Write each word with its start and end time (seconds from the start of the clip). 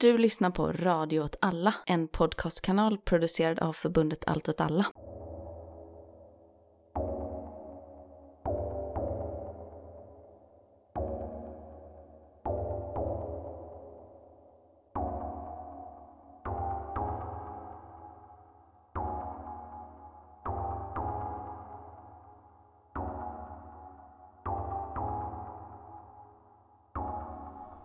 Du 0.00 0.18
lyssnar 0.18 0.50
på 0.50 0.72
Radio 0.72 1.20
åt 1.20 1.36
alla, 1.40 1.74
en 1.86 2.08
podcastkanal 2.08 2.98
producerad 2.98 3.58
av 3.58 3.72
förbundet 3.72 4.24
Allt 4.26 4.48
åt 4.48 4.60
alla. 4.60 4.86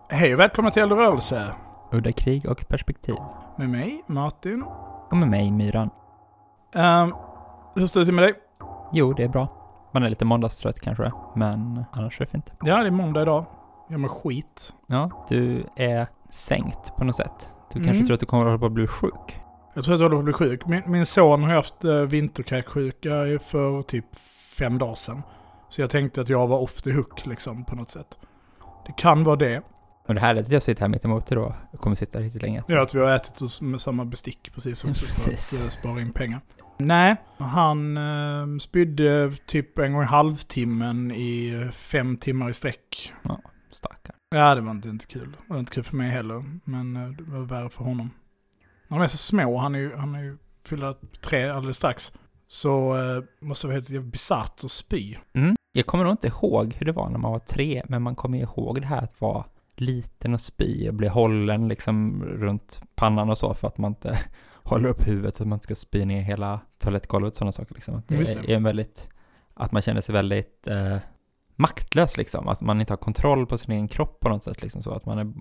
Hej 0.10 0.34
och 0.34 0.40
välkomna 0.40 0.72
till 0.72 0.82
Eld 0.82 0.92
och 0.92 0.98
rörelse. 0.98 1.56
Udda 1.94 2.12
krig 2.12 2.50
och 2.50 2.68
perspektiv. 2.68 3.16
Med 3.58 3.70
mig, 3.70 4.04
Martin. 4.08 4.64
Och 5.12 5.18
med 5.18 5.28
mig, 5.28 5.52
Myran. 5.52 5.90
Um, 6.76 7.16
hur 7.76 7.88
står 7.88 8.00
det 8.00 8.06
till 8.06 8.14
med 8.16 8.24
dig? 8.24 8.34
Jo, 8.94 9.14
det 9.14 9.24
är 9.24 9.30
bra. 9.30 9.48
Man 9.94 10.04
är 10.04 10.10
lite 10.10 10.26
måndagstrött 10.26 10.80
kanske, 10.80 11.12
men 11.36 11.84
annars 11.92 12.22
är 12.22 12.26
det 12.26 12.32
fint. 12.32 12.52
Ja, 12.64 12.78
det 12.82 12.88
är 12.88 12.92
måndag 12.92 13.22
idag. 13.22 13.46
Jag 13.88 14.00
mår 14.00 14.08
skit. 14.10 14.74
Ja, 14.88 15.26
du 15.30 15.66
är 15.76 16.08
sänkt 16.30 16.96
på 16.98 17.04
något 17.04 17.16
sätt. 17.16 17.50
Du 17.74 17.80
Mm. 17.80 17.88
kanske 17.88 18.06
tror 18.06 18.14
att 18.14 18.20
du 18.20 18.26
kommer 18.26 18.44
att 18.44 18.50
hålla 18.50 18.60
på 18.60 18.66
att 18.66 18.72
bli 18.72 18.88
sjuk. 18.88 19.42
Jag 19.74 19.84
tror 19.84 19.96
att 19.96 20.02
jag 20.02 20.10
håller 20.10 20.16
på 20.16 20.20
att 20.20 20.38
bli 20.40 20.48
sjuk. 20.50 20.66
Min, 20.66 20.82
min 20.86 21.06
son 21.06 21.44
har 21.44 21.54
haft 21.54 21.86
uh, 21.86 22.02
vinterkräksjuka 22.02 23.10
för 23.42 23.82
typ 23.82 24.16
fem 24.58 24.78
dagar 24.78 24.96
sedan. 24.96 25.24
Så 25.70 25.82
jag 25.82 25.90
tänkte 25.90 26.22
att 26.22 26.30
jag 26.30 26.48
var 26.48 26.58
off 26.60 26.82
the 26.82 26.92
hook 26.94 27.26
liksom 27.26 27.66
på 27.66 27.76
något 27.76 27.92
sätt. 27.92 28.18
Det 28.86 28.92
kan 28.92 29.24
vara 29.24 29.36
det. 29.36 29.62
Och 30.08 30.16
det 30.16 30.22
här 30.22 30.36
är 30.36 30.40
att 30.40 30.50
jag 30.50 30.64
sitter 30.64 30.82
här 30.82 30.88
mitt 30.88 31.06
emot 31.06 31.26
dig 31.26 31.36
då. 31.36 31.56
Jag 31.72 31.80
kommer 31.80 31.96
sitta 31.96 32.20
riktigt 32.20 32.42
länge. 32.42 32.64
Är 32.68 32.78
att 32.78 32.96
vi 32.96 33.00
har 33.00 33.16
ätit 33.16 33.42
oss 33.42 33.62
med 33.62 33.82
samma 33.82 34.06
bestick 34.06 34.54
precis 34.54 34.86
också 34.90 35.06
Precis. 35.06 35.50
för 35.50 35.58
att 35.58 35.64
uh, 35.64 35.70
spara 35.70 36.02
in 36.02 36.14
pengar. 36.14 36.42
Nej, 36.78 37.16
han 37.38 37.98
uh, 37.98 38.58
spydde 38.58 39.34
typ 39.46 39.80
en 39.80 39.94
gång 39.94 40.02
i 40.02 40.06
halvtimmen 40.06 41.12
i 41.12 41.62
eh, 41.66 41.72
fem 41.72 42.18
timmar 42.18 42.50
i 42.50 42.54
sträck. 42.54 43.14
Stackarn. 43.70 44.16
Ja, 44.36 44.56
det 44.56 44.62
var 44.62 44.72
inte, 44.72 44.90
inte 44.90 45.06
kul. 45.06 45.32
Det 45.32 45.54
var 45.54 45.60
inte 45.60 45.72
kul 45.72 45.84
för 45.84 45.96
mig 45.96 46.10
heller, 46.10 46.44
men 46.64 46.96
eh, 46.96 47.10
det 47.10 47.24
var 47.24 47.40
värre 47.40 47.70
för 47.70 47.84
honom. 47.84 48.10
När 48.88 48.98
de 48.98 49.04
är 49.04 49.08
så 49.08 49.18
små, 49.18 49.58
han 49.58 49.76
är 49.76 49.80
ju, 49.80 49.96
han 49.96 50.16
är 50.16 50.24
ju 50.24 50.38
fyller 50.66 50.96
tre 51.22 51.50
alldeles 51.50 51.78
strax, 51.78 52.12
så 52.48 52.98
eh, 52.98 53.24
måste 53.40 53.68
det 53.68 53.70
vara 53.70 53.76
helt 53.76 53.90
jävla 53.90 54.10
bisarrt 54.10 54.64
att 54.64 54.72
spy. 54.72 55.16
Mm. 55.34 55.56
Jag 55.72 55.86
kommer 55.86 56.04
nog 56.04 56.14
inte 56.14 56.28
ihåg 56.28 56.74
hur 56.74 56.86
det 56.86 56.92
var 56.92 57.10
när 57.10 57.18
man 57.18 57.32
var 57.32 57.40
tre, 57.40 57.82
men 57.88 58.02
man 58.02 58.16
kommer 58.16 58.38
ihåg 58.38 58.82
det 58.82 58.88
här 58.88 59.02
att 59.02 59.22
vara 59.22 59.46
liten 59.76 60.34
och 60.34 60.42
spy 60.42 60.88
och 60.88 60.94
bli 60.94 61.08
hållen 61.08 61.68
liksom 61.68 62.26
runt 62.26 62.82
pannan 62.96 63.30
och 63.30 63.38
så 63.38 63.54
för 63.54 63.68
att 63.68 63.78
man 63.78 63.92
inte 63.92 64.20
håller 64.64 64.90
upp 64.90 65.08
huvudet 65.08 65.36
så 65.36 65.44
att 65.44 65.50
man 65.50 65.56
inte 65.56 65.64
ska 65.64 65.76
spy 65.76 66.06
ner 66.06 66.22
hela 66.22 66.60
toalettgolvet 66.78 67.32
och 67.32 67.38
sådana 67.38 67.52
saker 67.52 67.76
liksom. 67.76 67.96
Att 67.96 68.08
det. 68.08 68.36
är 68.36 68.50
en 68.50 68.64
väldigt, 68.64 69.10
att 69.54 69.72
man 69.72 69.82
känner 69.82 70.02
sig 70.02 70.14
väldigt 70.14 70.68
eh, 70.68 70.98
maktlös 71.56 72.18
liksom, 72.18 72.48
att 72.48 72.62
man 72.62 72.80
inte 72.80 72.94
har 72.94 72.98
kontroll 72.98 73.48
på 73.48 73.58
sin 73.58 73.72
egen 73.72 73.88
kropp 73.88 74.20
på 74.20 74.30
något 74.30 74.44
sätt 74.44 74.62
liksom, 74.62 74.84
så 74.84 74.92
att 74.92 75.06
man 75.06 75.18
är 75.18 75.34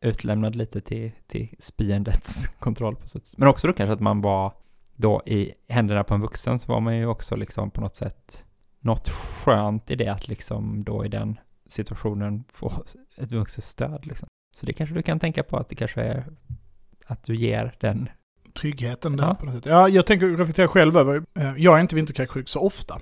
utlämnad 0.00 0.56
lite 0.56 0.80
till, 0.80 1.10
till 1.26 1.54
spyendets 1.58 2.48
kontroll 2.58 2.96
på 2.96 3.08
sätt. 3.08 3.32
Men 3.36 3.48
också 3.48 3.66
då 3.66 3.72
kanske 3.72 3.92
att 3.92 4.00
man 4.00 4.20
var 4.20 4.52
då 4.96 5.22
i 5.26 5.52
händerna 5.68 6.04
på 6.04 6.14
en 6.14 6.20
vuxen 6.20 6.58
så 6.58 6.72
var 6.72 6.80
man 6.80 6.96
ju 6.96 7.06
också 7.06 7.36
liksom 7.36 7.70
på 7.70 7.80
något 7.80 7.96
sätt 7.96 8.44
något 8.80 9.08
skönt 9.08 9.90
i 9.90 9.96
det 9.96 10.08
att 10.08 10.28
liksom 10.28 10.84
då 10.84 11.04
i 11.04 11.08
den 11.08 11.38
situationen 11.70 12.44
få 12.52 12.72
ett 13.16 13.32
vuxet 13.32 13.64
stöd 13.64 14.06
liksom. 14.06 14.28
Så 14.56 14.66
det 14.66 14.72
kanske 14.72 14.94
du 14.94 15.02
kan 15.02 15.18
tänka 15.20 15.42
på 15.42 15.56
att 15.56 15.68
det 15.68 15.74
kanske 15.74 16.02
är 16.02 16.24
att 17.06 17.24
du 17.24 17.34
ger 17.36 17.74
den. 17.80 18.08
Tryggheten 18.52 19.16
där 19.16 19.24
Ja. 19.24 19.34
på 19.34 19.44
något 19.44 19.54
sätt. 19.54 19.66
Ja, 19.66 19.88
jag 19.88 20.06
tänker 20.06 20.28
reflektera 20.28 20.68
själv 20.68 20.96
över, 20.96 21.22
eh, 21.34 21.54
jag 21.56 21.76
är 21.76 21.80
inte 21.80 21.94
vinterkräksjuk 21.94 22.48
så 22.48 22.60
ofta. 22.60 23.00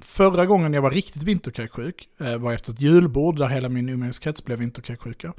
Förra 0.00 0.46
gången 0.46 0.72
jag 0.74 0.82
var 0.82 0.90
riktigt 0.90 1.22
vinterkräksjuk 1.22 2.08
eh, 2.20 2.36
var 2.36 2.52
efter 2.52 2.72
ett 2.72 2.80
julbord 2.80 3.38
där 3.38 3.48
hela 3.48 3.68
min 3.68 3.88
umgängeskrets 3.88 4.44
blev 4.44 4.58
vinterkräksjuka. 4.58 5.32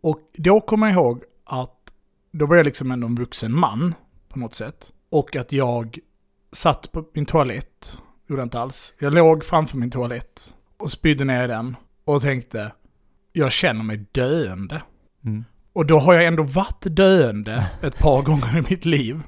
Och 0.00 0.20
då 0.34 0.60
kommer 0.60 0.86
jag 0.86 0.94
ihåg 0.94 1.24
att 1.44 1.92
då 2.30 2.46
var 2.46 2.56
jag 2.56 2.64
liksom 2.66 2.90
ändå 2.90 3.06
en 3.06 3.14
vuxen 3.14 3.52
man 3.60 3.94
på 4.28 4.38
något 4.38 4.54
sätt. 4.54 4.92
Och 5.10 5.36
att 5.36 5.52
jag 5.52 5.98
satt 6.52 6.92
på 6.92 7.04
min 7.14 7.26
toalett, 7.26 7.98
gjorde 8.26 8.42
inte 8.42 8.60
alls. 8.60 8.94
Jag 8.98 9.14
låg 9.14 9.44
framför 9.44 9.76
min 9.78 9.90
toalett 9.90 10.54
och 10.82 10.90
spydde 10.90 11.24
ner 11.24 11.48
den 11.48 11.76
och 12.04 12.22
tänkte, 12.22 12.72
jag 13.32 13.52
känner 13.52 13.82
mig 13.82 14.04
döende. 14.12 14.82
Mm. 15.24 15.44
Och 15.72 15.86
då 15.86 15.98
har 15.98 16.14
jag 16.14 16.24
ändå 16.24 16.42
varit 16.42 16.84
döende 16.84 17.66
ett 17.82 17.98
par 17.98 18.22
gånger 18.28 18.58
i 18.58 18.62
mitt 18.70 18.84
liv. 18.84 19.22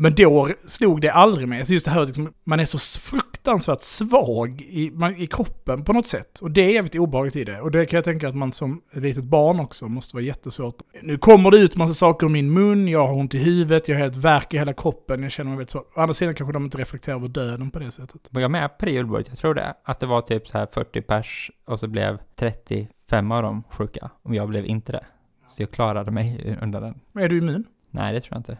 Men 0.00 0.14
då 0.14 0.48
slog 0.66 1.00
det 1.00 1.08
aldrig 1.08 1.48
mig. 1.48 1.66
Så 1.66 1.72
just 1.72 1.84
det 1.84 1.90
här 1.90 2.00
att 2.00 2.08
liksom, 2.08 2.32
man 2.44 2.60
är 2.60 2.64
så 2.64 2.78
fruktansvärt 3.00 3.82
svag 3.82 4.60
i, 4.60 4.90
man, 4.90 5.16
i 5.16 5.26
kroppen 5.26 5.84
på 5.84 5.92
något 5.92 6.06
sätt. 6.06 6.38
Och 6.40 6.50
det 6.50 6.60
är 6.60 6.70
jävligt 6.70 6.94
obehagligt 6.94 7.36
i 7.36 7.44
det. 7.44 7.60
Och 7.60 7.70
det 7.70 7.86
kan 7.86 7.96
jag 7.96 8.04
tänka 8.04 8.28
att 8.28 8.36
man 8.36 8.52
som 8.52 8.82
litet 8.92 9.24
barn 9.24 9.60
också 9.60 9.88
måste 9.88 10.16
vara 10.16 10.24
jättesvårt. 10.24 10.76
Nu 11.02 11.18
kommer 11.18 11.50
det 11.50 11.58
ut 11.58 11.76
massa 11.76 11.94
saker 11.94 12.26
ur 12.26 12.30
min 12.30 12.52
mun, 12.52 12.88
jag 12.88 13.06
har 13.06 13.14
ont 13.14 13.34
i 13.34 13.38
huvudet, 13.38 13.88
jag 13.88 13.96
har 13.96 14.00
helt 14.00 14.16
värk 14.16 14.54
i 14.54 14.58
hela 14.58 14.72
kroppen, 14.72 15.22
jag 15.22 15.32
känner 15.32 15.50
mig 15.50 15.56
väldigt 15.56 15.70
svag. 15.70 15.84
Å 15.96 16.00
andra 16.00 16.14
sidan 16.14 16.34
kanske 16.34 16.52
de 16.52 16.64
inte 16.64 16.78
reflekterar 16.78 17.16
över 17.16 17.28
döden 17.28 17.70
på 17.70 17.78
det 17.78 17.90
sättet. 17.90 18.28
Var 18.30 18.40
jag 18.40 18.50
med 18.50 18.78
på 18.78 18.84
det 18.84 18.92
julbordet? 18.92 19.28
Jag 19.28 19.38
tror 19.38 19.54
det. 19.54 19.74
Att 19.84 20.00
det 20.00 20.06
var 20.06 20.20
typ 20.20 20.46
så 20.46 20.58
här 20.58 20.66
40 20.72 21.02
pers 21.02 21.50
och 21.64 21.80
så 21.80 21.88
blev 21.88 22.18
35 22.36 23.32
av 23.32 23.42
dem 23.42 23.62
sjuka. 23.70 24.10
Och 24.22 24.34
jag 24.34 24.48
blev 24.48 24.66
inte 24.66 24.92
det. 24.92 25.06
Så 25.46 25.62
jag 25.62 25.70
klarade 25.70 26.10
mig 26.10 26.58
under 26.62 26.80
den. 26.80 27.00
Men 27.12 27.24
är 27.24 27.28
du 27.28 27.38
immun? 27.38 27.64
Nej, 27.90 28.12
det 28.12 28.20
tror 28.20 28.34
jag 28.34 28.40
inte. 28.40 28.58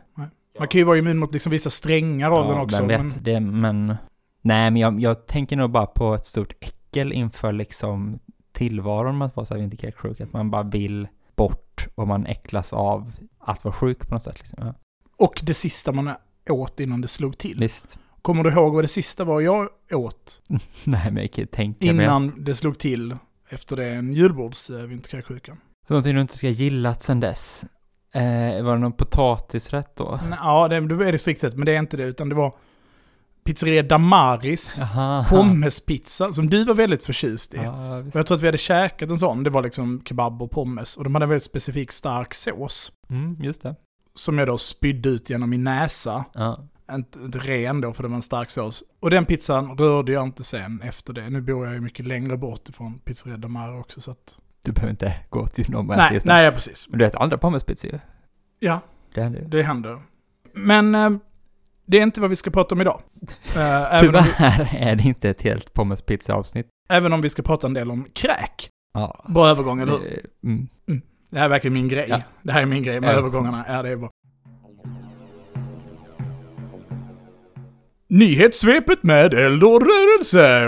Man 0.59 0.69
kan 0.69 0.79
ju 0.79 0.85
vara 0.85 0.99
immun 0.99 1.19
mot 1.19 1.33
liksom 1.33 1.53
vissa 1.53 1.71
strängar 1.71 2.31
av 2.31 2.47
den 2.47 2.59
också. 2.59 2.77
vem 2.77 2.89
vet 2.89 3.01
men- 3.01 3.25
det, 3.25 3.41
men... 3.41 3.97
Nej, 4.43 4.71
men 4.71 4.77
jag, 4.77 5.01
jag 5.01 5.27
tänker 5.27 5.57
nog 5.57 5.71
bara 5.71 5.87
på 5.87 6.15
ett 6.15 6.27
stort 6.27 6.53
äckel 6.61 7.13
inför 7.13 7.53
liksom 7.53 8.19
tillvaron 8.53 9.19
med 9.19 9.27
att 9.27 9.37
vara 9.37 9.47
så 9.47 9.55
här 9.55 9.61
vinterkräksjuk. 9.61 10.21
Att 10.21 10.33
man 10.33 10.51
bara 10.51 10.63
vill 10.63 11.09
bort 11.37 11.89
och 11.95 12.09
man 12.09 12.27
äcklas 12.27 12.73
av 12.73 13.13
att 13.39 13.65
vara 13.65 13.75
sjuk 13.75 14.09
på 14.09 14.15
något 14.15 14.23
sätt. 14.23 14.39
Liksom. 14.39 14.67
Ja. 14.67 14.75
Och 15.17 15.41
det 15.43 15.55
sista 15.55 15.93
man 15.93 16.11
åt 16.51 16.81
innan 16.81 17.01
det 17.01 17.09
slog 17.09 17.39
till. 17.39 17.59
Visst. 17.61 17.99
Kommer 18.23 18.45
du 18.45 18.51
ihåg 18.51 18.75
vad 18.75 18.85
det 18.85 18.89
sista 18.89 19.25
var 19.25 19.41
jag 19.41 19.69
åt 19.93 20.41
Nej, 20.85 21.11
men 21.11 21.17
jag 21.17 21.33
kan 21.33 21.47
tänka 21.47 21.93
mig. 21.93 22.05
innan 22.05 22.45
det 22.45 22.55
slog 22.55 22.79
till 22.79 23.17
efter 23.49 23.77
det 23.77 23.91
en 23.91 24.13
julbordsvinterkräksjuka? 24.13 25.57
Någonting 25.89 26.15
du 26.15 26.21
inte 26.21 26.39
ska 26.39 26.47
ha 26.47 26.53
gillat 26.53 27.03
sen 27.03 27.21
dess. 27.21 27.65
Eh, 28.13 28.65
var 28.65 28.73
det 28.73 28.79
någon 28.79 28.93
potatisrätt 28.93 29.97
då? 29.97 30.21
Ja, 30.39 30.69
det, 30.69 30.81
då 30.81 31.03
är 31.03 31.13
det 31.13 31.19
strikt 31.19 31.41
sett, 31.41 31.57
men 31.57 31.67
det 31.67 31.75
är 31.75 31.79
inte 31.79 31.97
det, 31.97 32.05
utan 32.05 32.29
det 32.29 32.35
var 32.35 32.55
pizzeria 33.45 33.83
Damaris 33.83 34.77
Jaha. 34.79 35.27
pommespizza, 35.31 36.33
som 36.33 36.51
du 36.51 36.65
var 36.65 36.75
väldigt 36.75 37.03
förtjust 37.03 37.55
i. 37.55 37.57
Ja, 37.57 38.05
jag 38.15 38.27
tror 38.27 38.35
att 38.35 38.43
vi 38.43 38.47
hade 38.47 38.59
käkat 38.59 39.11
en 39.11 39.19
sån, 39.19 39.43
det 39.43 39.51
var 39.51 39.63
liksom 39.63 40.03
kebab 40.05 40.43
och 40.43 40.51
pommes, 40.51 40.97
och 40.97 41.05
de 41.05 41.15
hade 41.15 41.25
en 41.25 41.29
väldigt 41.29 41.43
specifik 41.43 41.93
stark 41.93 42.35
sås. 42.35 42.93
Mm, 43.11 43.37
just 43.41 43.63
det. 43.63 43.77
Som 44.15 44.39
jag 44.39 44.49
då 44.49 44.59
spydde 44.59 45.09
ut 45.09 45.31
genom 45.31 45.51
min 45.51 45.65
näsa. 45.65 46.25
Ja. 46.35 46.59
Inte, 46.93 47.19
inte 47.19 47.39
ren 47.39 47.81
då, 47.81 47.93
för 47.93 48.03
det 48.03 48.09
var 48.09 48.17
en 48.17 48.23
stark 48.23 48.51
sås. 48.51 48.83
Och 49.01 49.11
den 49.11 49.25
pizzan 49.25 49.79
rörde 49.79 50.13
jag 50.13 50.25
inte 50.25 50.45
sen 50.45 50.83
efter 50.83 51.13
det. 51.13 51.31
Nu 51.31 51.41
bor 51.41 51.67
jag 51.67 51.75
ju 51.75 51.81
mycket 51.81 52.07
längre 52.07 52.37
bort 52.37 52.69
ifrån 52.69 52.99
pizzeria 52.99 53.37
Damari 53.37 53.81
också, 53.81 54.01
så 54.01 54.11
att... 54.11 54.39
Du 54.65 54.73
behöver 54.73 54.91
inte 54.91 55.15
gå 55.31 55.47
till 55.47 55.71
någon 55.71 55.87
Nej, 55.87 56.15
just 56.15 56.27
nej, 56.27 56.45
ja, 56.45 56.51
precis. 56.51 56.89
Men 56.89 56.99
du 56.99 57.05
äter 57.07 57.23
andra 57.23 57.39
pommespizzor 57.39 57.91
ju. 57.93 57.99
Ja, 58.61 58.81
Det 59.15 59.23
händer 59.23 59.41
det 59.41 59.63
händer. 59.63 59.99
Men 60.55 60.95
eh, 60.95 61.11
det 61.87 61.99
är 61.99 62.03
inte 62.03 62.21
vad 62.21 62.31
vi 62.31 62.37
ska 62.37 62.51
prata 62.51 62.75
om 62.75 62.81
idag. 62.81 63.01
Eh, 63.57 63.81
om 63.83 63.89
vi, 63.93 63.99
Tyvärr 64.01 64.77
är 64.77 64.97
det 64.97 65.03
inte 65.05 65.31
ett 65.31 65.43
helt 65.43 65.73
pommespizza-avsnitt. 65.75 66.67
även 66.89 67.13
om 67.13 67.21
vi 67.21 67.29
ska 67.29 67.43
prata 67.43 67.67
en 67.67 67.75
del 67.75 67.91
om 67.91 68.07
kräk. 68.15 68.69
Ja. 68.95 69.25
Bra 69.29 69.49
övergång, 69.49 69.81
eller 69.81 69.93
hur? 69.93 69.99
Det- 70.01 70.49
Mm. 70.49 70.69
Det 71.31 71.39
här 71.39 71.45
är 71.45 71.49
verkligen 71.49 71.75
min 71.75 71.89
grej. 71.89 72.07
Ja. 72.09 72.21
Det 72.43 72.53
här 72.53 72.63
är 72.63 72.67
min 72.67 72.83
grej 72.83 73.01
med 73.01 73.11
Ja. 73.11 73.19
övergångarna. 73.19 73.65
Ja, 73.69 73.83
det 73.83 73.89
är 73.89 73.97
bra. 73.97 74.11
Nyhetssvepet 78.09 79.03
med 79.03 79.35
eld 79.35 79.65
och 79.65 79.81
rörelse. 79.81 80.67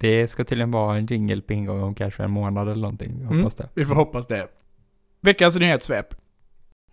Det 0.00 0.28
ska 0.28 0.44
tydligen 0.44 0.70
vara 0.70 0.96
en 0.96 1.06
jingle 1.06 1.40
på 1.40 1.52
ingång 1.52 1.82
om 1.82 1.94
kanske 1.94 2.22
en 2.22 2.30
månad 2.30 2.68
eller 2.68 2.82
någonting. 2.82 3.12
Jag 3.20 3.26
Mm. 3.26 3.38
hoppas 3.38 3.54
det. 3.54 3.68
Vi 3.74 3.84
får 3.84 3.94
hoppas 3.94 4.26
det. 4.26 4.48
Veckans 5.20 5.56
nyhetssvep. 5.56 6.06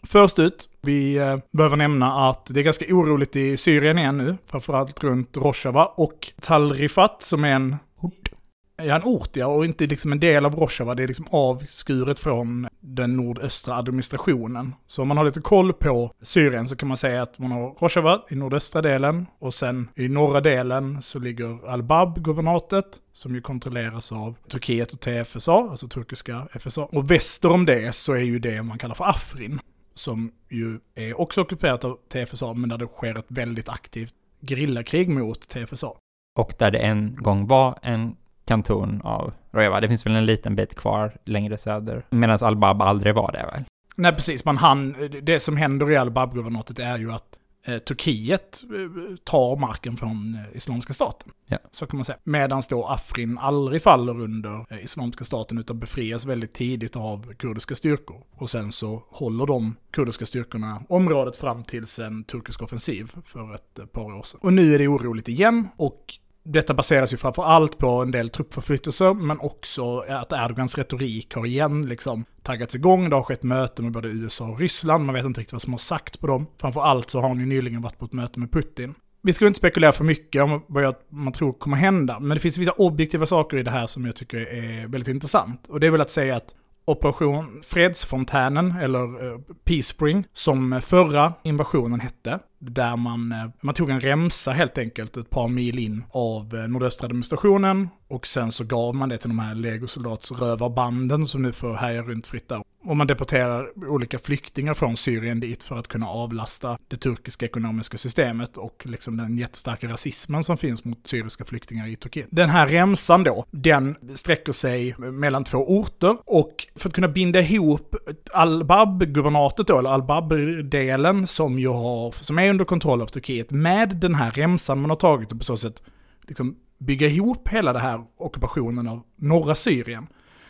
Först 0.04 0.40
ut, 0.40 0.70
vi 0.82 1.18
eh, 1.18 1.38
behöver 1.52 1.78
nämna 1.78 2.30
att 2.30 2.46
det 2.50 2.60
är 2.60 2.64
ganska 2.64 2.86
oroligt 2.96 3.36
i 3.36 3.58
Syrien 3.58 3.98
igen 3.98 4.18
nu, 4.18 4.38
framförallt 4.46 5.04
runt 5.04 5.38
Rojava 5.38 5.86
och 5.86 6.34
Tal 6.42 6.74
Rifat 6.74 7.24
som 7.24 7.44
är 7.44 7.52
en 7.52 7.76
ort 8.00 8.30
ja, 8.78 8.96
en 8.96 9.04
ort 9.04 9.36
ja, 9.36 9.48
och 9.48 9.66
inte 9.66 9.88
liksom 9.88 10.12
en 10.12 10.20
del 10.20 10.46
av 10.46 10.56
Rojava. 10.56 10.96
Det 10.96 11.04
är 11.04 11.08
liksom 11.08 11.28
avskuret 11.32 12.20
från 12.20 12.68
den 12.80 13.18
nordöstra 13.18 13.76
administrationen. 13.76 14.76
Så 14.88 15.02
om 15.02 15.08
man 15.08 15.18
har 15.18 15.26
lite 15.26 15.42
koll 15.42 15.74
på 15.74 16.14
Syrien 16.22 16.68
så 16.68 16.76
kan 16.76 16.88
man 16.88 16.98
säga 16.98 17.22
att 17.22 17.40
man 17.40 17.52
har 17.52 17.76
Rojava 17.80 18.22
i 18.30 18.36
nordöstra 18.36 18.82
delen 18.82 19.26
och 19.40 19.54
sen 19.54 19.90
i 19.96 20.08
norra 20.08 20.42
delen 20.42 21.02
så 21.02 21.20
ligger 21.20 21.70
Al-Bab, 21.70 22.24
guvernatet, 22.24 22.86
som 23.14 23.36
ju 23.36 23.42
kontrolleras 23.42 24.12
av 24.12 24.36
Turkiet 24.50 24.94
och 24.94 25.00
TFSA, 25.00 25.54
alltså 25.54 25.88
turkiska 25.88 26.48
FSA. 26.60 26.82
Och 26.82 27.12
väster 27.12 27.52
om 27.52 27.66
det 27.66 27.96
så 27.96 28.14
är 28.14 28.24
ju 28.24 28.40
det 28.40 28.64
man 28.64 28.78
kallar 28.78 28.96
för 28.96 29.10
Afrin, 29.10 29.60
som 29.94 30.32
ju 30.50 30.80
är 30.96 31.22
också 31.22 31.42
ockuperat 31.42 31.84
av 31.84 31.98
TFSA, 32.10 32.54
men 32.54 32.70
där 32.70 32.78
det 32.78 32.88
sker 32.88 33.18
ett 33.18 33.26
väldigt 33.28 33.70
aktivt 33.70 34.14
gerillakrig 34.42 35.10
mot 35.10 35.50
TFSA. 35.50 35.92
Och 36.38 36.54
där 36.60 36.72
det 36.72 36.80
en 36.80 37.16
gång 37.16 37.48
var 37.48 37.80
en 37.82 38.16
kanton 38.46 39.02
av 39.04 39.34
Rojava. 39.52 39.82
Det 39.82 39.88
finns 39.88 40.06
väl 40.06 40.16
en 40.16 40.26
liten 40.26 40.56
bit 40.56 40.76
kvar 40.76 41.18
längre 41.26 41.58
söder. 41.58 42.06
Medan 42.10 42.38
Al-Bab 42.42 42.82
aldrig 42.82 43.16
var 43.16 43.32
det 43.32 43.46
väl? 43.54 43.64
Nej, 43.96 44.12
precis. 44.12 44.46
Man 44.46 44.58
han, 44.58 44.96
det 45.22 45.40
som 45.40 45.58
händer 45.58 45.92
i 45.92 45.98
Al-Bab-guvernatet 45.98 46.80
är 46.80 46.98
ju 46.98 47.12
att 47.12 47.40
eh, 47.66 47.78
Turkiet 47.78 48.64
eh, 48.64 49.16
tar 49.24 49.56
marken 49.56 49.98
från 49.98 50.36
eh, 50.36 50.58
Islamiska 50.58 50.94
staten. 50.94 51.32
Ja. 51.48 51.58
Så 51.72 51.86
kan 51.88 51.98
man 51.98 52.06
säga. 52.06 52.18
Medan 52.24 52.64
då 52.70 52.86
Afrin 52.86 53.38
aldrig 53.38 53.82
faller 53.82 54.20
under 54.22 54.66
eh, 54.70 54.84
Islamiska 54.84 55.24
staten 55.24 55.58
utan 55.58 55.80
befrias 55.80 56.26
väldigt 56.26 56.54
tidigt 56.54 56.96
av 56.96 57.34
kurdiska 57.34 57.76
styrkor. 57.76 58.24
Och 58.32 58.50
sen 58.50 58.72
så 58.72 59.04
håller 59.10 59.46
de 59.46 59.76
kurdiska 59.92 60.26
styrkorna 60.26 60.84
området 60.90 61.36
fram 61.36 61.64
tills 61.64 62.00
en 62.00 62.24
turkisk 62.24 62.62
offensiv 62.62 63.12
för 63.26 63.56
ett 63.56 63.80
eh, 63.80 63.86
par 63.86 64.14
år 64.14 64.24
sedan. 64.24 64.40
Och 64.44 64.54
nu 64.54 64.74
är 64.74 64.80
det 64.80 64.88
oroligt 64.88 65.28
igen 65.28 65.68
och 65.78 66.14
detta 66.46 66.74
baseras 66.74 67.14
ju 67.14 67.18
framför 67.18 67.44
allt 67.44 67.78
på 67.78 67.88
en 67.88 68.12
del 68.12 68.30
truppförflyttelser, 68.30 69.14
men 69.14 69.40
också 69.40 70.00
att 70.00 70.32
Erdogans 70.32 70.78
retorik 70.78 71.36
har 71.36 71.46
igen 71.46 71.86
liksom 71.90 72.26
taggats 72.44 72.76
igång. 72.76 73.10
Det 73.10 73.16
har 73.16 73.24
skett 73.24 73.44
möten 73.44 73.86
med 73.86 73.94
både 73.94 74.08
USA 74.08 74.46
och 74.46 74.60
Ryssland, 74.60 75.06
man 75.06 75.16
vet 75.16 75.26
inte 75.26 75.40
riktigt 75.40 75.54
vad 75.54 75.62
som 75.62 75.74
har 75.74 75.78
sagt 75.78 76.20
på 76.20 76.28
dem. 76.28 76.48
Framför 76.62 76.82
allt 76.82 77.10
så 77.10 77.22
har 77.22 77.28
han 77.28 77.40
ju 77.40 77.46
nyligen 77.46 77.82
varit 77.82 78.00
på 78.00 78.06
ett 78.06 78.14
möte 78.14 78.40
med 78.40 78.52
Putin. 78.52 78.94
Vi 79.22 79.34
ska 79.34 79.48
inte 79.48 79.58
spekulera 79.58 79.92
för 79.92 80.04
mycket 80.04 80.44
om 80.44 80.62
vad 80.68 80.84
jag, 80.84 80.96
man 81.10 81.34
tror 81.34 81.54
kommer 81.54 81.78
hända, 81.78 82.20
men 82.20 82.36
det 82.36 82.42
finns 82.42 82.58
vissa 82.58 82.72
objektiva 82.72 83.26
saker 83.26 83.58
i 83.58 83.64
det 83.64 83.72
här 83.72 83.88
som 83.88 84.06
jag 84.06 84.16
tycker 84.16 84.38
är 84.38 84.88
väldigt 84.88 85.08
intressant. 85.08 85.68
Och 85.68 85.80
det 85.80 85.88
är 85.88 85.92
väl 85.92 86.02
att 86.02 86.12
säga 86.12 86.36
att 86.36 86.56
Operation 86.88 87.62
Fredsfontänen, 87.64 88.76
eller 88.82 89.32
eh, 89.32 89.40
Peace 89.64 89.84
Spring, 89.84 90.28
som 90.34 90.82
förra 90.86 91.34
invasionen 91.44 92.00
hette. 92.00 92.40
Där 92.72 92.96
man, 92.96 93.32
eh, 93.32 93.50
man 93.62 93.76
tog 93.76 93.90
en 93.90 94.02
remsa 94.02 94.52
helt 94.52 94.78
enkelt 94.78 95.18
ett 95.18 95.30
par 95.30 95.48
mil 95.48 95.80
in 95.80 96.04
av 96.12 96.56
eh, 96.56 96.68
nordöstra 96.68 97.06
administrationen 97.06 97.90
och 98.08 98.28
sen 98.28 98.52
så 98.52 98.64
gav 98.64 98.96
man 98.96 99.10
det 99.10 99.18
till 99.18 99.30
de 99.30 99.40
här 99.40 99.56
legosoldatsrövarbanden 99.56 101.28
som 101.28 101.42
nu 101.42 101.52
får 101.52 101.74
härja 101.74 102.02
runt 102.02 102.28
fritt 102.28 102.50
där. 102.50 102.64
Och 102.84 102.98
man 102.98 103.08
deporterar 103.08 103.90
olika 103.90 104.20
flyktingar 104.20 104.74
från 104.74 104.98
Syrien 104.98 105.40
dit 105.40 105.64
för 105.64 105.76
att 105.76 105.88
kunna 105.88 106.08
avlasta 106.08 106.78
det 106.88 106.98
turkiska 106.98 107.46
ekonomiska 107.46 107.98
systemet 107.98 108.58
och 108.58 108.84
liksom 108.86 109.18
den 109.18 109.38
jättestarka 109.38 109.88
rasismen 109.88 110.44
som 110.44 110.58
finns 110.58 110.86
mot 110.86 111.08
syriska 111.08 111.46
flyktingar 111.46 111.88
i 111.88 111.96
Turkiet. 111.96 112.28
Den 112.32 112.50
här 112.50 112.68
remsan 112.68 113.24
då, 113.24 113.46
den 113.52 113.96
sträcker 114.16 114.52
sig 114.52 114.96
mellan 114.98 115.44
två 115.44 115.58
orter 115.58 116.18
och 116.26 116.68
för 116.76 116.90
att 116.90 116.96
kunna 116.96 117.08
binda 117.08 117.42
ihop 117.42 117.96
Al-Bab-guvernatet 118.34 119.68
då, 119.68 119.80
eller 119.80 119.90
Al-Bab-delen 119.90 121.28
som 121.28 121.60
ju 121.60 121.68
har, 121.68 122.12
som 122.12 122.40
är 122.40 122.44
ändå 122.56 122.66
kontroll 122.66 123.02
av 123.02 123.08
Turkiet, 123.08 123.52
med 123.52 123.96
den 123.96 124.16
här 124.16 124.32
remsan 124.32 124.82
man 124.82 124.90
har 124.90 124.98
tagit 124.98 125.32
och 125.32 125.38
på 125.38 125.44
så 125.44 125.58
sätt 125.58 125.84
liksom 126.22 126.56
bygga 126.78 127.08
ihop 127.08 127.48
hela 127.48 127.74
den 127.74 127.82
här 127.82 128.04
ockupationen 128.18 128.88
av 128.88 129.04
norra 129.16 129.56
Syrien, 129.56 130.08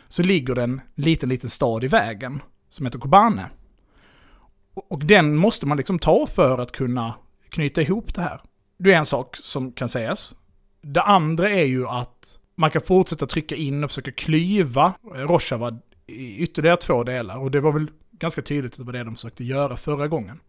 så 0.07 0.23
ligger 0.23 0.55
det 0.55 0.63
en 0.63 0.81
liten, 0.95 1.29
liten 1.29 1.49
stad 1.49 1.83
i 1.83 1.87
vägen 1.87 2.41
som 2.69 2.85
heter 2.85 2.99
Kobane. 2.99 3.49
Och 4.73 5.05
den 5.05 5.35
måste 5.35 5.65
man 5.65 5.77
liksom 5.77 5.99
ta 5.99 6.27
för 6.27 6.57
att 6.57 6.71
kunna 6.71 7.15
knyta 7.49 7.81
ihop 7.81 8.15
det 8.15 8.21
här. 8.21 8.41
Det 8.77 8.93
är 8.93 8.97
en 8.97 9.05
sak 9.05 9.35
som 9.35 9.71
kan 9.71 9.89
sägas. 9.89 10.35
Det 10.81 11.01
andra 11.01 11.49
är 11.49 11.65
ju 11.65 11.87
att 11.87 12.39
man 12.55 12.71
kan 12.71 12.81
fortsätta 12.81 13.27
trycka 13.27 13.55
in 13.55 13.83
och 13.83 13.89
försöka 13.89 14.11
klyva 14.11 14.93
Rojava 15.03 15.79
i 16.07 16.37
ytterligare 16.37 16.77
två 16.77 17.03
delar. 17.03 17.37
Och 17.37 17.51
det 17.51 17.59
var 17.59 17.71
väl 17.71 17.91
ganska 18.11 18.41
tydligt 18.41 18.73
att 18.73 18.77
det 18.77 18.83
var 18.83 18.93
det 18.93 19.03
de 19.03 19.15
försökte 19.15 19.43
göra 19.43 19.77
förra 19.77 20.07
gången. 20.07 20.39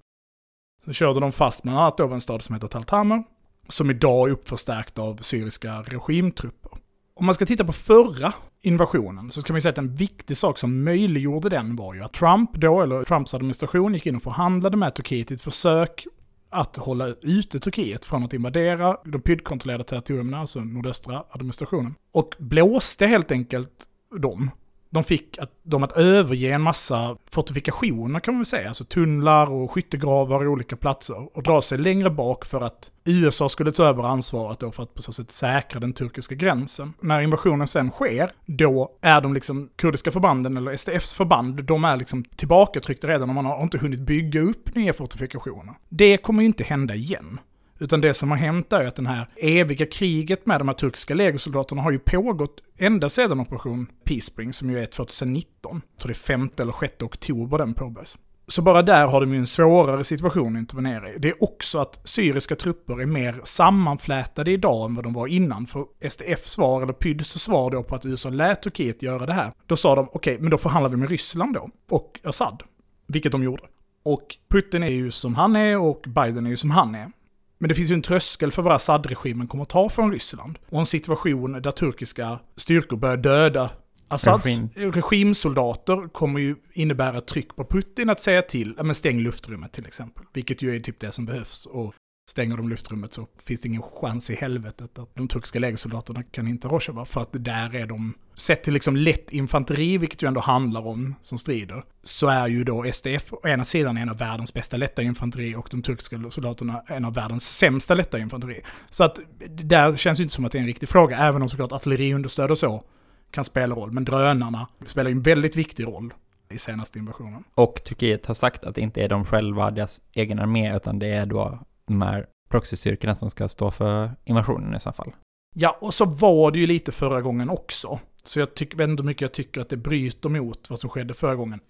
Så 0.86 0.92
körde 0.92 1.20
de 1.20 1.32
fast 1.32 1.62
bland 1.62 1.78
annat 1.78 2.00
över 2.00 2.14
en 2.14 2.20
stad 2.20 2.42
som 2.42 2.54
heter 2.54 2.68
Taltamer, 2.68 3.22
som 3.68 3.90
idag 3.90 4.28
är 4.28 4.32
uppförstärkt 4.32 4.98
av 4.98 5.16
syriska 5.16 5.82
regimtrupper. 5.82 6.70
Om 7.14 7.26
man 7.26 7.34
ska 7.34 7.46
titta 7.46 7.64
på 7.64 7.72
förra 7.72 8.32
invasionen 8.62 9.30
så 9.30 9.42
kan 9.42 9.54
man 9.54 9.62
säga 9.62 9.70
att 9.72 9.78
en 9.78 9.94
viktig 9.94 10.36
sak 10.36 10.58
som 10.58 10.84
möjliggjorde 10.84 11.48
den 11.48 11.76
var 11.76 11.94
ju 11.94 12.02
att 12.02 12.12
Trump 12.12 12.50
då, 12.54 12.82
eller 12.82 13.04
Trumps 13.04 13.34
administration, 13.34 13.94
gick 13.94 14.06
in 14.06 14.16
och 14.16 14.22
förhandlade 14.22 14.76
med 14.76 14.94
Turkiet 14.94 15.30
i 15.30 15.34
ett 15.34 15.40
försök 15.40 16.06
att 16.50 16.76
hålla 16.76 17.06
ute 17.22 17.60
Turkiet 17.60 18.04
från 18.04 18.24
att 18.24 18.34
invadera 18.34 18.96
de 19.04 19.20
PYD-kontrollerade 19.20 19.84
territorierna, 19.84 20.38
alltså 20.38 20.60
nordöstra 20.60 21.24
administrationen. 21.30 21.94
Och 22.12 22.34
blåste 22.38 23.06
helt 23.06 23.32
enkelt 23.32 23.86
dem 24.20 24.50
de 24.90 25.04
fick 25.04 25.38
att, 25.38 25.50
dem 25.62 25.82
att 25.82 25.92
överge 25.92 26.54
en 26.54 26.62
massa 26.62 27.16
fortifikationer 27.30 28.20
kan 28.20 28.34
man 28.34 28.40
väl 28.40 28.46
säga, 28.46 28.68
alltså 28.68 28.84
tunnlar 28.84 29.46
och 29.46 29.70
skyttegravar 29.70 30.44
i 30.44 30.46
olika 30.46 30.76
platser 30.76 31.36
och 31.36 31.42
dra 31.42 31.62
sig 31.62 31.78
längre 31.78 32.10
bak 32.10 32.44
för 32.44 32.60
att 32.60 32.90
USA 33.04 33.48
skulle 33.48 33.72
ta 33.72 33.84
över 33.84 34.02
ansvaret 34.02 34.60
då 34.60 34.72
för 34.72 34.82
att 34.82 34.94
på 34.94 35.02
så 35.02 35.12
sätt 35.12 35.30
säkra 35.30 35.80
den 35.80 35.92
turkiska 35.92 36.34
gränsen. 36.34 36.92
När 37.00 37.20
invasionen 37.20 37.66
sen 37.66 37.90
sker, 37.90 38.30
då 38.46 38.90
är 39.00 39.20
de 39.20 39.34
liksom 39.34 39.68
kurdiska 39.76 40.10
förbanden, 40.10 40.56
eller 40.56 40.76
SDFs 40.76 41.14
förband, 41.14 41.64
de 41.64 41.84
är 41.84 41.96
liksom 41.96 42.24
tillbakatryckta 42.24 43.08
redan 43.08 43.28
och 43.28 43.34
man 43.34 43.46
har 43.46 43.62
inte 43.62 43.78
hunnit 43.78 44.00
bygga 44.00 44.40
upp 44.40 44.74
nya 44.74 44.92
fortifikationer. 44.92 45.74
Det 45.88 46.16
kommer 46.16 46.42
ju 46.42 46.46
inte 46.46 46.64
hända 46.64 46.94
igen. 46.94 47.40
Utan 47.78 48.00
det 48.00 48.14
som 48.14 48.30
har 48.30 48.38
hänt 48.38 48.72
är 48.72 48.86
att 48.86 48.96
det 48.96 49.08
här 49.08 49.28
eviga 49.36 49.86
kriget 49.86 50.46
med 50.46 50.60
de 50.60 50.68
här 50.68 50.74
turkiska 50.74 51.14
legosoldaterna 51.14 51.82
har 51.82 51.90
ju 51.90 51.98
pågått 51.98 52.60
ända 52.78 53.08
sedan 53.08 53.40
operation 53.40 53.86
Peace 54.04 54.52
som 54.52 54.70
ju 54.70 54.78
är 54.78 54.86
2019. 54.86 55.82
Jag 55.92 56.00
tror 56.00 56.08
det 56.08 56.12
är 56.12 56.14
5 56.14 56.50
eller 56.58 56.74
6 56.80 57.02
oktober 57.02 57.58
den 57.58 57.74
påbörjas. 57.74 58.18
Så 58.48 58.62
bara 58.62 58.82
där 58.82 59.06
har 59.06 59.20
de 59.20 59.32
ju 59.32 59.38
en 59.38 59.46
svårare 59.46 60.04
situation 60.04 60.56
att 60.56 60.60
intervenera 60.60 61.12
i. 61.12 61.18
Det 61.18 61.28
är 61.28 61.44
också 61.44 61.78
att 61.78 62.00
syriska 62.04 62.56
trupper 62.56 63.00
är 63.00 63.06
mer 63.06 63.40
sammanflätade 63.44 64.50
idag 64.50 64.88
än 64.88 64.94
vad 64.94 65.04
de 65.04 65.12
var 65.12 65.26
innan. 65.26 65.66
För 65.66 65.84
SDFs 66.10 66.50
svar, 66.50 66.82
eller 66.82 66.92
PYDs 66.92 67.42
svar 67.42 67.70
då 67.70 67.82
på 67.82 67.94
att 67.94 68.06
USA 68.06 68.30
lät 68.30 68.62
Turkiet 68.62 69.02
göra 69.02 69.26
det 69.26 69.32
här. 69.32 69.52
Då 69.66 69.76
sa 69.76 69.94
de, 69.94 70.08
okej, 70.12 70.18
okay, 70.34 70.42
men 70.42 70.50
då 70.50 70.58
förhandlar 70.58 70.90
vi 70.90 70.96
med 70.96 71.10
Ryssland 71.10 71.54
då. 71.54 71.70
Och 71.90 72.20
Assad. 72.24 72.62
Vilket 73.06 73.32
de 73.32 73.42
gjorde. 73.42 73.62
Och 74.02 74.36
Putin 74.48 74.82
är 74.82 74.88
ju 74.88 75.10
som 75.10 75.34
han 75.34 75.56
är 75.56 75.78
och 75.78 76.04
Biden 76.06 76.46
är 76.46 76.50
ju 76.50 76.56
som 76.56 76.70
han 76.70 76.94
är. 76.94 77.10
Men 77.58 77.68
det 77.68 77.74
finns 77.74 77.90
ju 77.90 77.94
en 77.94 78.02
tröskel 78.02 78.52
för 78.52 78.62
vad 78.62 78.74
Assad-regimen 78.74 79.46
kommer 79.46 79.62
att 79.62 79.68
ta 79.68 79.88
från 79.88 80.12
Ryssland. 80.12 80.58
Och 80.68 80.80
en 80.80 80.86
situation 80.86 81.52
där 81.52 81.70
turkiska 81.70 82.38
styrkor 82.56 82.96
börjar 82.96 83.16
döda 83.16 83.70
Assads 84.08 84.46
Regim. 84.46 84.92
regimsoldater 84.92 86.08
kommer 86.08 86.40
ju 86.40 86.56
innebära 86.72 87.20
tryck 87.20 87.56
på 87.56 87.64
Putin 87.64 88.10
att 88.10 88.20
säga 88.20 88.42
till, 88.42 88.74
ja 88.76 88.82
men 88.82 88.94
stäng 88.94 89.20
luftrummet 89.20 89.72
till 89.72 89.86
exempel. 89.86 90.24
Vilket 90.32 90.62
ju 90.62 90.76
är 90.76 90.80
typ 90.80 91.00
det 91.00 91.12
som 91.12 91.26
behövs. 91.26 91.66
Och 91.66 91.94
stänger 92.28 92.56
de 92.56 92.68
luftrummet 92.68 93.12
så 93.12 93.26
finns 93.44 93.60
det 93.60 93.68
ingen 93.68 93.82
chans 93.82 94.30
i 94.30 94.34
helvetet 94.34 94.98
att 94.98 95.14
de 95.14 95.28
turkiska 95.28 95.58
legosoldaterna 95.58 96.22
kan 96.22 96.48
inte 96.48 96.68
Rojava. 96.68 97.04
För 97.04 97.20
att 97.20 97.28
där 97.32 97.74
är 97.74 97.86
de, 97.86 98.14
sett 98.34 98.64
till 98.64 98.72
liksom 98.72 98.96
lätt 98.96 99.30
infanteri, 99.30 99.98
vilket 99.98 100.22
ju 100.22 100.28
ändå 100.28 100.40
handlar 100.40 100.86
om 100.86 101.14
som 101.22 101.38
strider, 101.38 101.84
så 102.04 102.26
är 102.26 102.48
ju 102.48 102.64
då 102.64 102.92
SDF 102.92 103.32
å 103.32 103.48
ena 103.48 103.64
sidan 103.64 103.96
en 103.96 104.08
av 104.08 104.18
världens 104.18 104.54
bästa 104.54 104.76
lätta 104.76 105.02
infanteri 105.02 105.54
och 105.54 105.68
de 105.70 105.82
turkiska 105.82 106.30
soldaterna 106.30 106.82
en 106.86 107.04
av 107.04 107.14
världens 107.14 107.56
sämsta 107.58 107.94
lätta 107.94 108.18
infanteri. 108.18 108.60
Så 108.88 109.04
att 109.04 109.20
där 109.48 109.96
känns 109.96 110.18
det 110.18 110.22
inte 110.22 110.34
som 110.34 110.44
att 110.44 110.52
det 110.52 110.58
är 110.58 110.60
en 110.60 110.66
riktig 110.66 110.88
fråga, 110.88 111.18
även 111.18 111.42
om 111.42 111.48
såklart 111.48 111.72
artilleriunderstöd 111.72 112.50
och 112.50 112.58
så 112.58 112.84
kan 113.30 113.44
spela 113.44 113.74
roll. 113.74 113.92
Men 113.92 114.04
drönarna 114.04 114.68
spelar 114.86 115.10
ju 115.10 115.16
en 115.16 115.22
väldigt 115.22 115.56
viktig 115.56 115.84
roll 115.84 116.14
i 116.50 116.58
senaste 116.58 116.98
invasionen. 116.98 117.44
Och 117.54 117.84
Turkiet 117.84 118.26
har 118.26 118.34
sagt 118.34 118.64
att 118.64 118.74
det 118.74 118.80
inte 118.80 119.02
är 119.02 119.08
de 119.08 119.24
själva, 119.24 119.70
deras 119.70 120.00
egen 120.12 120.38
armé, 120.38 120.76
utan 120.76 120.98
det 120.98 121.06
är 121.06 121.26
då 121.26 121.58
de 121.86 122.02
här 122.02 122.26
proxystyrkorna 122.48 123.14
som 123.14 123.30
ska 123.30 123.48
stå 123.48 123.70
för 123.70 124.10
invasionen 124.24 124.74
i 124.74 124.80
så 124.80 124.92
fall. 124.92 125.12
Ja, 125.54 125.78
och 125.80 125.94
så 125.94 126.04
var 126.04 126.50
det 126.50 126.58
ju 126.58 126.66
lite 126.66 126.92
förra 126.92 127.22
gången 127.22 127.50
också. 127.50 128.00
Så 128.24 128.38
jag 128.38 128.54
tycker 128.54 128.80
ändå 128.80 129.02
mycket 129.02 129.22
jag 129.22 129.32
tycker 129.32 129.60
att 129.60 129.68
det 129.68 129.76
bryter 129.76 130.28
mot 130.28 130.70
vad 130.70 130.78
som 130.78 130.90
skedde 130.90 131.14
förra 131.14 131.34
gången. 131.34 131.60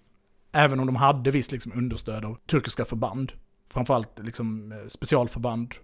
Även 0.52 0.80
om 0.80 0.86
de 0.86 0.96
hade 0.96 1.30
visst 1.30 1.52
liksom 1.52 1.72
understöd 1.74 2.24
av 2.24 2.38
turkiska 2.50 2.84
förband. 2.84 3.32
Framförallt 3.70 4.18
liksom 4.18 4.72
eh, 4.72 4.78
specialförband. 4.88 5.74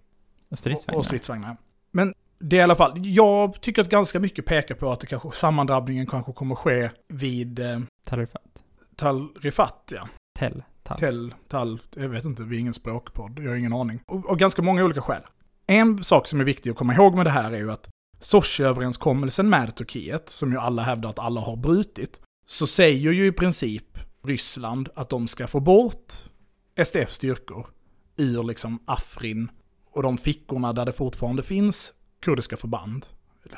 Och 0.50 0.58
stridsvagnar. 0.58 0.98
Och 0.98 1.04
stridsvagnar. 1.04 1.56
Men 1.90 2.14
det 2.38 2.56
är 2.56 2.60
i 2.60 2.62
alla 2.62 2.74
fall, 2.74 2.92
jag 2.96 3.60
tycker 3.60 3.82
att 3.82 3.88
ganska 3.88 4.20
mycket 4.20 4.46
pekar 4.46 4.74
på 4.74 4.92
att 4.92 5.00
det 5.00 5.06
kanske, 5.06 5.30
sammandrabbningen 5.32 6.06
kanske 6.06 6.32
kommer 6.32 6.54
ske 6.54 6.90
vid... 7.08 7.58
Eh, 7.58 7.80
Talrifat. 8.08 8.42
Talrifat, 8.96 9.92
ja. 9.96 10.08
Tell. 10.38 10.62
Tall. 10.82 10.98
Tell, 10.98 11.34
tall, 11.48 11.80
jag 11.94 12.08
vet 12.08 12.24
inte, 12.24 12.42
vi 12.42 12.56
är 12.56 12.60
ingen 12.60 12.74
språkpodd, 12.74 13.38
jag 13.38 13.50
har 13.50 13.56
ingen 13.56 13.72
aning. 13.72 14.00
Och, 14.06 14.30
och 14.30 14.38
ganska 14.38 14.62
många 14.62 14.84
olika 14.84 15.00
skäl. 15.00 15.22
En 15.66 16.04
sak 16.04 16.26
som 16.26 16.40
är 16.40 16.44
viktig 16.44 16.70
att 16.70 16.76
komma 16.76 16.94
ihåg 16.94 17.14
med 17.14 17.26
det 17.26 17.30
här 17.30 17.52
är 17.52 17.58
ju 17.58 17.72
att 17.72 17.88
Sochi-överenskommelsen 18.20 19.48
med 19.48 19.76
Turkiet, 19.76 20.28
som 20.28 20.52
ju 20.52 20.58
alla 20.58 20.82
hävdar 20.82 21.10
att 21.10 21.18
alla 21.18 21.40
har 21.40 21.56
brutit, 21.56 22.20
så 22.46 22.66
säger 22.66 23.12
ju 23.12 23.26
i 23.26 23.32
princip 23.32 23.98
Ryssland 24.24 24.88
att 24.94 25.10
de 25.10 25.28
ska 25.28 25.46
få 25.46 25.60
bort 25.60 26.12
SDFs 26.84 27.14
styrkor 27.14 27.66
ur 28.16 28.42
liksom 28.42 28.78
Afrin 28.84 29.50
och 29.90 30.02
de 30.02 30.18
fickorna 30.18 30.72
där 30.72 30.86
det 30.86 30.92
fortfarande 30.92 31.42
finns 31.42 31.92
kurdiska 32.20 32.56
förband. 32.56 33.06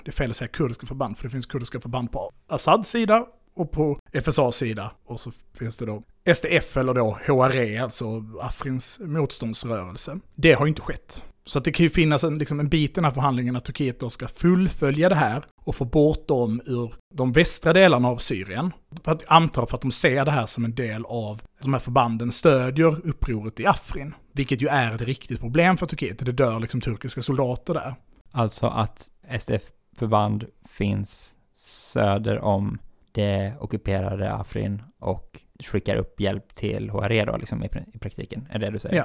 Det 0.04 0.10
är 0.10 0.12
fel 0.12 0.30
att 0.30 0.36
säga 0.36 0.48
kurdiska 0.48 0.86
förband, 0.86 1.16
för 1.16 1.24
det 1.24 1.30
finns 1.30 1.46
kurdiska 1.46 1.80
förband 1.80 2.12
på 2.12 2.32
Assads 2.46 2.90
sida 2.90 3.26
och 3.54 3.70
på 3.70 3.98
FSAs 4.12 4.56
sida. 4.56 4.90
Och 5.04 5.20
så 5.20 5.32
finns 5.58 5.76
det 5.76 5.86
då 5.86 6.02
SDF 6.34 6.76
eller 6.76 6.94
då 6.94 7.18
HRE, 7.26 7.82
alltså 7.82 8.24
Afrins 8.40 9.00
motståndsrörelse. 9.00 10.18
Det 10.34 10.52
har 10.52 10.66
ju 10.66 10.68
inte 10.68 10.82
skett. 10.82 11.24
Så 11.46 11.58
att 11.58 11.64
det 11.64 11.72
kan 11.72 11.84
ju 11.84 11.90
finnas 11.90 12.24
en, 12.24 12.38
liksom 12.38 12.60
en 12.60 12.68
bit 12.68 12.90
i 12.90 12.94
den 12.94 13.04
här 13.04 13.10
förhandlingen 13.10 13.56
att 13.56 13.64
Turkiet 13.64 14.00
då 14.00 14.10
ska 14.10 14.28
fullfölja 14.28 15.08
det 15.08 15.14
här 15.14 15.44
och 15.64 15.74
få 15.74 15.84
bort 15.84 16.28
dem 16.28 16.60
ur 16.66 16.94
de 17.14 17.32
västra 17.32 17.72
delarna 17.72 18.08
av 18.08 18.16
Syrien. 18.16 18.72
För 19.04 19.12
att, 19.12 19.22
antar 19.26 19.66
för 19.66 19.76
att 19.76 19.82
de 19.82 19.90
ser 19.90 20.24
det 20.24 20.30
här 20.30 20.46
som 20.46 20.64
en 20.64 20.74
del 20.74 21.04
av, 21.04 21.42
de 21.62 21.72
här 21.72 21.80
förbanden 21.80 22.32
stödjer 22.32 23.06
upproret 23.06 23.60
i 23.60 23.66
Afrin. 23.66 24.14
Vilket 24.32 24.62
ju 24.62 24.68
är 24.68 24.94
ett 24.94 25.00
riktigt 25.00 25.40
problem 25.40 25.76
för 25.76 25.86
Turkiet, 25.86 26.18
det 26.18 26.32
dör 26.32 26.60
liksom 26.60 26.80
turkiska 26.80 27.22
soldater 27.22 27.74
där. 27.74 27.94
Alltså 28.30 28.66
att 28.66 29.10
SDF-förband 29.38 30.44
finns 30.68 31.36
söder 31.54 32.40
om 32.40 32.78
det 33.14 33.54
ockuperade 33.60 34.32
Afrin 34.32 34.82
och 34.98 35.40
skickar 35.64 35.96
upp 35.96 36.20
hjälp 36.20 36.54
till 36.54 36.90
HRE 36.90 37.24
då, 37.24 37.36
liksom 37.36 37.64
i, 37.64 37.68
i 37.92 37.98
praktiken, 37.98 38.48
är 38.50 38.58
det 38.58 38.70
du 38.70 38.78
säger? 38.78 38.96
Ja. 38.96 39.04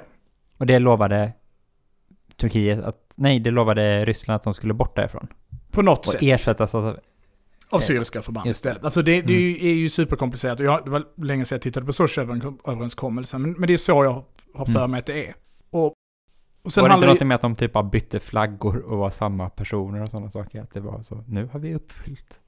Och 0.58 0.66
det 0.66 0.80
lovade 0.80 1.34
Turkiet 2.38 2.80
att, 2.84 3.14
nej, 3.16 3.40
det 3.40 3.52
lovade 3.52 4.06
Ryssland 4.06 4.36
att 4.36 4.44
de 4.44 4.54
skulle 4.54 4.74
bort 4.74 4.96
därifrån. 4.96 5.28
På 5.72 5.82
något 5.82 6.00
Och 6.00 6.06
sätt. 6.06 6.22
ersättas 6.24 6.76
av, 6.76 7.00
Av 7.70 7.80
syriska 7.80 8.22
förband 8.22 8.48
Just 8.48 8.64
det. 8.64 8.70
istället. 8.70 8.84
Alltså 8.86 9.02
det, 9.02 9.22
det 9.22 9.34
är 9.34 9.40
ju- 9.40 9.70
är 9.70 9.74
ju 9.74 9.90
superkomplicerat. 9.90 10.60
Och 10.60 10.66
jag, 10.66 10.86
det 10.86 10.90
var 10.92 11.04
länge 11.16 11.46
sedan 11.46 11.56
jag 11.56 11.62
tittade 11.62 11.86
på 11.86 11.92
Sochi-överenskommelsen. 11.94 13.42
Men, 13.42 13.52
men 13.52 13.68
det 13.68 13.74
är 13.74 13.78
så 13.78 14.04
jag 14.04 14.24
har 14.56 14.66
för 14.66 14.76
Mm. 14.80 14.92
mig 14.92 15.00
att 15.00 15.06
det 15.06 15.28
är. 15.28 15.34
Och, 15.70 15.94
och 16.64 16.72
sen 16.72 16.82
var 16.82 16.90
det 16.90 16.94
inte 16.96 17.06
någonting 17.06 17.28
med 17.28 17.36
att 17.36 17.42
de 17.42 17.56
typ 17.56 17.74
bara 17.74 17.84
bytte 17.84 18.20
flaggor 18.20 18.78
och 18.78 18.98
var 18.98 19.10
samma 19.10 19.50
personer 19.50 20.02
och 20.02 20.10
sådana 20.10 20.32
saker? 20.32 20.62
Att 20.62 20.72
det 20.72 20.80
var 20.80 21.02
så, 21.04 21.24
nu 21.28 21.50
har 21.52 21.60
vi 21.60 21.76
uppfyllt. 21.76 22.40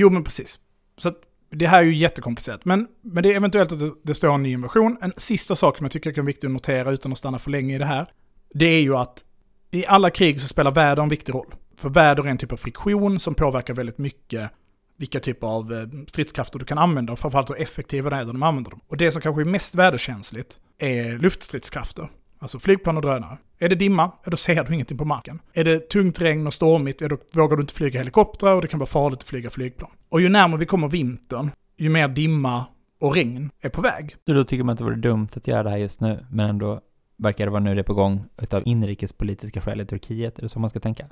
Jo, 0.00 0.10
men 0.10 0.24
precis. 0.24 0.60
Så 0.98 1.08
att 1.08 1.16
det 1.50 1.66
här 1.66 1.78
är 1.78 1.82
ju 1.82 1.94
jättekomplicerat. 1.94 2.64
Men, 2.64 2.88
men 3.00 3.22
det 3.22 3.32
är 3.32 3.36
eventuellt 3.36 3.72
att 3.72 3.78
det, 3.78 3.92
det 4.02 4.14
står 4.14 4.34
en 4.34 4.42
ny 4.42 4.52
invasion. 4.52 4.98
En 5.00 5.12
sista 5.16 5.54
sak 5.54 5.76
som 5.76 5.84
jag 5.84 5.92
tycker 5.92 6.12
kan 6.12 6.24
vara 6.24 6.34
att 6.42 6.50
notera 6.50 6.90
utan 6.90 7.12
att 7.12 7.18
stanna 7.18 7.38
för 7.38 7.50
länge 7.50 7.74
i 7.74 7.78
det 7.78 7.84
här. 7.84 8.06
Det 8.54 8.66
är 8.66 8.80
ju 8.80 8.96
att 8.96 9.24
i 9.70 9.86
alla 9.86 10.10
krig 10.10 10.40
så 10.40 10.48
spelar 10.48 10.70
väder 10.70 11.02
en 11.02 11.08
viktig 11.08 11.34
roll. 11.34 11.54
För 11.76 11.88
väder 11.88 12.22
är 12.22 12.28
en 12.28 12.38
typ 12.38 12.52
av 12.52 12.56
friktion 12.56 13.20
som 13.20 13.34
påverkar 13.34 13.74
väldigt 13.74 13.98
mycket 13.98 14.50
vilka 14.96 15.20
typer 15.20 15.46
av 15.46 15.72
eh, 15.72 15.86
stridskrafter 16.06 16.58
du 16.58 16.64
kan 16.64 16.78
använda 16.78 17.12
och 17.12 17.18
framförallt 17.18 17.50
hur 17.50 17.62
effektiva 17.62 18.10
det 18.10 18.16
är 18.16 18.24
när 18.24 18.32
de 18.32 18.42
använder 18.42 18.70
dem. 18.70 18.80
Och 18.88 18.96
det 18.96 19.12
som 19.12 19.22
kanske 19.22 19.42
är 19.42 19.44
mest 19.44 19.74
väderkänsligt 19.74 20.60
är 20.78 21.18
luftstridskrafter. 21.18 22.10
Alltså 22.38 22.58
flygplan 22.58 22.96
och 22.96 23.02
drönare. 23.02 23.38
Är 23.58 23.68
det 23.68 23.74
dimma, 23.74 24.12
då 24.24 24.36
ser 24.36 24.64
du 24.64 24.74
ingenting 24.74 24.98
på 24.98 25.04
marken. 25.04 25.40
Är 25.52 25.64
det 25.64 25.88
tungt 25.88 26.20
regn 26.20 26.46
och 26.46 26.54
stormigt, 26.54 26.98
då 26.98 27.16
vågar 27.34 27.56
du 27.56 27.60
inte 27.60 27.74
flyga 27.74 28.00
helikoptrar 28.00 28.54
och 28.54 28.62
det 28.62 28.68
kan 28.68 28.78
vara 28.78 28.86
farligt 28.86 29.18
att 29.18 29.28
flyga 29.28 29.50
flygplan. 29.50 29.90
Och 30.08 30.20
ju 30.20 30.28
närmare 30.28 30.60
vi 30.60 30.66
kommer 30.66 30.88
vintern, 30.88 31.50
ju 31.76 31.88
mer 31.88 32.08
dimma 32.08 32.64
och 33.00 33.14
regn 33.14 33.50
är 33.60 33.68
på 33.68 33.80
väg. 33.80 34.16
Så 34.26 34.32
då 34.32 34.44
tycker 34.44 34.64
man 34.64 34.72
att 34.72 34.78
det 34.78 34.84
vore 34.84 34.96
dumt 34.96 35.28
att 35.34 35.46
göra 35.46 35.62
det 35.62 35.70
här 35.70 35.76
just 35.76 36.00
nu, 36.00 36.26
men 36.30 36.50
ändå 36.50 36.80
verkar 37.16 37.46
det 37.46 37.50
vara 37.50 37.62
nu 37.62 37.74
det 37.74 37.80
är 37.80 37.82
på 37.82 37.94
gång 37.94 38.24
utav 38.42 38.62
inrikespolitiska 38.66 39.60
skäl 39.60 39.80
i 39.80 39.86
Turkiet. 39.86 40.38
Är 40.38 40.42
det 40.42 40.48
så 40.48 40.60
man 40.60 40.70
ska 40.70 40.80
tänka? 40.80 41.06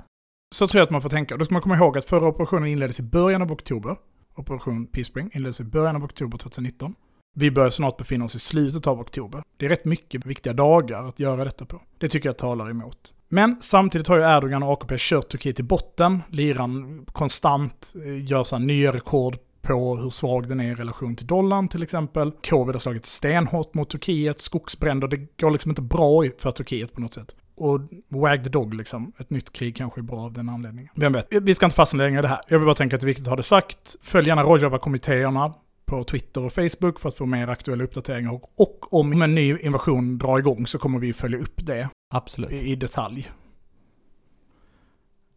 Så 0.55 0.67
tror 0.67 0.79
jag 0.79 0.85
att 0.85 0.91
man 0.91 1.01
får 1.01 1.09
tänka. 1.09 1.37
Då 1.37 1.45
ska 1.45 1.53
man 1.53 1.61
komma 1.61 1.75
ihåg 1.75 1.97
att 1.97 2.05
förra 2.05 2.27
operationen 2.27 2.67
inleddes 2.67 2.99
i 2.99 3.03
början 3.03 3.41
av 3.41 3.51
oktober. 3.51 3.95
Operation 4.35 4.87
Peace 4.87 5.11
inleddes 5.33 5.61
i 5.61 5.63
början 5.63 5.95
av 5.95 6.03
oktober 6.03 6.37
2019. 6.37 6.95
Vi 7.39 7.51
börjar 7.51 7.69
snart 7.69 7.97
befinna 7.97 8.25
oss 8.25 8.35
i 8.35 8.39
slutet 8.39 8.87
av 8.87 8.99
oktober. 8.99 9.43
Det 9.57 9.65
är 9.65 9.69
rätt 9.69 9.85
mycket 9.85 10.25
viktiga 10.25 10.53
dagar 10.53 11.03
att 11.03 11.19
göra 11.19 11.43
detta 11.43 11.65
på. 11.65 11.81
Det 11.97 12.09
tycker 12.09 12.29
jag 12.29 12.37
talar 12.37 12.69
emot. 12.69 13.13
Men 13.29 13.57
samtidigt 13.61 14.07
har 14.07 14.17
ju 14.17 14.23
Erdogan 14.23 14.63
och 14.63 14.71
AKP 14.71 14.95
kört 14.97 15.29
Turkiet 15.29 15.59
i 15.59 15.63
botten. 15.63 16.21
Liran 16.29 17.05
konstant 17.11 17.93
eh, 18.05 18.25
gör 18.25 18.43
så 18.43 18.55
här 18.55 18.63
nya 18.63 18.93
rekord 18.93 19.37
på 19.61 19.97
hur 19.97 20.09
svag 20.09 20.49
den 20.49 20.59
är 20.59 20.71
i 20.71 20.75
relation 20.75 21.15
till 21.15 21.27
dollarn 21.27 21.67
till 21.67 21.83
exempel. 21.83 22.31
Covid 22.49 22.75
har 22.75 22.79
slagit 22.79 23.05
stenhårt 23.05 23.73
mot 23.73 23.89
Turkiet, 23.89 24.41
skogsbränder, 24.41 25.07
det 25.07 25.37
går 25.41 25.51
liksom 25.51 25.71
inte 25.71 25.81
bra 25.81 26.23
för 26.37 26.51
Turkiet 26.51 26.93
på 26.93 27.01
något 27.01 27.13
sätt. 27.13 27.35
Och 27.55 27.79
wag 28.09 28.43
the 28.43 28.49
dog 28.49 28.73
liksom, 28.73 29.13
ett 29.17 29.29
nytt 29.29 29.53
krig 29.53 29.75
kanske 29.75 30.01
är 30.01 30.03
bra 30.03 30.19
av 30.19 30.33
den 30.33 30.49
anledningen. 30.49 30.89
Vem 30.95 31.13
vet, 31.13 31.27
vi 31.29 31.53
ska 31.53 31.65
inte 31.65 31.75
fastna 31.75 31.97
längre 31.97 32.19
i 32.19 32.21
det 32.21 32.27
här. 32.27 32.41
Jag 32.47 32.59
vill 32.59 32.65
bara 32.65 32.75
tänka 32.75 32.95
att 32.95 33.01
det 33.01 33.05
är 33.05 33.07
viktigt 33.07 33.25
att 33.25 33.29
ha 33.29 33.35
det 33.35 33.43
sagt. 33.43 33.95
Följ 34.01 34.27
gärna 34.27 34.43
Rojava-kommittéerna 34.43 35.53
på 35.87 36.03
Twitter 36.03 36.41
och 36.41 36.53
Facebook 36.53 36.99
för 36.99 37.09
att 37.09 37.15
få 37.15 37.25
mer 37.25 37.47
aktuella 37.47 37.83
uppdateringar. 37.83 38.39
Och- 38.55 38.93
om 38.93 39.21
en 39.21 39.35
ny 39.35 39.57
invasion 39.57 40.17
drar 40.17 40.39
igång 40.39 40.67
så 40.67 40.79
kommer 40.79 40.99
vi 40.99 41.13
följa 41.13 41.39
upp 41.39 41.65
det 41.65 41.89
Absolut. 42.13 42.51
i, 42.51 42.55
i 42.71 42.75
detalj. 42.75 43.31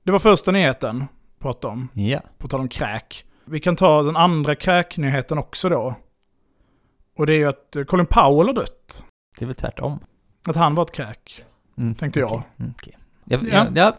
Det 0.03 0.13
var 0.13 0.19
första 0.19 0.51
nyheten, 0.51 1.05
prata 1.39 1.69
om, 1.69 1.89
Ja. 1.95 2.21
på 2.39 2.49
tal 2.49 2.61
om 2.61 2.69
kräk. 2.69 3.25
Vi 3.45 3.61
kan 3.61 3.77
ta 3.77 4.03
den 4.03 4.17
andra 4.17 4.55
kräknyheten 4.55 5.39
också 5.39 5.69
då. 5.69 5.95
Och 7.17 7.27
det 7.27 7.35
är 7.35 7.39
ju 7.39 7.49
att 7.49 7.77
eh, 7.77 7.85
Colin 7.85 8.07
Powell 8.07 8.47
har 8.47 8.55
dött. 8.55 9.05
Det 9.39 9.45
är 9.45 9.47
väl 9.47 9.57
tvärtom. 9.57 9.99
Att 10.49 10.57
han 10.57 10.75
var 10.75 10.83
ett 10.85 10.93
kräk, 10.93 11.45
Mm, 11.79 11.95
tänkte 11.95 12.21
jag. 12.21 12.33
okej, 12.33 12.45
mm. 12.59 12.75
Jag, 13.25 13.43
Ja. 13.43 13.49
ja. 13.49 13.67
Ja, 13.75 13.97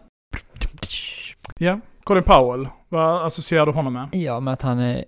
Ja, 1.58 1.80
Colin 2.04 2.22
Powell. 2.24 2.68
Vad 2.88 3.26
associerar 3.26 3.66
du 3.66 3.72
honom 3.72 3.92
med? 3.92 4.08
ja, 4.12 4.40
men 4.40 4.54
att 4.54 4.62
han 4.62 4.78
är 4.78 5.04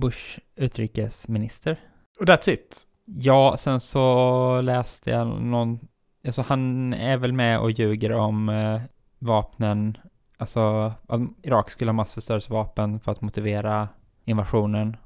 Bush 0.00 0.38
utrikesminister. 0.56 1.80
Och 2.20 2.26
that's 2.26 2.50
it. 2.50 2.82
Ja, 3.04 3.56
sen 3.58 3.80
så 3.80 4.60
läste 4.60 5.10
jag 5.10 5.26
någon, 5.42 5.78
alltså 6.26 6.42
han 6.42 6.94
är 6.94 7.16
väl 7.16 7.32
med 7.32 7.60
och 7.60 7.70
ljuger 7.70 8.12
om 8.12 8.48
eh, 8.48 8.80
vapnen, 9.18 9.98
alltså 10.38 10.92
att 11.08 11.20
Irak 11.42 11.70
skulle 11.70 11.88
ha 11.88 11.92
massförstörelsevapen 11.96 13.00
för 13.00 13.12
att 13.12 13.20
motivera 13.20 13.88
invasionen. 14.24 14.96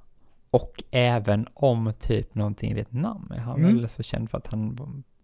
Och 0.50 0.82
även 0.90 1.47
om 1.54 1.92
typ 2.00 2.35
någonting 2.35 2.70
i 2.70 2.75
Vietnam. 2.75 3.32
Är 3.35 3.38
han 3.38 3.59
Mm. 3.59 3.76
väl 3.76 3.88
så 3.88 4.02
känd 4.02 4.30
för 4.30 4.38
att 4.38 4.47
han 4.47 4.76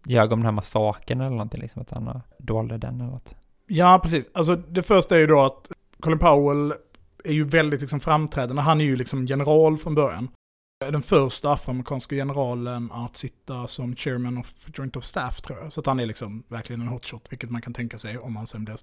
ljög 0.05 0.31
om 0.31 0.39
den 0.39 0.45
här 0.45 0.51
massakern 0.51 1.21
eller 1.21 1.29
någonting, 1.31 1.61
liksom 1.61 1.81
att 1.81 1.91
han 1.91 2.07
har 2.07 2.21
dolde 2.39 2.77
den 2.77 3.01
eller 3.01 3.11
något. 3.11 3.35
Ja, 3.67 3.99
precis. 4.03 4.29
Alltså 4.33 4.55
det 4.55 4.83
första 4.83 5.15
är 5.15 5.19
ju 5.19 5.27
då 5.27 5.41
att 5.45 5.71
Colin 5.99 6.19
Powell 6.19 6.73
är 7.23 7.33
ju 7.33 7.43
väldigt 7.43 7.81
liksom 7.81 7.99
framträdande. 7.99 8.61
Han 8.61 8.81
är 8.81 8.85
ju 8.85 8.95
liksom 8.95 9.25
general 9.25 9.77
från 9.77 9.95
början. 9.95 10.29
Den 10.79 11.01
första 11.01 11.53
afroamerikanska 11.53 12.15
generalen 12.15 12.91
att 12.91 13.17
sitta 13.17 13.67
som 13.67 13.95
chairman 13.95 14.37
of 14.37 14.53
Joint 14.73 14.95
of 14.95 15.03
Staff 15.03 15.41
tror 15.41 15.59
jag. 15.59 15.73
Så 15.73 15.79
att 15.79 15.85
han 15.85 15.99
är 15.99 16.05
liksom 16.05 16.43
verkligen 16.47 16.81
en 16.81 16.87
hotshot, 16.87 17.27
vilket 17.29 17.49
man 17.49 17.61
kan 17.61 17.73
tänka 17.73 17.97
sig 17.97 18.17
om 18.17 18.35
han 18.35 18.47
sen 18.47 18.65
blir 18.65 18.75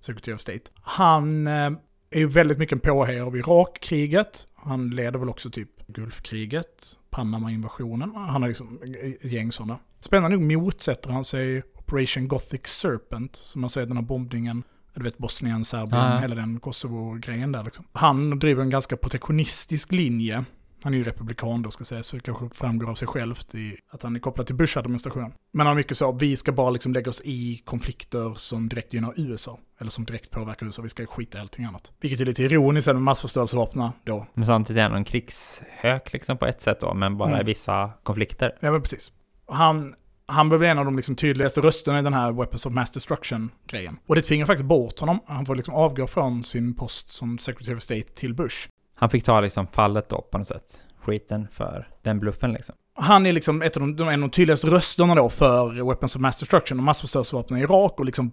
Secretary 0.00 0.34
of 0.34 0.40
State. 0.40 0.70
Han 0.82 1.46
eh, 1.46 1.70
är 2.10 2.18
ju 2.18 2.26
väldigt 2.26 2.58
mycket 2.58 2.72
en 2.72 2.80
påhejare 2.80 3.24
av 3.24 3.36
Irakkriget. 3.36 4.46
Han 4.54 4.90
leder 4.90 5.18
väl 5.18 5.28
också 5.28 5.50
typ 5.50 5.86
Gulfkriget, 5.86 6.96
Panama-invasionen. 7.10 8.14
Han 8.14 8.42
har 8.42 8.48
liksom 8.48 8.80
ett 9.22 9.32
gäng 9.32 9.52
sådana. 9.52 9.78
Spännande 9.98 10.36
nog 10.36 10.52
motsätter 10.52 11.10
han 11.10 11.24
sig 11.24 11.62
Operation 11.74 12.28
Gothic 12.28 12.66
Serpent, 12.66 13.36
som 13.36 13.60
man 13.60 13.70
säger 13.70 13.86
den 13.86 13.96
här 13.96 14.04
bombningen, 14.04 14.62
du 14.94 15.02
vet 15.02 15.18
Bosnien, 15.18 15.64
Serbien, 15.64 16.02
Ja, 16.12 16.18
hela 16.18 16.34
den 16.34 16.60
Kosovo-grejen 16.60 17.52
där 17.52 17.64
liksom. 17.64 17.84
Han 17.92 18.38
driver 18.38 18.62
en 18.62 18.70
ganska 18.70 18.96
protektionistisk 18.96 19.92
linje. 19.92 20.44
Han 20.84 20.94
är 20.94 20.98
ju 20.98 21.04
republikan 21.04 21.62
då 21.62 21.70
ska 21.70 21.84
säga, 21.84 22.02
så 22.02 22.16
det 22.16 22.22
kanske 22.22 22.48
framgår 22.54 22.90
av 22.90 22.94
sig 22.94 23.08
självt 23.08 23.54
i 23.54 23.76
att 23.90 24.02
han 24.02 24.16
är 24.16 24.20
kopplad 24.20 24.46
till 24.46 24.56
Bush-administrationen. 24.56 25.32
Men 25.52 25.60
han 25.60 25.66
har 25.66 25.74
mycket 25.74 25.96
så, 25.96 26.12
vi 26.12 26.36
ska 26.36 26.52
bara 26.52 26.70
liksom 26.70 26.92
lägga 26.92 27.10
oss 27.10 27.20
i 27.24 27.62
konflikter 27.64 28.34
som 28.36 28.68
direkt 28.68 28.92
gynnar 28.92 29.14
USA. 29.16 29.58
Eller 29.80 29.90
som 29.90 30.04
direkt 30.04 30.30
påverkar 30.30 30.66
USA, 30.66 30.82
vi 30.82 30.88
ska 30.88 31.06
skita 31.06 31.38
i 31.38 31.40
allting 31.40 31.64
annat. 31.64 31.92
Vilket 32.00 32.20
är 32.20 32.24
lite 32.24 32.42
ironiskt 32.42 32.86
med 32.86 33.02
massförstörelsevapnen 33.02 33.90
då. 34.04 34.26
Men 34.34 34.46
samtidigt 34.46 34.80
är 34.80 34.84
han 34.84 34.94
en 34.94 35.04
krigshök 35.04 36.12
liksom 36.12 36.36
på 36.38 36.46
ett 36.46 36.60
sätt 36.60 36.80
då, 36.80 36.94
men 36.94 37.16
bara 37.16 37.28
Mm. 37.28 37.40
i 37.40 37.44
vissa 37.44 37.90
konflikter. 38.02 38.58
Ja 38.60 38.72
men 38.72 38.82
precis. 38.82 39.12
Han, 39.46 39.94
han 40.32 40.48
blev 40.48 40.62
en 40.62 40.78
av 40.78 40.84
de 40.84 40.96
liksom 40.96 41.16
tydligaste 41.16 41.60
rösterna 41.60 41.98
i 41.98 42.02
den 42.02 42.14
här 42.14 42.32
Weapons 42.32 42.66
of 42.66 42.72
Mass 42.72 42.90
Destruction-grejen. 42.90 43.98
Och 44.06 44.14
det 44.14 44.22
tvingar 44.22 44.46
faktiskt 44.46 44.68
bort 44.68 45.00
honom. 45.00 45.20
Han 45.26 45.46
får 45.46 45.56
liksom 45.56 45.74
avgå 45.74 46.06
från 46.06 46.44
sin 46.44 46.74
post 46.74 47.12
som 47.12 47.38
Secretary 47.38 47.76
of 47.76 47.82
State 47.82 48.02
till 48.14 48.34
Bush. 48.34 48.68
Han 48.94 49.10
fick 49.10 49.24
ta 49.24 49.40
liksom 49.40 49.66
fallet 49.66 50.08
då 50.08 50.20
på 50.20 50.38
något 50.38 50.46
sätt. 50.46 50.80
Skiten 51.00 51.48
för 51.50 51.88
den 52.02 52.20
bluffen 52.20 52.52
liksom. 52.52 52.74
Han 52.94 53.26
är 53.26 53.32
liksom 53.32 53.62
ett 53.62 53.76
av 53.76 53.80
de, 53.80 53.96
de, 53.96 54.08
en 54.08 54.14
av 54.14 54.28
de 54.28 54.30
tydligaste 54.30 54.66
rösterna 54.66 55.14
då 55.14 55.28
för 55.28 55.88
Weapons 55.88 56.16
of 56.16 56.22
Mass 56.22 56.36
Destruction 56.36 56.78
och 56.78 56.84
massförstörelsevapen 56.84 57.56
i 57.56 57.60
Irak 57.60 57.98
och 57.98 58.04
liksom 58.04 58.30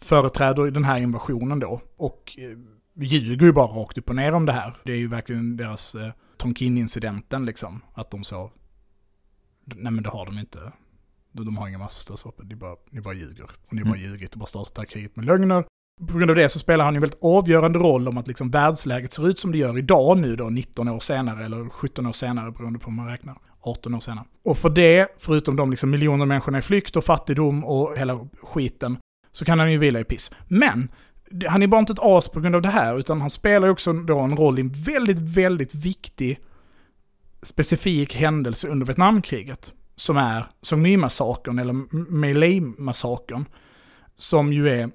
företräder 0.00 0.70
den 0.70 0.84
här 0.84 0.98
invasionen 0.98 1.58
då. 1.58 1.80
Och 1.96 2.36
eh, 2.38 2.58
ljuger 3.02 3.46
ju 3.46 3.52
bara 3.52 3.66
rakt 3.66 3.98
upp 3.98 4.08
och 4.08 4.16
ner 4.16 4.34
om 4.34 4.46
det 4.46 4.52
här. 4.52 4.76
Det 4.84 4.92
är 4.92 4.96
ju 4.96 5.08
verkligen 5.08 5.56
deras 5.56 5.94
eh, 5.94 6.10
Tonkin-incidenten 6.36 7.46
liksom. 7.46 7.80
Att 7.94 8.10
de 8.10 8.24
så, 8.24 8.50
nej 9.64 9.92
men 9.92 10.02
det 10.02 10.10
har 10.10 10.26
de 10.26 10.38
inte. 10.38 10.72
De, 11.32 11.56
har 11.56 11.68
inga 11.68 11.78
massförstörelsevapen, 11.78 12.46
ni 12.48 12.54
bara, 12.54 12.76
ni 12.90 13.00
bara 13.00 13.14
ljuger. 13.14 13.44
Och 13.66 13.72
ni 13.72 13.78
har 13.78 13.86
bara 13.86 13.98
Mm. 13.98 14.10
ljugit 14.10 14.32
och 14.32 14.38
bara 14.38 14.46
startat 14.46 14.74
det 14.74 14.80
här 14.80 14.86
kriget 14.86 15.16
med 15.16 15.24
lögner. 15.24 15.64
På 16.08 16.18
grund 16.18 16.30
av 16.30 16.36
det 16.36 16.48
så 16.48 16.58
spelar 16.58 16.84
han 16.84 16.94
ju 16.94 16.96
en 16.96 17.00
väldigt 17.00 17.18
avgörande 17.22 17.78
roll 17.78 18.08
om 18.08 18.18
att 18.18 18.28
liksom 18.28 18.50
världsläget 18.50 19.12
ser 19.12 19.28
ut 19.28 19.38
som 19.40 19.52
det 19.52 19.58
gör 19.58 19.78
idag 19.78 20.18
nu 20.18 20.36
då, 20.36 20.50
19 20.50 20.88
år 20.88 21.00
senare, 21.00 21.44
eller 21.44 21.68
17 21.68 22.06
år 22.06 22.12
senare 22.12 22.50
beroende 22.50 22.78
på 22.78 22.90
hur 22.90 22.96
man 22.96 23.06
räknar. 23.08 23.38
18 23.60 23.94
år 23.94 24.00
senare. 24.00 24.24
Och 24.44 24.58
för 24.58 24.70
det, 24.70 25.08
förutom 25.18 25.56
de 25.56 25.70
liksom 25.70 25.90
miljoner 25.90 26.26
människorna 26.26 26.58
i 26.58 26.62
flykt 26.62 26.96
och 26.96 27.04
fattigdom 27.04 27.64
och 27.64 27.98
hela 27.98 28.28
skiten, 28.42 28.98
så 29.32 29.44
kan 29.44 29.58
han 29.58 29.72
ju 29.72 29.78
vila 29.78 30.00
i 30.00 30.04
piss. 30.04 30.30
Men 30.48 30.88
han 31.48 31.62
är 31.62 31.66
bara 31.66 31.78
inte 31.78 31.92
ett 31.92 31.98
as 32.02 32.28
på 32.28 32.40
grund 32.40 32.54
av 32.54 32.62
det 32.62 32.68
här, 32.68 32.98
utan 32.98 33.20
han 33.20 33.30
spelar 33.30 33.66
ju 33.66 33.72
också 33.72 33.92
då 33.92 34.18
en 34.20 34.36
roll 34.36 34.58
i 34.58 34.62
en 34.62 34.72
väldigt, 34.72 35.18
väldigt 35.18 35.74
viktig 35.74 36.40
specifik 37.42 38.14
händelse 38.16 38.68
under 38.68 38.86
Vietnamkriget. 38.86 39.72
Som 39.96 40.16
är 40.16 40.46
Song 40.62 40.82
My-massakern, 40.82 41.58
eller 41.58 41.72
Meilei-massakern, 42.12 43.44
Som 44.16 44.52
ju 44.52 44.68
är, 44.68 44.90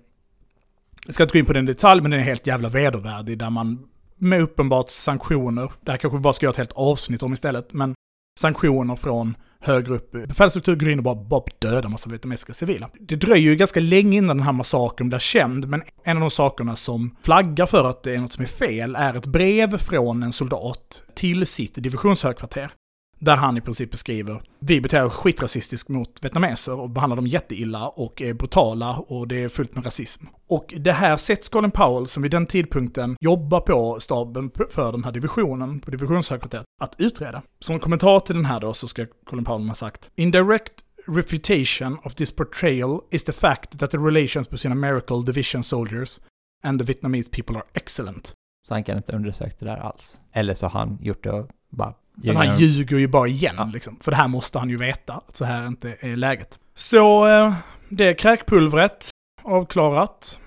jag 1.06 1.14
ska 1.14 1.24
inte 1.24 1.34
gå 1.34 1.40
in 1.40 1.46
på 1.46 1.54
den 1.54 1.66
detalj, 1.66 2.02
men 2.02 2.12
den 2.12 2.20
är 2.20 2.24
helt 2.24 2.48
jävla 2.48 2.70
vedervärdig, 2.70 3.38
där 3.38 3.50
man 3.50 3.88
med 4.18 4.42
uppenbart 4.42 4.90
sanktioner, 4.90 5.72
det 5.82 5.92
här 5.92 5.98
kanske 5.98 6.18
vi 6.18 6.22
bara 6.22 6.34
ska 6.34 6.46
göra 6.46 6.52
ett 6.52 6.58
helt 6.58 6.72
avsnitt 6.72 7.24
om 7.24 7.34
istället, 7.34 7.74
men 7.74 7.96
sanktioner 8.40 8.96
från 8.96 9.36
högre 9.60 9.94
upp 9.94 10.12
befälsstruktur 10.12 10.76
går 10.76 10.90
in 10.90 10.98
och 10.98 11.04
bara, 11.04 11.16
bara 11.16 11.44
dödar 11.60 11.90
massa 11.90 12.10
vietnamesiska 12.10 12.54
civila. 12.54 12.90
Det 13.00 13.16
dröjer 13.16 13.50
ju 13.50 13.56
ganska 13.56 13.80
länge 13.80 14.18
innan 14.18 14.38
den 14.38 14.46
här 14.46 14.52
massakern 14.52 15.10
blir 15.10 15.20
känd, 15.20 15.68
men 15.68 15.84
en 16.04 16.18
av 16.18 16.22
de 16.22 16.30
sakerna 16.30 16.76
som 16.76 17.16
flaggar 17.22 17.66
för 17.66 17.90
att 17.90 18.04
det 18.04 18.16
är 18.16 18.20
något 18.20 18.34
som 18.34 18.44
är 18.44 18.48
fel 18.48 18.96
är 18.96 19.14
ett 19.14 19.26
brev 19.26 19.78
från 19.78 20.24
en 20.24 20.34
soldat 20.34 21.04
till 21.16 21.46
sitt 21.46 21.76
divisionshögkvarter. 21.76 22.72
Där 23.20 23.36
han 23.36 23.58
i 23.58 23.62
princip 23.62 23.92
beskriver, 23.92 24.42
vi 24.60 24.82
beter 24.82 25.06
oss 25.06 25.14
skitrasistiskt 25.14 25.90
mot 25.90 26.24
vietnameser 26.24 26.74
och 26.74 26.90
behandlar 26.90 27.16
dem 27.16 27.28
jätteilla 27.28 27.88
och 27.88 28.22
är 28.22 28.34
brutala 28.34 28.98
och 28.98 29.28
det 29.28 29.44
är 29.44 29.50
fullt 29.50 29.76
med 29.76 29.86
rasism. 29.86 30.26
Och 30.48 30.74
det 30.78 30.92
här 30.92 31.18
sätts 31.18 31.50
Colin 31.50 31.72
Powell, 31.72 32.08
som 32.08 32.24
vid 32.24 32.32
den 32.32 32.46
tidpunkten 32.46 33.16
jobbar 33.20 33.60
på 33.60 34.00
staben 34.00 34.52
för 34.70 34.92
den 34.92 35.04
här 35.04 35.12
divisionen, 35.12 35.80
på 35.80 35.92
divisionshögkvarteret, 35.92 36.66
att 36.82 36.96
utreda. 36.98 37.42
Som 37.60 37.80
kommentar 37.80 38.20
till 38.20 38.36
den 38.36 38.46
här 38.46 38.60
då 38.60 38.74
så 38.74 38.88
ska 38.88 39.06
Colin 39.26 39.46
Powell 39.46 39.68
ha 39.68 39.76
sagt, 39.76 40.12
Indirect 40.16 40.74
refutation 41.08 41.98
of 42.04 42.16
this 42.16 42.32
portrayal 42.32 43.02
is 43.12 43.24
the 43.24 43.32
fact 43.34 43.80
that 43.80 43.92
the 43.92 43.98
relations 43.98 44.50
between 44.50 44.72
American 44.72 45.26
division 45.26 45.64
soldiers 45.64 46.20
and 46.64 46.80
the 46.80 46.86
Vietnamese 46.86 47.30
people 47.32 47.56
are 47.56 47.66
excellent. 47.74 48.34
Så 48.68 48.74
han 48.74 48.84
kan 48.84 48.98
inte 48.98 49.16
undersöka 49.16 49.56
det 49.60 49.66
där 49.66 49.78
alls. 49.78 50.22
Eller 50.32 50.54
så 50.54 50.68
har 50.68 50.80
han 50.80 50.98
gjort 51.02 51.24
det 51.24 51.32
och 51.32 51.50
bara 51.70 51.94
Alltså 52.18 52.44
han 52.44 52.60
ljuger 52.60 52.98
ju 52.98 53.08
bara 53.08 53.28
igen 53.28 53.56
ja. 53.58 53.70
liksom. 53.74 53.98
För 54.02 54.12
det 54.12 54.18
här 54.18 54.28
måste 54.28 54.60
han 54.60 54.70
ju 54.70 54.78
veta, 54.78 55.14
att 55.14 55.36
så 55.36 55.46
här 55.46 55.68
inte 55.68 55.96
är 56.00 56.16
läget. 56.16 56.60
Så 56.76 57.28
eh, 57.28 57.54
det 57.90 58.08
är 58.08 58.14
kräkpulvret 58.14 59.10
avklarat. 59.44 60.40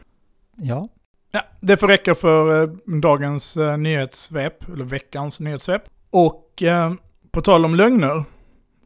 Ja. 0.57 0.89
Ja, 1.31 1.43
det 1.61 1.77
får 1.77 1.89
räcka 1.89 2.15
för 2.15 2.63
eh, 2.63 2.69
dagens 3.01 3.57
eh, 3.57 3.77
nyhetssvep, 3.77 4.69
eller 4.69 4.85
veckans 4.85 5.41
nyhetssvep. 5.41 5.83
Och 6.11 6.63
eh, 6.63 6.95
på 7.31 7.43
tal 7.43 7.65
om 7.65 7.75
lögner 7.75 8.25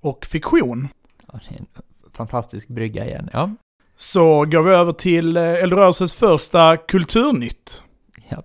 och 0.00 0.26
fiktion. 0.26 0.88
Ja, 1.32 1.40
det 1.48 1.54
är 1.54 1.58
en 1.58 1.66
fantastisk 2.12 2.68
brygga 2.68 3.06
igen, 3.06 3.30
ja. 3.32 3.50
Så 3.96 4.44
går 4.44 4.62
vi 4.62 4.70
över 4.70 4.92
till 4.92 5.36
Eldrörelses 5.36 6.14
första 6.14 6.76
Kulturnytt. 6.76 7.82
Ja. 8.28 8.42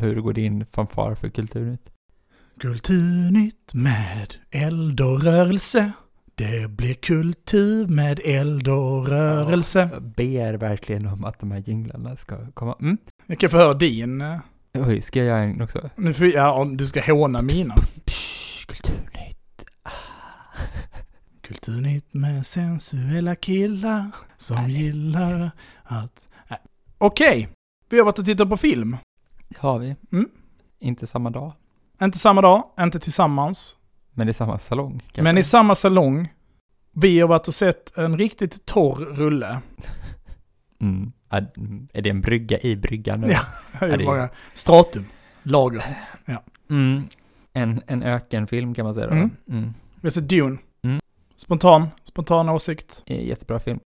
Hur 0.00 0.20
går 0.20 0.32
din 0.32 0.66
fanfar 0.66 1.14
för 1.14 1.28
Kulturnytt? 1.28 1.92
Kulturnytt 2.60 3.74
med 3.74 4.36
eld 4.50 5.00
och 5.00 5.22
rörelse. 5.22 5.92
Det 6.34 6.70
blir 6.70 6.94
kultur 6.94 7.86
med 7.86 8.20
eld 8.24 8.68
och 8.68 9.08
rörelse. 9.08 9.88
jag 9.92 10.02
ber 10.02 10.54
verkligen 10.54 11.06
om 11.06 11.24
att 11.24 11.40
de 11.40 11.50
här 11.50 11.62
jinglarna 11.66 12.16
ska 12.16 12.50
komma. 12.54 12.76
Mm. 12.80 12.98
Jag 13.26 13.38
kan 13.38 13.50
få 13.50 13.56
höra 13.56 13.74
din. 13.74 14.20
Eh. 14.20 14.38
Oj, 14.74 15.00
ska 15.00 15.18
jag 15.18 15.28
göra 15.28 15.38
en 15.38 15.62
också? 15.62 15.90
Nu 15.96 16.14
får, 16.14 16.26
ja, 16.26 16.52
om 16.52 16.76
du 16.76 16.86
ska 16.86 17.12
håna 17.12 17.42
mina. 17.42 17.74
Psh, 18.04 18.66
kulturnytt. 18.66 19.64
Ah. 19.82 19.90
Kulturnytt 21.40 22.14
med 22.14 22.46
sensuella 22.46 23.36
killar 23.36 24.10
som 24.36 24.56
Nej. 24.56 24.82
gillar 24.82 25.50
att... 25.82 26.28
Okej, 26.98 27.38
okay. 27.38 27.46
vi 27.88 27.98
har 27.98 28.04
varit 28.04 28.18
och 28.18 28.24
tittat 28.24 28.48
på 28.48 28.56
film. 28.56 28.96
Det 29.48 29.58
har 29.58 29.78
vi. 29.78 29.96
Mm. 30.12 30.28
Inte 30.78 31.06
samma 31.06 31.30
dag. 31.30 31.52
Inte 32.02 32.18
samma 32.18 32.40
dag, 32.40 32.64
inte 32.80 32.98
tillsammans. 32.98 33.76
Men 34.12 34.28
i 34.28 34.32
samma 34.34 34.58
salong? 34.58 34.98
Kanske. 34.98 35.22
Men 35.22 35.38
i 35.38 35.42
samma 35.42 35.74
salong. 35.74 36.32
Vi 36.92 37.20
har 37.20 37.28
varit 37.28 37.48
och 37.48 37.54
sett 37.54 37.98
en 37.98 38.18
riktigt 38.18 38.66
torr 38.66 39.04
rulle. 39.04 39.60
Mm. 40.80 41.12
Är 41.92 42.02
det 42.02 42.10
en 42.10 42.20
brygga 42.20 42.60
i 42.60 42.76
bryggan 42.76 43.20
nu? 43.20 43.30
Ja, 43.30 43.40
det 43.80 43.86
är 43.86 44.04
bara 44.04 44.28
stratum, 44.54 45.06
lager. 45.42 45.82
Ja. 46.24 46.42
Mm. 46.70 47.02
En, 47.52 47.82
en 47.86 48.02
ökenfilm 48.02 48.74
kan 48.74 48.84
man 48.84 48.94
säga 48.94 49.06
då. 49.06 49.12
Mm. 49.12 49.30
Mm. 49.48 49.74
Vi 50.00 50.06
har 50.06 50.10
sett 50.10 50.28
Dune. 50.28 50.58
Mm. 50.82 51.00
Spontan, 51.36 51.88
spontan 52.04 52.48
åsikt. 52.48 53.02
Jättebra 53.06 53.58
film. 53.58 53.80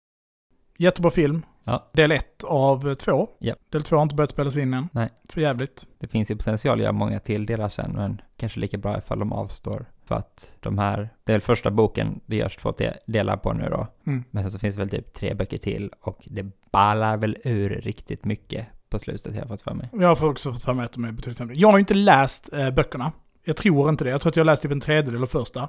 Jättebra 0.79 1.11
film. 1.11 1.42
Ja. 1.68 1.90
Del 1.92 2.12
ett 2.12 2.44
av 2.44 2.94
två. 2.94 3.28
Ja. 3.38 3.54
Del 3.70 3.83
två 3.83 3.96
har 3.96 4.02
inte 4.02 4.14
börjat 4.14 4.31
spelas 4.31 4.57
in 4.57 4.74
än. 4.74 4.88
Nej. 4.92 5.09
För 5.28 5.40
jävligt. 5.40 5.87
Det 5.98 6.07
finns 6.07 6.31
ju 6.31 6.37
potential 6.37 6.78
att 6.78 6.83
göra 6.83 6.92
många 6.92 7.20
till 7.20 7.46
delar 7.46 7.68
sen, 7.68 7.92
men 7.92 8.20
kanske 8.37 8.61
lika 8.61 8.78
bra 8.78 8.98
ifall 8.98 9.18
de 9.18 9.33
avstår. 9.33 9.87
För 10.04 10.14
att 10.14 10.57
de 10.61 10.78
här, 10.78 11.09
det 11.24 11.33
är 11.33 11.35
väl 11.35 11.40
första 11.40 11.70
boken 11.70 12.20
det 12.26 12.37
görs 12.37 12.57
två 12.57 12.74
delar 13.07 13.37
på 13.37 13.52
nu 13.52 13.68
då. 13.70 13.87
Mm. 14.07 14.24
Men 14.31 14.42
sen 14.42 14.50
så 14.50 14.59
finns 14.59 14.74
det 14.74 14.78
väl 14.78 14.90
typ 14.90 15.14
tre 15.14 15.35
böcker 15.35 15.59
till 15.59 15.92
och 16.00 16.24
det 16.26 16.46
ballar 16.72 17.16
väl 17.16 17.37
ur 17.44 17.70
riktigt 17.70 18.24
mycket 18.24 18.66
på 18.90 18.98
slutet 18.98 19.35
jag 19.35 19.42
har 19.42 19.48
fått 19.48 19.61
för 19.61 19.74
mig. 19.74 19.88
Jag 19.92 20.16
har 20.16 20.28
också 20.28 20.52
fått 20.52 20.62
för 20.62 20.72
mig 20.72 20.85
att 20.85 20.92
de 20.92 21.04
är 21.04 21.12
betydligt 21.12 21.37
sämre. 21.37 21.54
Jag 21.57 21.70
har 21.70 21.78
inte 21.78 21.94
läst 21.94 22.52
äh, 22.52 22.70
böckerna. 22.70 23.12
Jag 23.44 23.57
tror 23.57 23.88
inte 23.88 24.04
det. 24.04 24.11
Jag 24.11 24.20
tror 24.20 24.31
att 24.31 24.37
jag 24.37 24.44
har 24.44 24.46
läst 24.46 24.62
typ 24.62 24.72
en 24.72 24.81
tredjedel 24.81 25.22
av 25.22 25.26
första. 25.26 25.68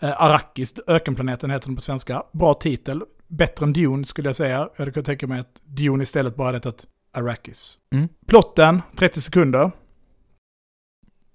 Äh, 0.00 0.22
Arrakis, 0.22 0.74
ökenplaneten 0.86 1.50
heter 1.50 1.66
den 1.66 1.76
på 1.76 1.82
svenska. 1.82 2.22
Bra 2.32 2.54
titel 2.54 3.02
bättre 3.28 3.66
än 3.66 3.72
Dune 3.72 4.04
skulle 4.04 4.28
jag 4.28 4.36
säga. 4.36 4.58
Jag 4.58 4.78
hade 4.78 4.90
kunnat 4.90 5.06
tänka 5.06 5.26
mig 5.26 5.40
att 5.40 5.62
Dune 5.64 6.02
istället 6.02 6.36
bara 6.36 6.48
hade 6.48 6.58
hetat 6.58 6.86
Arrakis. 7.12 7.78
Mm. 7.92 8.08
Plotten, 8.26 8.82
30 8.96 9.20
sekunder. 9.20 9.70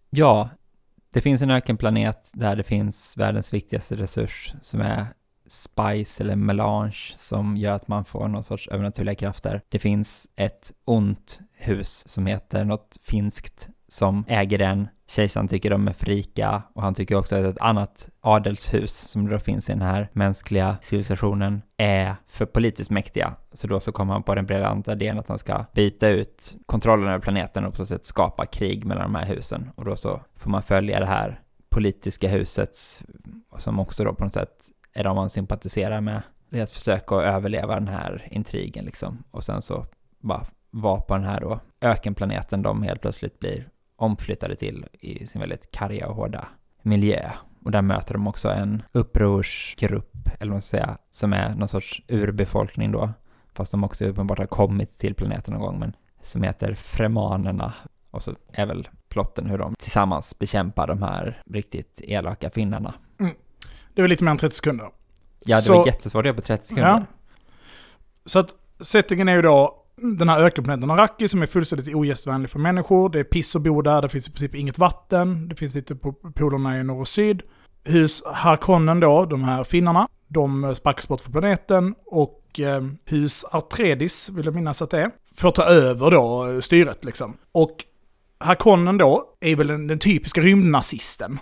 Ja, 0.09 0.49
det 1.13 1.21
finns 1.21 1.41
en 1.41 1.51
ökenplanet 1.51 2.31
där 2.33 2.55
det 2.55 2.63
finns 2.63 3.17
världens 3.17 3.53
viktigaste 3.53 3.95
resurs 3.95 4.53
som 4.61 4.81
är 4.81 5.05
spice 5.47 6.23
eller 6.23 6.35
melange 6.35 7.13
som 7.15 7.57
gör 7.57 7.73
att 7.73 7.87
man 7.87 8.05
får 8.05 8.27
någon 8.27 8.43
sorts 8.43 8.67
övernaturliga 8.67 9.15
krafter. 9.15 9.61
Det 9.69 9.79
finns 9.79 10.27
ett 10.35 10.71
ont 10.85 11.39
hus 11.51 12.09
som 12.09 12.25
heter 12.25 12.65
något 12.65 12.97
finskt 13.03 13.69
som 13.89 14.25
äger 14.27 14.57
den. 14.57 14.87
Kejsaren 15.07 15.47
tycker 15.47 15.69
de 15.69 15.87
är 15.87 15.93
för 15.93 16.05
rika 16.05 16.63
och 16.73 16.81
han 16.81 16.93
tycker 16.93 17.15
också 17.15 17.35
att 17.35 17.45
ett 17.45 17.61
annat 17.61 18.09
adelshus 18.21 18.93
som 18.93 19.29
då 19.29 19.39
finns 19.39 19.69
i 19.69 19.71
den 19.71 19.81
här 19.81 20.09
mänskliga 20.13 20.77
civilisationen 20.81 21.61
är 21.77 22.15
för 22.27 22.45
politiskt 22.45 22.89
mäktiga. 22.89 23.35
Så 23.53 23.67
då 23.67 23.79
så 23.79 23.91
kommer 23.91 24.13
han 24.13 24.23
på 24.23 24.35
den 24.35 24.45
briljanta 24.45 24.91
idén 24.91 25.19
att 25.19 25.27
han 25.27 25.39
ska 25.39 25.65
byta 25.73 26.07
ut 26.07 26.55
kontrollen 26.65 27.07
över 27.07 27.19
planeten 27.19 27.65
och 27.65 27.71
på 27.71 27.77
så 27.77 27.85
sätt 27.85 28.05
skapa 28.05 28.45
krig 28.45 28.85
mellan 28.85 29.13
de 29.13 29.15
här 29.15 29.25
husen. 29.25 29.69
Och 29.75 29.85
då 29.85 29.95
så 29.95 30.21
får 30.35 30.49
man 30.49 30.61
följa 30.61 30.99
det 30.99 31.05
här 31.05 31.41
politiska 31.69 32.27
husets, 32.27 33.01
som 33.57 33.79
också 33.79 34.03
då 34.03 34.13
på 34.13 34.23
något 34.23 34.33
sätt 34.33 34.65
är 34.93 35.03
de 35.03 35.15
man 35.15 35.29
sympatiserar 35.29 36.01
med, 36.01 36.21
deras 36.49 36.73
försök 36.73 37.11
att 37.11 37.23
överleva 37.23 37.75
den 37.75 37.87
här 37.87 38.27
intrigen 38.31 38.85
liksom. 38.85 39.23
Och 39.31 39.43
sen 39.43 39.61
så 39.61 39.85
bara 40.19 40.45
vara 40.71 41.01
på 41.01 41.13
den 41.13 41.25
här 41.25 41.39
då 41.39 41.59
ökenplaneten 41.81 42.61
de 42.61 42.83
helt 42.83 43.01
plötsligt 43.01 43.39
blir 43.39 43.69
omflyttade 43.99 44.55
till 44.55 44.85
i 44.99 45.27
sin 45.27 45.41
väldigt 45.41 45.71
karga 45.71 46.07
och 46.07 46.15
hårda 46.15 46.47
miljö. 46.81 47.31
Och 47.63 47.71
där 47.71 47.81
möter 47.81 48.13
de 48.13 48.27
också 48.27 48.49
en 48.49 48.83
upprorsgrupp, 48.91 50.29
eller 50.39 50.49
vad 50.49 50.55
man 50.55 50.61
ska 50.61 50.77
säga, 50.77 50.97
som 51.11 51.33
är 51.33 51.55
någon 51.55 51.67
sorts 51.67 52.01
urbefolkning 52.07 52.91
då, 52.91 53.09
fast 53.53 53.71
de 53.71 53.83
också 53.83 54.05
uppenbart 54.05 54.37
har 54.37 54.45
kommit 54.45 54.99
till 54.99 55.15
planeten 55.15 55.53
någon 55.53 55.61
gång, 55.63 55.79
men 55.79 55.93
som 56.21 56.43
heter 56.43 56.73
Fremanerna. 56.73 57.73
Och 58.11 58.23
så 58.23 58.35
är 58.53 58.65
väl 58.65 58.89
plotten 59.09 59.45
hur 59.45 59.57
de 59.57 59.75
tillsammans 59.75 60.39
bekämpar 60.39 60.87
de 60.87 61.01
här 61.01 61.41
riktigt 61.45 62.01
elaka 62.03 62.49
finnarna. 62.49 62.93
Mm. 63.19 63.31
Det 63.93 64.01
var 64.01 64.09
lite 64.09 64.23
mer 64.23 64.31
än 64.31 64.37
30 64.37 64.55
sekunder. 64.55 64.89
Ja, 65.39 65.55
det 65.55 65.61
så, 65.61 65.77
var 65.77 65.85
jättesvårt 65.85 66.19
att 66.19 66.25
göra 66.25 66.35
på 66.35 66.41
30 66.41 66.67
sekunder. 66.67 66.89
Ja. 66.89 67.05
Så 68.25 68.39
att 68.39 68.55
settingen 68.79 69.29
är 69.29 69.35
ju 69.35 69.41
då 69.41 69.85
den 70.01 70.29
här 70.29 70.43
ökenplaneten 70.43 70.91
Araki 70.91 71.27
som 71.27 71.41
är 71.41 71.45
fullständigt 71.45 71.95
ogästvänlig 71.95 72.49
för 72.49 72.59
människor. 72.59 73.09
Det 73.09 73.19
är 73.19 73.23
piss 73.23 73.55
att 73.55 73.61
bo 73.61 73.81
där, 73.81 74.01
det 74.01 74.09
finns 74.09 74.27
i 74.27 74.31
princip 74.31 74.55
inget 74.55 74.77
vatten. 74.77 75.49
Det 75.49 75.55
finns 75.55 75.75
lite 75.75 75.95
på 75.95 76.13
polerna 76.13 76.79
i 76.79 76.83
norr 76.83 77.01
och 77.01 77.07
syd. 77.07 77.41
Hus 77.83 78.23
Harkonnen 78.25 78.99
då, 78.99 79.25
de 79.25 79.43
här 79.43 79.63
finnarna, 79.63 80.07
de 80.27 80.63
eh, 80.63 80.73
sparkas 80.73 81.07
bort 81.07 81.21
från 81.21 81.31
planeten 81.31 81.95
och 82.05 82.59
eh, 82.59 82.83
hus 83.05 83.45
Artredis, 83.51 84.29
vill 84.29 84.45
jag 84.45 84.55
minnas 84.55 84.81
att 84.81 84.89
det 84.89 85.01
är, 85.01 85.11
får 85.35 85.51
ta 85.51 85.63
över 85.63 86.11
då 86.11 86.47
eh, 86.47 86.59
styret 86.59 87.05
liksom. 87.05 87.37
Och 87.51 87.85
Harkonnen 88.37 88.97
då 88.97 89.25
är 89.39 89.55
väl 89.55 89.67
den, 89.67 89.87
den 89.87 89.99
typiska 89.99 90.41
rymdnazisten 90.41 91.39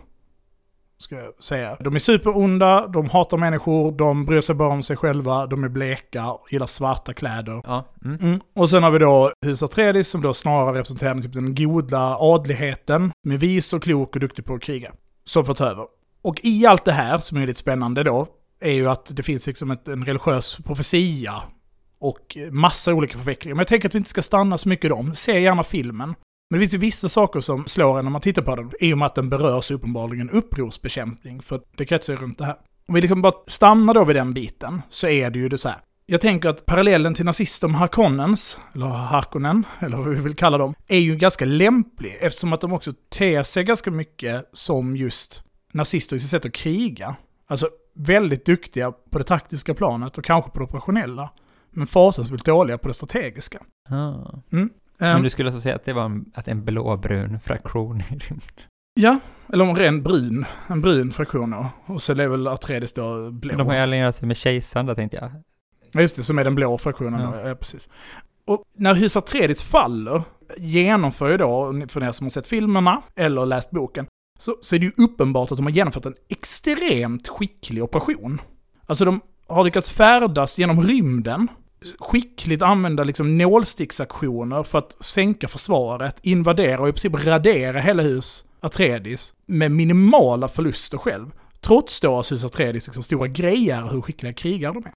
ska 0.97 1.15
jag 1.15 1.43
säga. 1.43 1.77
De 1.79 1.95
är 1.95 1.99
superonda, 1.99 2.87
de 2.87 3.09
hatar 3.09 3.37
människor, 3.37 3.91
de 3.91 4.25
bryr 4.25 4.41
sig 4.41 4.55
bara 4.55 4.73
om 4.73 4.83
sig 4.83 4.97
själva, 4.97 5.47
de 5.47 5.63
är 5.63 5.69
bleka, 5.69 6.25
gillar 6.51 6.67
svarta 6.67 7.13
kläder. 7.13 7.61
Ja. 7.63 7.85
Mm. 8.05 8.17
Mm. 8.21 8.39
Och 8.55 8.69
sen 8.69 8.83
har 8.83 8.91
vi 8.91 8.99
då 8.99 9.31
hus 9.45 9.63
Atreides 9.63 10.09
som 10.09 10.21
då 10.21 10.33
snarare 10.33 10.77
representerar 10.79 11.21
typ 11.21 11.33
den 11.33 11.55
goda 11.55 12.17
adligheten, 12.19 13.11
med 13.23 13.39
vis 13.39 13.73
och 13.73 13.83
klok 13.83 14.15
och 14.15 14.19
duktig 14.19 14.45
på 14.45 14.53
att 14.53 14.61
kriga, 14.61 14.91
som 15.25 15.45
får 15.45 15.53
ta 15.53 15.65
över. 15.65 15.85
Och 16.21 16.39
i 16.43 16.65
allt 16.65 16.85
det 16.85 16.91
här, 16.91 17.17
som 17.17 17.37
är 17.37 17.47
lite 17.47 17.59
spännande 17.59 18.03
då, 18.03 18.27
är 18.59 18.71
ju 18.71 18.89
att 18.89 19.15
det 19.15 19.23
finns 19.23 19.47
liksom 19.47 19.71
ett, 19.71 19.87
en 19.87 20.05
religiös 20.05 20.57
profetia 20.65 21.43
och 21.99 22.37
massa 22.51 22.93
olika 22.93 23.17
förvecklingar. 23.17 23.55
Men 23.55 23.61
jag 23.61 23.67
tänker 23.67 23.87
att 23.87 23.95
vi 23.95 23.97
inte 23.97 24.09
ska 24.09 24.21
stanna 24.21 24.57
så 24.57 24.69
mycket 24.69 24.85
i 24.85 24.89
dem. 24.89 25.15
Se 25.15 25.39
gärna 25.39 25.63
filmen. 25.63 26.15
Men 26.49 26.59
det 26.59 26.63
finns 26.63 26.73
ju 26.73 26.77
vissa 26.77 27.09
saker 27.09 27.39
som 27.39 27.67
slår 27.67 27.99
en 27.99 28.05
när 28.05 28.11
man 28.11 28.21
tittar 28.21 28.41
på 28.41 28.55
den, 28.55 28.71
i 28.79 28.93
och 28.93 28.97
med 28.97 29.05
att 29.05 29.15
den 29.15 29.29
berör 29.29 29.61
så 29.61 29.73
uppenbarligen 29.73 30.29
upprorsbekämpning, 30.29 31.41
för 31.41 31.61
det 31.77 31.85
kretsar 31.85 32.13
ju 32.13 32.19
runt 32.19 32.37
det 32.37 32.45
här. 32.45 32.57
Om 32.87 32.95
vi 32.95 33.01
liksom 33.01 33.21
bara 33.21 33.33
stannar 33.47 33.93
då 33.93 34.03
vid 34.05 34.15
den 34.15 34.33
biten, 34.33 34.81
så 34.89 35.07
är 35.07 35.29
det 35.29 35.39
ju 35.39 35.49
det 35.49 35.57
så 35.57 35.69
här. 35.69 35.81
Jag 36.05 36.21
tänker 36.21 36.49
att 36.49 36.65
parallellen 36.65 37.13
till 37.13 37.25
nazister 37.25 37.67
med 37.67 37.79
Harkonnens, 37.79 38.59
eller 38.75 38.85
Harkonnen, 38.85 39.65
eller 39.79 39.97
vad 39.97 40.07
vi 40.07 40.21
vill 40.21 40.35
kalla 40.35 40.57
dem, 40.57 40.75
är 40.87 40.99
ju 40.99 41.15
ganska 41.15 41.45
lämplig, 41.45 42.17
eftersom 42.21 42.53
att 42.53 42.61
de 42.61 42.73
också 42.73 42.93
ter 43.09 43.43
sig 43.43 43.63
ganska 43.63 43.91
mycket 43.91 44.49
som 44.53 44.97
just 44.97 45.43
nazister 45.73 46.15
i 46.15 46.19
sitt 46.19 46.29
sätt 46.29 46.45
att 46.45 46.53
kriga. 46.53 47.15
Alltså 47.47 47.69
väldigt 47.95 48.45
duktiga 48.45 48.91
på 48.91 49.17
det 49.17 49.23
taktiska 49.23 49.73
planet 49.73 50.17
och 50.17 50.23
kanske 50.23 50.51
på 50.51 50.59
det 50.59 50.65
operationella, 50.65 51.29
men 51.71 51.87
fasansfullt 51.87 52.45
dåliga 52.45 52.77
på 52.77 52.87
det 52.87 52.93
strategiska. 52.93 53.59
Ah. 53.89 54.13
Mm. 54.51 54.69
Men 54.99 55.15
Ehm, 55.15 55.23
du 55.23 55.29
skulle 55.29 55.49
alltså 55.49 55.61
säga 55.61 55.75
att 55.75 55.85
det 55.85 55.93
var 55.93 56.05
en, 56.05 56.25
att 56.33 56.47
en 56.47 56.65
blåbrun 56.65 57.39
fraktion 57.39 57.97
i 58.01 58.03
rymden? 58.03 58.39
Ja, 58.99 59.19
eller 59.53 59.65
en 59.65 59.75
ren 59.75 60.03
brun, 60.03 60.45
en 60.67 60.81
brun 60.81 61.11
fraktion 61.11 61.51
då. 61.51 61.69
Och 61.93 62.01
så 62.01 62.11
är 62.11 62.27
väl 62.27 62.47
Atreides 62.47 62.93
då 62.93 63.31
blå. 63.31 63.55
De 63.57 63.67
har 63.67 63.73
ju 63.73 63.79
allierat 63.79 64.15
sig 64.15 64.27
med 64.27 64.37
kejsaren 64.37 64.85
där 64.85 64.95
tänkte 64.95 65.17
jag. 65.17 65.31
Ja, 65.91 66.01
just 66.01 66.15
det, 66.15 66.23
som 66.23 66.39
är 66.39 66.43
den 66.43 66.55
blå 66.55 66.77
fraktionen 66.77 67.21
Ja. 67.21 67.41
då. 67.43 67.49
Ja, 67.49 67.55
precis. 67.55 67.89
Och 68.45 68.63
när 68.77 68.93
hus 68.93 69.17
Atreides 69.17 69.63
faller, 69.63 70.21
genomför 70.57 71.31
ju 71.31 71.37
då, 71.37 71.81
för 71.87 72.03
er 72.03 72.11
som 72.11 72.25
har 72.25 72.29
sett 72.29 72.47
filmerna 72.47 73.01
eller 73.15 73.45
läst 73.45 73.71
boken, 73.71 74.07
så, 74.39 74.55
så 74.61 74.75
är 74.75 74.79
det 74.79 74.85
ju 74.85 74.91
uppenbart 74.97 75.51
att 75.51 75.57
de 75.57 75.65
har 75.65 75.71
genomfört 75.73 76.05
en 76.05 76.15
extremt 76.29 77.27
skicklig 77.27 77.83
operation. 77.83 78.41
Alltså 78.85 79.05
de 79.05 79.21
har 79.47 79.63
lyckats 79.63 79.89
färdas 79.89 80.59
genom 80.59 80.83
rymden, 80.83 81.47
skickligt 81.99 82.61
använda 82.61 83.03
liksom 83.03 83.37
nålsticksaktioner 83.37 84.63
för 84.63 84.77
att 84.77 85.05
sänka 85.05 85.47
försvaret, 85.47 86.19
invadera 86.21 86.81
och 86.81 86.89
i 86.89 86.91
princip 86.91 87.25
radera 87.25 87.79
hela 87.79 88.03
hus 88.03 88.45
Atreides 88.59 89.33
med 89.45 89.71
minimala 89.71 90.47
förluster 90.47 90.97
själv. 90.97 91.31
Trots 91.61 91.99
då 91.99 92.19
att 92.19 92.31
hus 92.31 92.43
Atreides 92.43 92.87
liksom 92.87 93.03
stora 93.03 93.27
grejer 93.27 93.89
hur 93.91 94.01
skickliga 94.01 94.33
krigare 94.33 94.73
de 94.73 94.85
är. 94.85 94.93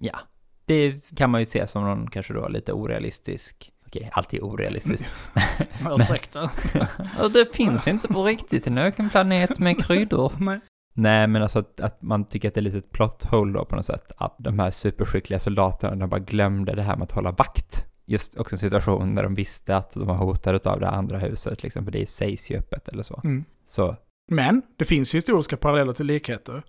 Ja, 0.00 0.18
det 0.66 1.16
kan 1.16 1.30
man 1.30 1.40
ju 1.40 1.46
se 1.46 1.66
som 1.66 1.84
någon 1.84 2.10
kanske 2.10 2.32
då 2.32 2.48
lite 2.48 2.72
orealistisk. 2.72 3.72
Okej, 3.86 4.10
alltid 4.12 4.42
orealistiskt. 4.42 5.10
Ursäkta. 5.90 6.50
det 7.32 7.56
finns 7.56 7.88
inte 7.88 8.08
på 8.08 8.24
riktigt 8.24 8.66
en 8.66 8.78
ökenplanet 8.78 9.58
med 9.58 9.84
kryddor. 9.84 10.32
Nej. 10.38 10.60
Nej, 10.94 11.26
men 11.26 11.42
alltså 11.42 11.58
att, 11.58 11.80
att 11.80 12.02
man 12.02 12.24
tycker 12.24 12.48
att 12.48 12.54
det 12.54 12.60
är 12.60 12.62
lite 12.62 12.78
ett 12.78 12.92
plot 12.92 13.24
hole 13.24 13.52
då 13.52 13.64
på 13.64 13.76
något 13.76 13.86
sätt. 13.86 14.12
Att 14.16 14.36
de 14.38 14.58
här 14.58 14.70
superskickliga 14.70 15.40
soldaterna, 15.40 15.96
de 15.96 16.08
bara 16.08 16.20
glömde 16.20 16.74
det 16.74 16.82
här 16.82 16.96
med 16.96 17.02
att 17.04 17.12
hålla 17.12 17.30
vakt. 17.30 17.86
Just 18.04 18.38
också 18.38 18.54
en 18.54 18.58
situation 18.58 19.14
där 19.14 19.22
de 19.22 19.34
visste 19.34 19.76
att 19.76 19.94
de 19.94 20.06
var 20.06 20.14
hotade 20.14 20.70
av 20.70 20.80
det 20.80 20.88
andra 20.88 21.18
huset, 21.18 21.62
liksom, 21.62 21.84
för 21.84 21.92
det 21.92 22.08
sägs 22.08 22.50
ju 22.50 22.58
öppet 22.58 22.88
eller 22.88 23.02
så. 23.02 23.20
Mm. 23.24 23.44
Så, 23.66 23.96
Men 24.30 24.62
det 24.76 24.84
finns 24.84 25.14
historiska 25.14 25.56
paralleller 25.56 25.92
till 25.92 26.06
likheter. 26.06 26.62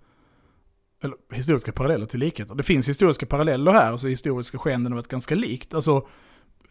Eller 1.02 1.16
historiska 1.32 1.72
paralleller 1.72 2.06
till 2.06 2.20
likheter. 2.20 2.54
Det 2.54 2.62
finns 2.62 2.88
historiska 2.88 3.26
paralleller 3.26 3.72
här, 3.72 3.90
alltså 3.90 4.06
historiska 4.06 4.58
skeenden 4.58 4.92
har 4.92 4.98
varit 4.98 5.08
ganska 5.08 5.34
likt. 5.34 5.74
Alltså, 5.74 6.06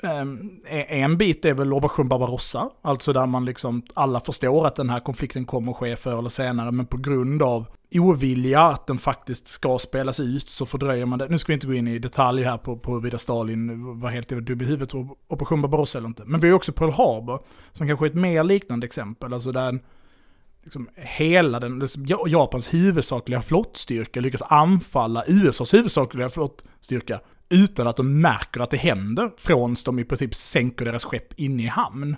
Ehm, 0.04 0.62
e- 0.68 0.86
en 1.02 1.18
bit 1.18 1.46
är 1.46 1.54
väl 1.54 1.74
Operation 1.74 2.08
Barbarossa, 2.08 2.70
alltså 2.82 3.14
där 3.14 3.26
man 3.26 3.46
liksom, 3.46 3.84
alla 3.94 4.20
förstår 4.20 4.68
att 4.68 4.76
den 4.76 4.90
här 4.90 5.00
konflikten 5.00 5.46
kommer 5.46 5.72
att 5.72 5.78
ske 5.78 5.96
förr 5.96 6.20
eller 6.20 6.30
senare, 6.30 6.72
men 6.72 6.86
på 6.86 6.98
grund 6.98 7.42
av 7.42 7.66
ovilja 7.96 8.62
att 8.62 8.88
den 8.88 8.98
faktiskt 8.98 9.48
ska 9.48 9.80
spelas 9.80 10.20
ut 10.20 10.50
så 10.50 10.66
fördröjer 10.66 11.06
man 11.06 11.20
det. 11.20 11.28
Nu 11.30 11.38
ska 11.38 11.52
vi 11.52 11.54
inte 11.54 11.68
gå 11.68 11.74
in 11.74 11.88
i 11.88 12.00
detalj 12.00 12.44
här 12.44 12.58
på, 12.58 12.78
på 12.78 12.92
huruvida 12.92 13.18
Stalin 13.18 14.00
var 14.00 14.10
helt 14.10 14.30
dum 14.30 14.62
i 14.62 14.66
huvudet 14.66 14.94
och 14.94 15.18
Operation 15.28 15.62
Barbarossa 15.62 15.98
eller 15.98 16.08
inte. 16.08 16.24
Men 16.26 16.40
vi 16.40 16.48
har 16.48 16.50
ju 16.50 16.56
också 16.56 16.72
Pearl 16.72 16.92
Harbor, 16.92 17.40
som 17.72 17.88
kanske 17.88 18.06
är 18.06 18.10
ett 18.10 18.16
mer 18.16 18.44
liknande 18.44 18.86
exempel, 18.86 19.34
alltså 19.34 19.52
där 19.52 19.70
en 19.70 19.82
liksom 20.64 20.90
hela 20.96 21.60
den, 21.60 21.80
liksom 21.80 22.06
Japans 22.28 22.74
huvudsakliga 22.74 23.42
flottstyrka 23.42 24.22
lyckas 24.22 24.42
anfalla 24.42 25.24
USAs 25.28 25.74
huvudsakliga 25.74 26.30
flottstyrka 26.30 27.20
utan 27.50 27.88
att 27.88 27.98
de 27.98 28.22
märker 28.22 28.60
att 28.60 28.72
det 28.72 28.78
händer 28.78 29.32
från 29.38 29.76
de 29.86 30.00
i 30.00 30.04
princip 30.04 30.36
sänker 30.36 30.86
deras 30.86 31.04
skepp 31.04 31.40
inne 31.40 31.64
i 31.64 31.68
hamn. 31.68 32.16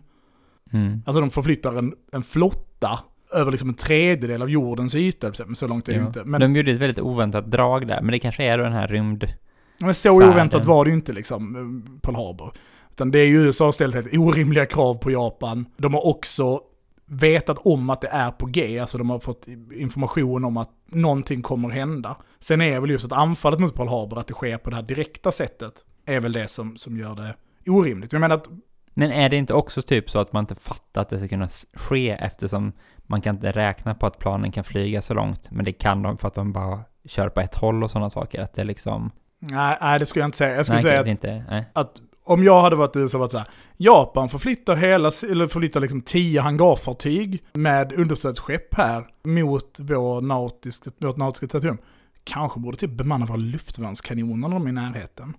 mm. 0.74 1.02
Alltså 1.06 1.22
de 1.22 1.30
förflyttar 1.30 1.74
en, 1.74 1.94
en 2.12 2.24
flotta 2.24 3.00
över 3.34 3.52
liksom 3.52 3.70
en 3.70 3.76
tredjedel 3.76 4.42
av 4.42 4.50
jordens 4.50 4.96
yta, 4.96 5.32
men 5.46 5.56
så 5.56 5.68
långt 5.68 5.90
är 5.90 5.94
det 5.94 6.00
ja. 6.00 6.06
inte. 6.06 6.24
Men, 6.24 6.42
De 6.42 6.56
gjorde 6.56 6.72
ett 6.72 6.78
väldigt 6.78 7.00
oväntat 7.00 7.52
drag 7.52 7.88
där, 7.88 8.02
men 8.02 8.12
det 8.12 8.20
kanske 8.20 8.44
är 8.44 8.58
då 8.58 8.64
den 8.64 8.74
här 8.74 8.88
rymd... 8.88 9.34
men 9.80 9.94
så 9.94 10.20
färden. 10.20 10.34
oväntat 10.34 10.66
var 10.66 10.86
det 10.86 10.90
ju 10.90 10.96
inte 10.96 11.14
liksom, 11.14 11.56
eh, 11.56 12.00
Pearl 12.02 12.16
Harbor. 12.16 12.52
Utan 12.92 13.12
det 13.12 13.20
är 13.20 13.26
ju 13.26 13.42
USA 13.42 13.72
ställt 13.72 13.96
helt 13.96 14.14
orimliga 14.14 14.66
krav 14.66 14.96
på 14.96 15.12
Japan. 15.12 15.66
De 15.78 15.94
har 15.94 16.06
också 16.06 16.62
vetat 17.06 17.58
om 17.58 17.90
att 17.90 18.02
det 18.02 18.08
är 18.08 18.32
på 18.32 18.46
G, 18.46 18.80
alltså 18.80 18.98
de 18.98 19.10
har 19.10 19.20
fått 19.20 19.48
information 19.76 20.46
om 20.46 20.58
att 20.58 20.70
någonting 20.86 21.42
kommer 21.42 21.70
hända. 21.70 22.16
Sen 22.40 22.62
är 22.62 22.80
väl 22.80 22.90
just 22.90 23.06
att 23.06 23.12
anfallet 23.12 23.60
mot 23.60 23.76
Pearl 23.76 23.88
Harbor, 23.88 24.20
att 24.20 24.28
det 24.28 24.34
sker 24.34 24.58
på 24.58 24.70
det 24.70 24.76
här 24.76 24.84
direkta 24.84 25.32
sättet, 25.32 25.74
är 26.06 26.20
väl 26.20 26.32
det 26.34 26.48
som, 26.48 26.78
som 26.78 26.98
gör 26.98 27.16
det 27.16 27.36
orimligt. 27.72 28.14
Jag 28.14 28.20
menar 28.20 28.36
att, 28.36 28.50
Men 28.94 29.12
är 29.12 29.30
det 29.30 29.36
inte 29.36 29.54
också 29.54 29.82
typ 29.82 30.10
så 30.10 30.20
att 30.20 30.34
man 30.34 30.44
inte 30.44 30.56
fattar 30.56 31.02
att 31.02 31.10
det 31.10 31.18
ska 31.18 31.28
kunna 31.28 31.50
ske 31.74 32.10
eftersom 32.10 32.72
man 32.98 33.22
kan 33.22 33.36
inte 33.36 33.52
räkna 33.52 33.96
på 33.96 34.06
att 34.08 34.20
planen 34.20 34.52
kan 34.52 34.64
flyga 34.64 35.02
så 35.02 35.14
långt, 35.14 35.52
men 35.52 35.66
det 35.66 35.72
kan 35.72 36.02
de 36.02 36.18
för 36.18 36.28
att 36.28 36.34
de 36.34 36.52
bara 36.52 36.80
kör 37.06 37.30
på 37.30 37.42
ett 37.42 37.56
håll 37.56 37.84
och 37.84 37.92
sådana 37.92 38.10
saker, 38.10 38.42
att 38.42 38.54
det 38.54 38.64
liksom... 38.64 39.12
nej, 39.40 39.78
nej 39.82 40.00
det 40.00 40.06
skulle 40.06 40.22
jag 40.24 40.28
inte 40.28 40.38
säga. 40.38 40.56
Jag 40.56 40.66
skulle 40.66 40.76
nej, 40.76 40.84
säga 40.84 41.00
att 41.00 41.08
inte... 41.08 41.66
Att 41.74 42.02
om 42.26 42.44
jag 42.44 42.62
hade 42.62 42.76
varit 42.76 42.96
i 42.96 43.00
USA 43.00 43.18
varit 43.18 43.32
så 43.32 43.38
här, 43.38 43.48
Japan 43.78 44.30
förflyttar 44.30 44.76
hela, 44.76 45.12
eller 45.32 45.48
förflyttar 45.48 45.80
liksom 45.80 46.02
tio 46.02 46.42
hangarfartyg 46.42 47.44
med 47.54 47.94
understödsskepp 47.94 48.76
här 48.76 49.08
mot 49.24 49.80
vår 49.80 50.22
nautiska, 50.22 50.92
vårt 50.98 51.18
nautiska 51.18 51.48
territorium. 51.48 51.78
Kanske 52.24 52.60
borde 52.60 52.78
typ 52.78 52.92
bemanna 52.92 53.26
våra 53.26 53.38
luftvärnskanoner 53.38 54.48
när 54.48 54.56
de 54.56 54.66
är 54.66 54.70
i 54.70 54.74
närheten. 54.74 55.34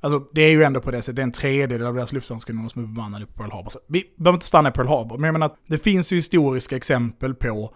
Alltså 0.00 0.24
det 0.32 0.42
är 0.42 0.50
ju 0.50 0.62
ändå 0.62 0.80
på 0.80 0.90
det 0.90 1.02
sättet, 1.02 1.16
det 1.16 1.22
är 1.22 1.24
en 1.24 1.32
tredjedel 1.32 1.86
av 1.86 1.94
deras 1.94 2.12
luftvärnskanoner 2.12 2.68
som 2.68 2.82
är 2.82 2.86
bemannade 2.86 3.26
på 3.26 3.32
Pearl 3.32 3.50
Harbor. 3.50 3.70
Så 3.70 3.78
vi 3.88 4.04
behöver 4.16 4.36
inte 4.36 4.46
stanna 4.46 4.68
i 4.68 4.72
Pearl 4.72 4.88
Harbor, 4.88 5.18
men 5.18 5.24
jag 5.28 5.32
menar 5.32 5.46
att 5.46 5.56
det 5.66 5.78
finns 5.78 6.12
ju 6.12 6.16
historiska 6.16 6.76
exempel 6.76 7.34
på 7.34 7.74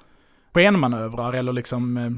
skenmanövrar 0.55 1.33
eller 1.33 1.53
liksom 1.53 1.97
eh, 1.97 2.11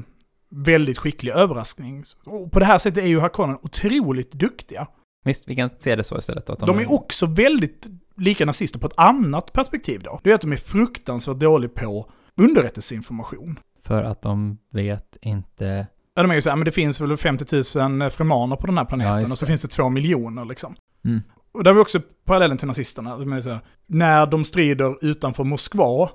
väldigt 0.49 0.97
skicklig 0.97 1.31
överraskning. 1.31 2.03
Och 2.25 2.51
på 2.51 2.59
det 2.59 2.65
här 2.65 2.77
sättet 2.77 3.03
är 3.03 3.07
ju 3.07 3.19
Harkonnen 3.19 3.57
otroligt 3.61 4.31
duktiga. 4.31 4.87
Visst, 5.25 5.47
vi 5.47 5.55
kan 5.55 5.69
se 5.77 5.95
det 5.95 6.03
så 6.03 6.17
istället. 6.17 6.49
Att 6.49 6.59
De 6.59 6.79
är 6.79 6.91
också 6.91 7.25
väldigt 7.25 7.87
lika 8.17 8.45
nazister 8.45 8.79
på 8.79 8.87
ett 8.87 8.93
annat 8.97 9.53
perspektiv 9.53 10.01
då. 10.03 10.19
Det 10.23 10.31
är 10.31 10.35
att 10.35 10.41
de 10.41 10.51
är 10.51 10.57
fruktansvärt 10.57 11.37
dåliga 11.37 11.71
på 11.75 12.11
underrättelseinformation. 12.35 13.59
För 13.83 14.03
att 14.03 14.21
de 14.21 14.57
vet 14.71 15.17
inte... 15.21 15.87
Ja, 16.15 16.21
de 16.21 16.31
är 16.31 16.35
ju 16.35 16.41
så 16.41 16.49
här, 16.49 16.55
men 16.57 16.65
det 16.65 16.71
finns 16.71 17.01
väl 17.01 17.17
50 17.17 17.79
000 17.99 18.11
fremaner 18.11 18.55
på 18.55 18.67
den 18.67 18.77
här 18.77 18.85
Ja, 18.85 18.87
planeten 18.87 19.19
just 19.19 19.31
och 19.31 19.37
så 19.37 19.45
finns 19.45 19.61
det 19.61 19.67
två 19.67 19.89
miljoner 19.89 20.45
liksom. 20.45 20.75
Mm. 21.05 21.21
Och 21.51 21.63
där 21.63 21.71
har 21.71 21.75
vi 21.75 21.81
också 21.81 22.01
parallellen 22.25 22.57
till 22.57 22.67
nazisterna. 22.67 23.17
De 23.17 23.33
är 23.33 23.41
här, 23.41 23.59
när 23.87 24.25
de 24.25 24.45
strider 24.45 25.05
utanför 25.05 25.43
Moskva 25.43 26.09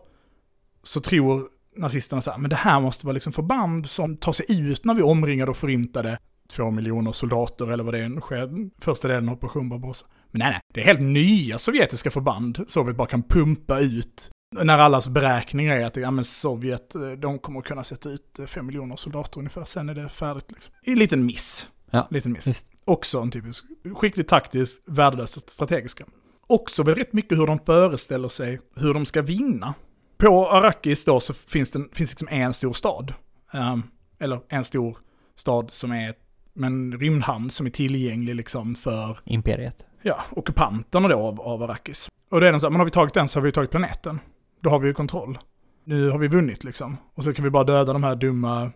så 0.82 1.00
tror 1.00 1.48
nazisterna 1.76 2.22
så 2.22 2.30
här, 2.30 2.38
men 2.38 2.50
det 2.50 2.56
här 2.56 2.80
måste 2.80 3.06
vara 3.06 3.14
liksom 3.14 3.32
förband 3.32 3.86
som 3.86 4.16
tar 4.16 4.32
sig 4.32 4.46
ut 4.48 4.84
när 4.84 4.94
vi 4.94 5.02
omringade 5.02 5.50
och 5.50 5.56
förintade 5.56 6.18
två 6.50 6.70
miljoner 6.70 7.12
soldater 7.12 7.70
eller 7.70 7.84
vad 7.84 7.94
det 7.94 7.98
är, 7.98 8.20
sker, 8.20 8.70
första 8.80 9.08
delen 9.08 9.28
av 9.28 9.34
Operation 9.34 9.68
Barbarossa. 9.68 10.06
Men 10.30 10.38
nej, 10.38 10.50
nej, 10.50 10.60
det 10.74 10.80
är 10.80 10.84
helt 10.84 11.00
nya 11.00 11.58
sovjetiska 11.58 12.10
förband 12.10 12.64
som 12.68 12.86
vi 12.86 12.92
bara 12.92 13.08
kan 13.08 13.22
pumpa 13.22 13.80
ut. 13.80 14.30
När 14.62 14.78
allas 14.78 15.08
beräkningar 15.08 15.76
är 15.76 15.86
att 15.86 15.96
ja, 15.96 16.10
men 16.10 16.24
Sovjet, 16.24 16.94
eh, 16.94 17.10
de 17.10 17.38
kommer 17.38 17.60
att 17.60 17.66
kunna 17.66 17.84
sätta 17.84 18.10
ut 18.10 18.38
eh, 18.38 18.46
fem 18.46 18.66
miljoner 18.66 18.96
soldater 18.96 19.38
ungefär, 19.38 19.64
sen 19.64 19.88
är 19.88 19.94
det 19.94 20.08
färdigt. 20.08 20.50
Liksom. 20.50 20.74
En 20.82 20.98
liten 20.98 21.26
miss. 21.26 21.68
Ja, 21.90 22.08
liten 22.10 22.32
miss. 22.32 22.46
Just. 22.46 22.66
Också 22.84 23.20
en 23.20 23.30
typisk 23.30 23.64
skickligt 23.94 24.28
taktisk, 24.28 24.78
värdelöst 24.86 25.50
strategiska. 25.50 26.04
Också 26.46 26.82
väl 26.82 26.94
rätt 26.94 27.12
mycket 27.12 27.38
hur 27.38 27.46
de 27.46 27.58
föreställer 27.58 28.28
sig 28.28 28.60
hur 28.76 28.94
de 28.94 29.06
ska 29.06 29.22
vinna. 29.22 29.74
På 30.16 30.50
Arrakis 30.50 31.04
då 31.04 31.20
så 31.20 31.34
finns 31.34 31.70
det 31.70 31.84
finns 31.92 32.10
liksom 32.10 32.28
en 32.30 32.52
stor 32.52 32.72
stad. 32.72 33.14
Ehm, 33.52 33.82
eller 34.18 34.40
en 34.48 34.64
stor 34.64 34.98
stad 35.36 35.70
som 35.70 35.90
är 35.90 35.96
med 35.96 36.14
en 36.62 36.98
rymdhamn 36.98 37.50
som 37.50 37.66
är 37.66 37.70
tillgänglig 37.70 38.34
liksom 38.34 38.74
för 38.74 39.18
Imperiet. 39.24 39.86
ja, 40.02 40.20
ockupanterna 40.30 41.08
då 41.08 41.18
av, 41.18 41.40
av 41.40 41.62
Arrakis. 41.62 42.08
Och 42.30 42.40
då 42.40 42.46
är 42.46 42.52
det 42.52 42.60
så 42.60 42.66
här, 42.66 42.70
men 42.70 42.80
har 42.80 42.84
vi 42.84 42.90
tagit 42.90 43.14
den 43.14 43.28
så 43.28 43.38
har 43.38 43.44
vi 43.44 43.52
tagit 43.52 43.70
planeten. 43.70 44.20
Då 44.60 44.70
har 44.70 44.78
vi 44.78 44.88
ju 44.88 44.94
kontroll. 44.94 45.38
nu 45.84 46.10
har 46.10 46.18
vi 46.18 46.28
vunnit 46.28 46.64
liksom. 46.64 46.96
Och 47.14 47.24
så 47.24 47.32
kan 47.34 47.44
vi 47.44 47.50
bara 47.50 47.64
döda 47.64 47.92
de 47.92 48.04
här 48.04 48.16
dumma 48.16 48.70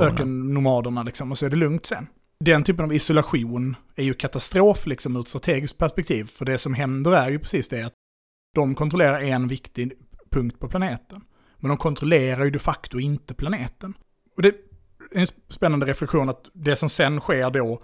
ökennomaderna 0.00 1.02
liksom, 1.02 1.32
och 1.32 1.38
så 1.38 1.46
är 1.46 1.50
det 1.50 1.56
lugnt 1.56 1.86
sen. 1.86 2.06
Den 2.44 2.64
typen 2.64 2.84
av 2.84 2.92
isolation 2.92 3.76
är 3.96 4.04
ju 4.04 4.14
katastrof 4.14 4.86
liksom 4.86 5.16
ur 5.16 5.20
ett 5.20 5.28
strategiskt 5.28 5.78
perspektiv, 5.78 6.24
för 6.24 6.44
det 6.44 6.58
som 6.58 6.74
händer 6.74 7.12
är 7.12 7.30
ju 7.30 7.38
precis 7.38 7.68
det 7.68 7.82
att 7.82 7.92
de 8.54 8.74
kontrollerar 8.74 9.20
en 9.20 9.48
viktig 9.48 9.92
punkt 10.30 10.58
på 10.58 10.68
planeten. 10.68 11.20
Men 11.58 11.68
de 11.68 11.76
kontrollerar 11.76 12.44
ju 12.44 12.50
de 12.50 12.58
facto 12.58 12.98
inte 12.98 13.34
planeten. 13.34 13.94
Och 14.36 14.42
det 14.42 14.54
en 15.16 15.26
spännande 15.48 15.86
reflektion 15.86 16.28
att 16.28 16.46
det 16.52 16.76
som 16.76 16.88
sen 16.88 17.20
sker 17.20 17.50
då, 17.50 17.82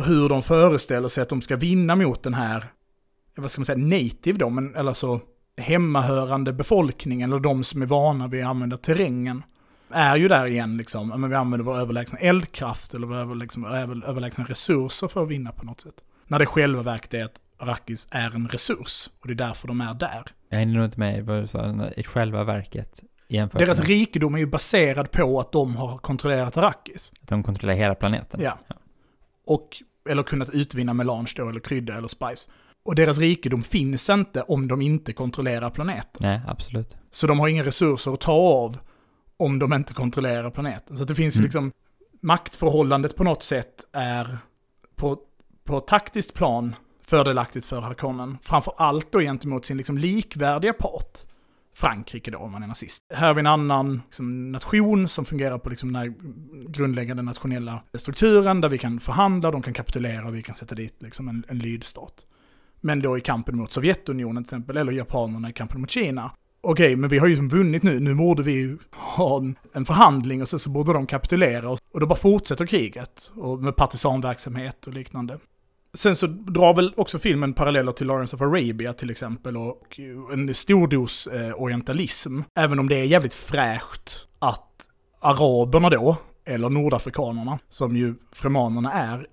hur 0.00 0.28
de 0.28 0.42
föreställer 0.42 1.08
sig 1.08 1.22
att 1.22 1.28
de 1.28 1.40
ska 1.40 1.56
vinna 1.56 1.96
mot 1.96 2.22
den 2.22 2.34
här, 2.34 2.64
vad 3.36 3.50
ska 3.50 3.60
man 3.60 3.66
säga, 3.66 3.78
native 3.78 4.38
då, 4.38 4.48
men 4.48 4.74
eller 4.74 4.92
så 4.92 5.20
hemmahörande 5.56 6.52
befolkningen, 6.52 7.32
eller 7.32 7.40
de 7.40 7.64
som 7.64 7.82
är 7.82 7.86
vana 7.86 8.28
vid 8.28 8.42
att 8.42 8.50
använda 8.50 8.76
terrängen, 8.76 9.42
är 9.90 10.16
ju 10.16 10.28
där 10.28 10.46
igen 10.46 10.76
liksom, 10.76 11.08
men 11.08 11.30
vi 11.30 11.36
använder 11.36 11.64
vår 11.64 11.76
överlägsna 11.76 12.18
eldkraft 12.18 12.94
eller 12.94 13.06
våra 13.06 13.34
liksom, 13.34 13.64
överlägsna 13.64 14.44
resurser 14.44 15.08
för 15.08 15.22
att 15.22 15.28
vinna 15.28 15.52
på 15.52 15.64
något 15.64 15.80
sätt. 15.80 15.94
När 16.26 16.38
det 16.38 16.46
själva 16.46 16.82
verket 16.82 17.14
är 17.14 17.24
att 17.24 17.40
Arrakis 17.58 18.08
är 18.10 18.34
en 18.34 18.48
resurs, 18.48 19.10
och 19.20 19.26
det 19.26 19.32
är 19.32 19.48
därför 19.48 19.68
de 19.68 19.80
är 19.80 19.94
där. 19.94 20.22
Jag 20.48 20.58
hinner 20.58 20.74
nog 20.74 20.84
inte 20.84 20.98
med 20.98 21.26
vad 21.26 21.42
du 21.42 21.46
sa, 21.46 21.88
i 21.96 22.02
själva 22.02 22.44
verket 22.44 23.02
jämfört 23.30 23.58
Deras 23.58 23.78
med 23.78 23.88
rikedom 23.88 24.34
är 24.34 24.38
ju 24.38 24.46
baserad 24.46 25.10
på 25.10 25.40
att 25.40 25.52
de 25.52 25.76
har 25.76 25.98
kontrollerat 25.98 26.56
Arrakis. 26.56 27.12
att 27.22 27.28
de 27.28 27.42
kontrollerar 27.42 27.78
hela 27.78 27.94
planeten. 27.94 28.40
Ja. 28.42 28.58
Och, 29.46 29.82
eller 30.08 30.22
kunnat 30.22 30.50
utvinna 30.50 30.94
melange 30.94 31.32
då, 31.36 31.48
eller 31.48 31.60
krydda 31.60 31.96
eller 31.96 32.08
spice. 32.08 32.50
Och 32.82 32.94
deras 32.94 33.18
rikedom 33.18 33.62
finns 33.62 34.10
inte 34.10 34.42
om 34.42 34.68
de 34.68 34.82
inte 34.82 35.12
kontrollerar 35.12 35.70
planeten. 35.70 36.20
Nej, 36.20 36.40
absolut. 36.46 36.96
Så 37.10 37.26
de 37.26 37.40
har 37.40 37.48
inga 37.48 37.64
resurser 37.64 38.12
att 38.12 38.20
ta 38.20 38.32
av 38.32 38.78
om 39.36 39.58
de 39.58 39.72
inte 39.72 39.94
kontrollerar 39.94 40.50
planeten. 40.50 40.96
Så 40.96 41.04
det 41.04 41.14
finns 41.14 41.36
Mm. 41.36 41.44
liksom, 41.44 41.72
maktförhållandet 42.22 43.16
på 43.16 43.24
något 43.24 43.42
sätt 43.42 43.84
är 43.92 44.38
på, 44.96 45.18
på 45.64 45.80
taktiskt 45.80 46.34
plan 46.34 46.74
fördelaktigt 47.06 47.66
för 47.66 47.80
Harkonnen. 47.80 48.38
Framför 48.42 48.74
allt 48.76 49.12
då 49.12 49.20
gentemot 49.20 49.64
sin 49.66 49.76
liksom 49.76 49.98
likvärdiga 49.98 50.72
part. 50.72 51.18
Frankrike 51.74 52.30
då, 52.30 52.38
om 52.38 52.52
man 52.52 52.62
är 52.62 52.66
nazist. 52.66 53.04
Här 53.14 53.26
har 53.26 53.34
vi 53.34 53.40
en 53.40 53.46
annan 53.46 54.02
liksom, 54.06 54.52
nation 54.52 55.08
som 55.08 55.24
fungerar 55.24 55.58
på 55.58 55.70
liksom, 55.70 55.92
den 55.92 56.02
här 56.02 56.14
grundläggande 56.70 57.22
nationella 57.22 57.82
strukturen 57.94 58.60
där 58.60 58.68
vi 58.68 58.78
kan 58.78 59.00
förhandla, 59.00 59.50
de 59.50 59.62
kan 59.62 59.74
kapitulera 59.74 60.26
och 60.26 60.34
vi 60.34 60.42
kan 60.42 60.54
sätta 60.54 60.74
dit 60.74 60.94
liksom, 60.98 61.28
en, 61.28 61.44
en 61.48 61.58
lydstat. 61.58 62.26
Men 62.80 63.00
då 63.00 63.18
i 63.18 63.20
kampen 63.20 63.56
mot 63.56 63.72
Sovjetunionen 63.72 64.44
till 64.44 64.48
exempel, 64.48 64.76
eller 64.76 64.92
japanerna 64.92 65.50
i 65.50 65.52
kampen 65.52 65.80
mot 65.80 65.90
Kina. 65.90 66.30
Okej, 66.62 66.96
men 66.96 67.10
vi 67.10 67.18
har 67.18 67.26
ju 67.26 67.36
som 67.36 67.48
vunnit 67.48 67.82
nu, 67.82 68.00
nu 68.00 68.14
borde 68.14 68.42
vi 68.42 68.52
ju 68.52 68.78
ha 68.90 69.38
en, 69.38 69.58
en 69.72 69.84
förhandling 69.84 70.42
och 70.42 70.48
så, 70.48 70.58
så 70.58 70.70
borde 70.70 70.92
de 70.92 71.06
kapitulera 71.06 71.70
och, 71.70 71.78
och 71.92 72.00
då 72.00 72.06
bara 72.06 72.18
fortsätter 72.18 72.66
kriget. 72.66 73.32
Och 73.36 73.58
med 73.58 73.76
partisanverksamhet 73.76 74.86
och 74.86 74.92
liknande. 74.92 75.38
Sen 75.94 76.16
så 76.16 76.26
drar 76.26 76.74
väl 76.74 76.94
också 76.96 77.18
filmen 77.18 77.52
paralleller 77.52 77.92
till 77.92 78.06
Lawrence 78.06 78.36
of 78.36 78.42
Arabia 78.42 78.92
till 78.92 79.10
exempel 79.10 79.56
och 79.56 80.00
en 80.32 80.54
stor 80.54 80.88
dos 80.88 81.26
eh, 81.26 81.62
orientalism. 81.62 82.40
Även 82.54 82.78
om 82.78 82.88
det 82.88 82.96
är 82.96 83.04
jävligt 83.04 83.34
fräscht 83.34 84.26
att 84.38 84.88
araberna 85.20 85.90
då, 85.90 86.16
eller 86.44 86.68
nordafrikanerna, 86.68 87.58
som 87.68 87.96
ju 87.96 88.14
fremanerna 88.32 88.92
är, 88.92 89.26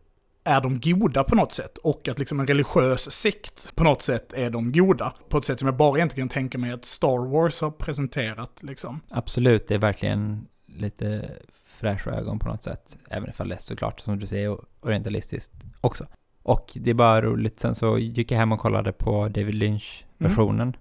är 0.44 0.62
de 0.62 0.80
goda 0.80 1.24
på 1.24 1.36
något 1.36 1.54
sätt. 1.54 1.78
Och 1.78 2.08
att 2.08 2.20
liksom 2.20 2.40
en 2.40 2.48
religiös 2.48 3.12
sekt 3.12 3.76
på 3.76 3.84
något 3.84 4.02
sätt 4.02 4.34
är 4.34 4.50
de 4.50 4.72
goda. 4.72 5.14
På 5.30 5.38
ett 5.38 5.46
sätt 5.46 5.60
som 5.60 5.68
jag 5.68 5.78
bara 5.78 5.98
egentligen 5.98 6.28
kan 6.28 6.34
tänka 6.34 6.58
mig 6.58 6.72
att 6.72 6.86
Star 6.86 7.32
Wars 7.32 7.62
har 7.62 7.72
presenterat 7.72 8.64
liksom. 8.64 9.00
Absolut, 9.10 9.68
det 9.68 9.76
är 9.76 9.80
verkligen 9.80 10.48
lite 10.68 11.32
fräscha 11.66 12.12
ögon 12.12 12.40
på 12.40 12.48
något 12.48 12.64
sätt. 12.64 12.98
Även 13.10 13.30
ifall 13.30 13.50
det 13.50 13.62
såklart, 13.62 14.00
som 14.00 14.20
du 14.20 14.28
säger, 14.28 14.58
orientalistiskt 14.82 15.54
också. 15.82 16.06
Och 16.48 16.72
det 16.76 16.90
är 16.90 16.94
bara 16.94 17.22
roligt, 17.22 17.60
sen 17.60 17.76
så 17.76 17.98
gick 17.98 18.32
jag 18.32 18.38
hem 18.38 18.52
och 18.52 18.60
kollade 18.60 18.92
på 18.94 19.28
David 19.28 19.56
Lynch-versionen. 19.56 20.76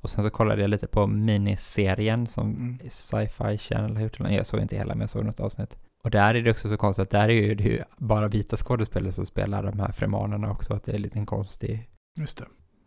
Och 0.00 0.10
sen 0.10 0.24
så 0.24 0.30
kollade 0.30 0.60
jag 0.60 0.70
lite 0.70 0.86
på 0.86 1.06
miniserien 1.06 2.26
som 2.26 2.50
Mm. 2.50 2.78
Sci-Fi 2.88 3.58
Channel 3.58 3.96
har 3.96 4.02
gjort. 4.02 4.20
Jag 4.20 4.46
såg 4.46 4.60
inte 4.60 4.76
hela, 4.76 4.94
men 4.94 5.00
jag 5.00 5.10
såg 5.10 5.24
något 5.24 5.40
avsnitt. 5.40 5.76
Och 6.04 6.10
där 6.10 6.34
är 6.34 6.42
det 6.42 6.50
också 6.50 6.68
så 6.68 6.76
konstigt 6.76 7.02
att 7.02 7.10
där 7.10 7.28
är 7.28 7.32
ju 7.32 7.54
det 7.54 7.64
ju 7.64 7.82
bara 7.98 8.28
vita 8.28 8.56
skådespelare 8.56 9.12
som 9.12 9.26
spelar 9.26 9.62
de 9.62 9.80
här 9.80 9.92
fremanerna 9.92 10.50
också, 10.50 10.74
att 10.74 10.84
det 10.84 10.92
är 10.92 10.98
lite 10.98 11.18
en 11.18 11.26
konstig... 11.26 11.88
Just 12.18 12.38
det. 12.38 12.44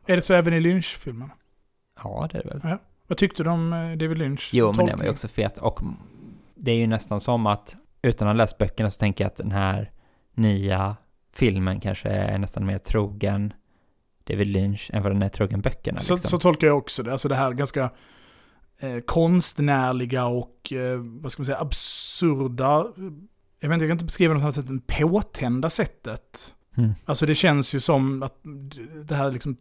Är 0.07 0.15
det 0.15 0.21
så 0.21 0.33
även 0.33 0.53
i 0.53 0.59
Lynch-filmen? 0.59 1.29
Ja, 2.03 2.29
det 2.31 2.37
är 2.37 2.43
det 2.43 2.49
väl. 2.49 2.77
Vad 3.07 3.17
tyckte 3.17 3.43
du 3.43 3.49
om 3.49 3.73
eh, 3.73 3.97
David 3.97 4.17
Lynch? 4.17 4.49
Jo, 4.53 4.73
men 4.75 4.85
den 4.85 4.97
var 4.97 5.05
ju 5.05 5.11
också 5.11 5.27
fet. 5.27 5.57
Och 5.57 5.81
det 6.55 6.71
är 6.71 6.75
ju 6.75 6.87
nästan 6.87 7.19
som 7.19 7.45
att, 7.47 7.75
utan 8.01 8.27
att 8.27 8.33
ha 8.33 8.37
läst 8.37 8.57
böckerna, 8.57 8.91
så 8.91 8.99
tänker 8.99 9.23
jag 9.23 9.29
att 9.29 9.37
den 9.37 9.51
här 9.51 9.91
nya 10.33 10.95
filmen 11.33 11.79
kanske 11.79 12.09
är 12.09 12.37
nästan 12.37 12.65
mer 12.65 12.77
trogen 12.77 13.53
David 14.23 14.47
Lynch 14.47 14.89
än 14.93 15.03
vad 15.03 15.11
den 15.11 15.21
är 15.21 15.29
trogen 15.29 15.61
böckerna. 15.61 15.99
Så, 15.99 16.13
Liksom. 16.13 16.29
så 16.29 16.39
tolkar 16.39 16.67
jag 16.67 16.77
också 16.77 17.03
det. 17.03 17.11
Alltså 17.11 17.27
det 17.27 17.35
här 17.35 17.51
ganska 17.51 17.89
eh, 18.79 18.99
konstnärliga 18.99 20.25
och, 20.25 20.73
eh, 20.73 20.97
vad 20.99 21.31
ska 21.31 21.41
man 21.41 21.45
säga, 21.45 21.59
absurda. 21.59 22.87
Jag 23.59 23.69
vet 23.69 23.73
inte, 23.73 23.85
jag 23.85 23.89
kan 23.89 23.91
inte 23.91 24.05
beskriva 24.05 24.33
det 24.33 24.39
på 24.39 24.45
något 24.45 24.57
annat 24.57 24.65
sätt 24.65 24.69
än 24.69 24.81
påtända 24.81 25.69
sättet. 25.69 26.53
Mm. 26.77 26.93
Alltså 27.05 27.25
det 27.25 27.35
känns 27.35 27.75
ju 27.75 27.79
som 27.79 28.23
att 28.23 28.39
det 29.05 29.15
här 29.15 29.31
liksom 29.31 29.55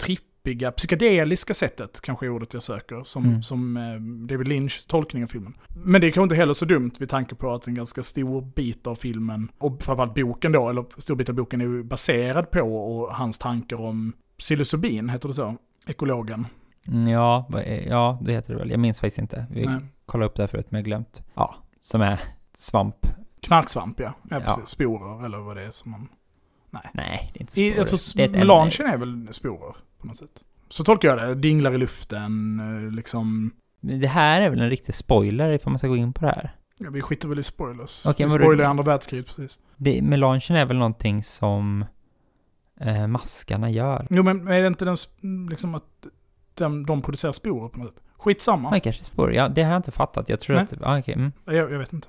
trippiga, 0.45 0.73
psykedeliska 0.73 1.55
sättet 1.55 2.01
kanske 2.01 2.27
är 2.27 2.31
ordet 2.31 2.53
jag 2.55 2.63
söker, 2.63 3.03
som, 3.05 3.25
Mm. 3.25 3.43
som 3.43 3.77
eh, 3.77 3.95
David 4.29 4.49
Lynch 4.49 4.87
tolkning 4.89 5.25
av 5.25 5.29
filmen. 5.29 5.55
Men 5.85 6.01
det 6.01 6.07
är 6.07 6.11
kanske 6.11 6.23
inte 6.23 6.35
heller 6.35 6.55
så 6.55 6.65
dumt 6.65 6.91
vid 6.99 7.09
tanke 7.09 7.35
på 7.35 7.53
att 7.55 7.67
en 7.67 7.75
ganska 7.75 8.03
stor 8.03 8.41
bit 8.41 8.87
av 8.87 8.95
filmen, 8.95 9.49
och 9.59 9.83
framförallt 9.83 10.15
boken 10.15 10.53
då, 10.53 10.69
eller 10.71 10.85
stor 10.99 11.15
bit 11.17 11.29
av 11.29 11.35
boken 11.35 11.61
är 11.61 11.65
ju 11.65 11.83
baserad 11.83 12.51
på 12.51 12.61
och 12.61 13.15
hans 13.15 13.39
tankar 13.39 13.81
om 13.81 14.13
psilocybin, 14.39 15.09
heter 15.09 15.29
det 15.29 15.35
så? 15.35 15.57
Ekologen. 15.87 16.47
Mm, 16.87 17.09
Ja, 17.09 17.47
är- 17.55 17.89
ja, 17.89 18.19
det 18.23 18.33
heter 18.33 18.53
det 18.53 18.59
väl. 18.59 18.71
Jag 18.71 18.81
minns 18.81 19.01
faktiskt 19.01 19.19
inte. 19.19 19.47
Vi 19.51 19.67
Nej. 19.67 19.81
kollade 20.07 20.27
upp 20.27 20.35
det 20.37 20.43
här 20.43 20.49
förut, 20.49 20.67
men 20.71 20.79
jag 20.79 20.85
glömt. 20.85 21.23
Ja, 21.35 21.55
som 21.81 22.01
är 22.01 22.21
svamp. 22.59 22.97
Knarksvamp 23.41 24.01
ja. 24.01 24.15
ja, 24.31 24.41
Ja. 24.47 24.61
Sporer 24.67 25.25
eller 25.25 25.39
vad 25.39 25.57
det 25.57 25.63
är 25.63 25.71
som 25.71 25.91
man... 25.91 26.09
Nej, 26.93 27.31
det 27.33 27.39
är 27.39 27.43
inte 27.43 27.61
I, 27.63 27.71
sporer. 27.71 27.79
jag 27.79 27.89
tror 27.89 28.29
melangen 28.39 28.87
är 28.87 28.97
väl 28.97 29.29
sporer 29.31 29.77
på 30.03 30.09
något 30.09 30.17
sätt. 30.17 30.43
Så 30.69 30.85
tolkar 30.85 31.09
jag 31.09 31.19
det. 31.19 31.35
Dinglar 31.35 31.75
i 31.75 31.79
luften, 31.79 32.61
eh, 32.61 32.93
liksom... 32.93 33.51
Men 33.81 34.01
Det 34.01 34.07
här 34.07 34.41
är 34.41 34.51
väl 34.51 34.61
en 34.61 34.71
riktig 34.71 34.95
spoiler 34.95 35.53
ifall 35.53 35.71
man 35.71 35.79
ska 35.79 35.89
gå 35.89 35.97
in 35.97 36.13
på 36.13 36.25
det 36.25 36.33
här. 36.33 36.55
Ja, 36.79 36.91
vi 36.91 37.03
skiter 37.03 37.29
väl 37.29 37.39
i 37.39 37.43
spoilers. 37.43 38.07
Okej, 38.07 38.27
vi 38.27 38.31
spoilar 38.31 38.65
andra 38.65 38.85
världskriget 38.85 39.27
precis. 39.27 39.59
Det, 39.77 40.03
melangen 40.03 40.57
är 40.57 40.67
väl 40.67 40.77
någonting 40.77 41.23
som 41.23 41.85
eh, 42.81 43.07
maskarna 43.07 43.71
gör. 43.71 44.07
Jo 44.11 44.23
men 44.23 44.49
är 44.49 44.61
det 44.61 44.67
inte 44.67 44.85
den, 44.85 44.97
liksom 45.51 45.75
att 45.75 46.07
de, 46.55 46.87
de 46.87 47.03
producerar 47.03 47.33
sporer 47.33 47.69
på 47.69 47.79
något 47.79 47.89
sätt? 47.89 48.03
Skitsamma. 48.19 48.71
Ja, 48.73 48.81
kanske 48.81 49.05
spår. 49.05 49.33
Ja, 49.33 49.49
det 49.49 49.63
har 49.63 49.73
jag 49.73 49.79
inte 49.79 49.91
fattat. 49.91 50.29
Jag 50.29 50.41
tror 50.41 50.57
Nej. 50.57 50.65
att... 50.65 50.81
Ja, 50.81 50.99
okej. 50.99 51.15
Mm. 51.15 51.33
Jag, 51.45 51.73
jag 51.73 51.79
vet 51.79 51.93
inte. 51.93 52.09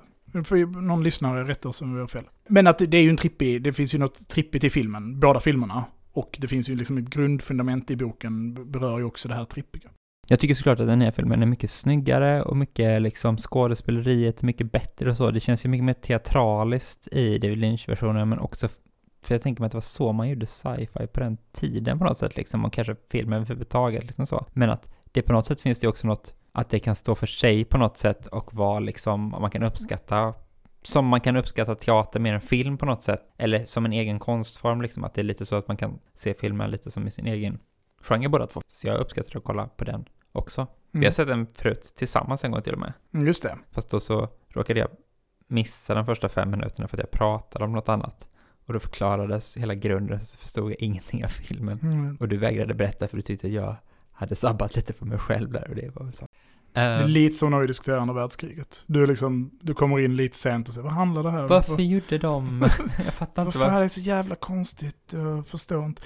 Ju 0.50 0.66
någon 0.66 1.02
lyssnare 1.02 1.48
rätta 1.48 1.68
oss 1.68 1.82
om 1.82 1.94
vi 1.94 2.00
har 2.00 2.06
fel. 2.06 2.24
Men 2.48 2.66
att 2.66 2.78
det, 2.78 2.86
det 2.86 2.96
är 2.96 3.02
ju 3.02 3.10
en 3.10 3.16
trippig, 3.16 3.62
det 3.62 3.72
finns 3.72 3.94
ju 3.94 3.98
något 3.98 4.28
trippigt 4.28 4.64
i 4.64 4.70
filmen, 4.70 5.20
båda 5.20 5.40
filmerna. 5.40 5.84
Och 6.14 6.36
det 6.40 6.48
finns 6.48 6.68
ju 6.68 6.76
liksom 6.76 6.98
ett 6.98 7.10
grundfundament 7.10 7.90
i 7.90 7.96
boken, 7.96 8.54
berör 8.70 8.98
ju 8.98 9.04
också 9.04 9.28
det 9.28 9.34
här 9.34 9.44
trippiga. 9.44 9.90
Jag 10.26 10.40
tycker 10.40 10.54
såklart 10.54 10.80
att 10.80 10.86
den 10.86 10.98
nya 10.98 11.12
filmen 11.12 11.42
är 11.42 11.46
mycket 11.46 11.70
snyggare 11.70 12.42
och 12.42 12.56
mycket 12.56 13.02
liksom 13.02 13.36
skådespeleriet 13.36 14.42
är 14.42 14.46
mycket 14.46 14.72
bättre 14.72 15.10
och 15.10 15.16
så. 15.16 15.30
Det 15.30 15.40
känns 15.40 15.64
ju 15.64 15.68
mycket 15.68 15.84
mer 15.84 15.94
teatraliskt 15.94 17.08
i 17.12 17.38
David 17.38 17.58
Lynch-versionen 17.58 18.28
men 18.28 18.38
också 18.38 18.68
för 19.22 19.34
jag 19.34 19.42
tänker 19.42 19.60
mig 19.60 19.66
att 19.66 19.72
det 19.72 19.76
var 19.76 19.82
så 19.82 20.12
man 20.12 20.28
gjorde 20.28 20.46
sci-fi 20.46 21.06
på 21.06 21.20
den 21.20 21.36
tiden 21.52 21.98
på 21.98 22.04
något 22.04 22.18
sätt 22.18 22.36
liksom 22.36 22.64
och 22.64 22.72
kanske 22.72 22.96
filmen 23.10 23.36
överhuvudtaget 23.36 24.04
liksom 24.04 24.26
så. 24.26 24.46
Men 24.52 24.70
att 24.70 24.88
det 25.12 25.22
på 25.22 25.32
något 25.32 25.46
sätt 25.46 25.60
finns 25.60 25.80
det 25.80 25.88
också 25.88 26.06
något 26.06 26.34
att 26.52 26.70
det 26.70 26.78
kan 26.78 26.96
stå 26.96 27.14
för 27.14 27.26
sig 27.26 27.64
på 27.64 27.78
något 27.78 27.96
sätt 27.96 28.26
och 28.26 28.54
vara 28.54 28.78
liksom, 28.78 29.28
man 29.28 29.50
kan 29.50 29.62
uppskatta 29.62 30.34
som 30.84 31.06
man 31.06 31.20
kan 31.20 31.36
uppskatta 31.36 31.74
teater 31.74 32.20
mer 32.20 32.34
än 32.34 32.40
film 32.40 32.78
på 32.78 32.86
något 32.86 33.02
sätt, 33.02 33.22
eller 33.38 33.64
som 33.64 33.84
en 33.84 33.92
egen 33.92 34.18
konstform 34.18 34.82
liksom, 34.82 35.04
att 35.04 35.14
det 35.14 35.20
är 35.20 35.22
lite 35.22 35.46
så 35.46 35.56
att 35.56 35.68
man 35.68 35.76
kan 35.76 35.98
se 36.14 36.34
filmen 36.34 36.70
lite 36.70 36.90
som 36.90 37.06
i 37.08 37.10
sin 37.10 37.26
egen 37.26 37.58
genre 38.02 38.28
båda 38.28 38.46
två. 38.46 38.60
Så 38.66 38.86
jag 38.86 38.98
uppskattar 39.00 39.38
att 39.38 39.44
kolla 39.44 39.68
på 39.68 39.84
den 39.84 40.04
också. 40.32 40.66
Vi 40.90 40.98
har 40.98 41.02
Mm. 41.04 41.12
sett 41.12 41.26
den 41.28 41.46
förut 41.54 41.92
tillsammans 41.96 42.44
en 42.44 42.50
gång 42.50 42.62
till 42.62 42.72
och 42.72 42.78
med. 42.78 42.92
Mm, 43.14 43.26
Just 43.26 43.42
det. 43.42 43.58
Fast 43.72 43.90
då 43.90 44.00
så 44.00 44.28
råkade 44.48 44.80
jag 44.80 44.88
missa 45.46 45.94
de 45.94 46.06
första 46.06 46.28
fem 46.28 46.50
minuterna 46.50 46.88
för 46.88 46.96
att 46.96 47.00
jag 47.02 47.10
pratade 47.10 47.64
om 47.64 47.72
något 47.72 47.88
annat. 47.88 48.28
Och 48.66 48.72
då 48.72 48.80
förklarades 48.80 49.56
hela 49.56 49.74
grunden 49.74 50.20
så 50.20 50.38
förstod 50.38 50.70
jag 50.70 50.80
ingenting 50.80 51.24
av 51.24 51.28
filmen. 51.28 51.78
Mm. 51.82 52.16
Och 52.20 52.28
du 52.28 52.36
vägrade 52.36 52.74
berätta 52.74 53.08
för 53.08 53.16
du 53.16 53.22
tyckte 53.22 53.46
att 53.46 53.52
jag 53.52 53.76
hade 54.12 54.34
sabbat 54.34 54.76
lite 54.76 54.92
för 54.92 55.06
mig 55.06 55.18
själv 55.18 55.52
där 55.52 55.68
och 55.68 55.74
det 55.76 55.94
var 55.94 56.04
väl 56.04 56.12
så. 56.14 56.26
Det 56.74 57.00
Uh, 57.00 57.08
lite 57.08 57.34
som 57.36 57.50
när 57.50 57.58
vi 57.60 57.66
diskuterar 57.66 57.98
andra 57.98 58.14
världskriget. 58.14 58.82
Du, 58.86 59.02
är 59.02 59.06
liksom, 59.06 59.50
du 59.62 59.74
kommer 59.74 59.98
in 60.00 60.16
lite 60.16 60.38
sent 60.38 60.68
och 60.68 60.74
säger 60.74 60.84
vad 60.84 60.92
handlar 60.92 61.22
det 61.22 61.30
här 61.30 61.42
om? 61.42 61.48
varför 61.48 61.82
gjorde 61.82 62.18
de? 62.18 62.60
jag 63.04 63.14
fattar 63.14 63.42
inte 63.42 63.58
Varför 63.58 63.58
varför. 63.58 63.76
är 63.76 63.82
det 63.82 63.88
så 63.88 64.00
jävla 64.00 64.34
konstigt? 64.34 64.96
Jag 65.12 65.46
förstår 65.46 65.84
inte. 65.84 66.02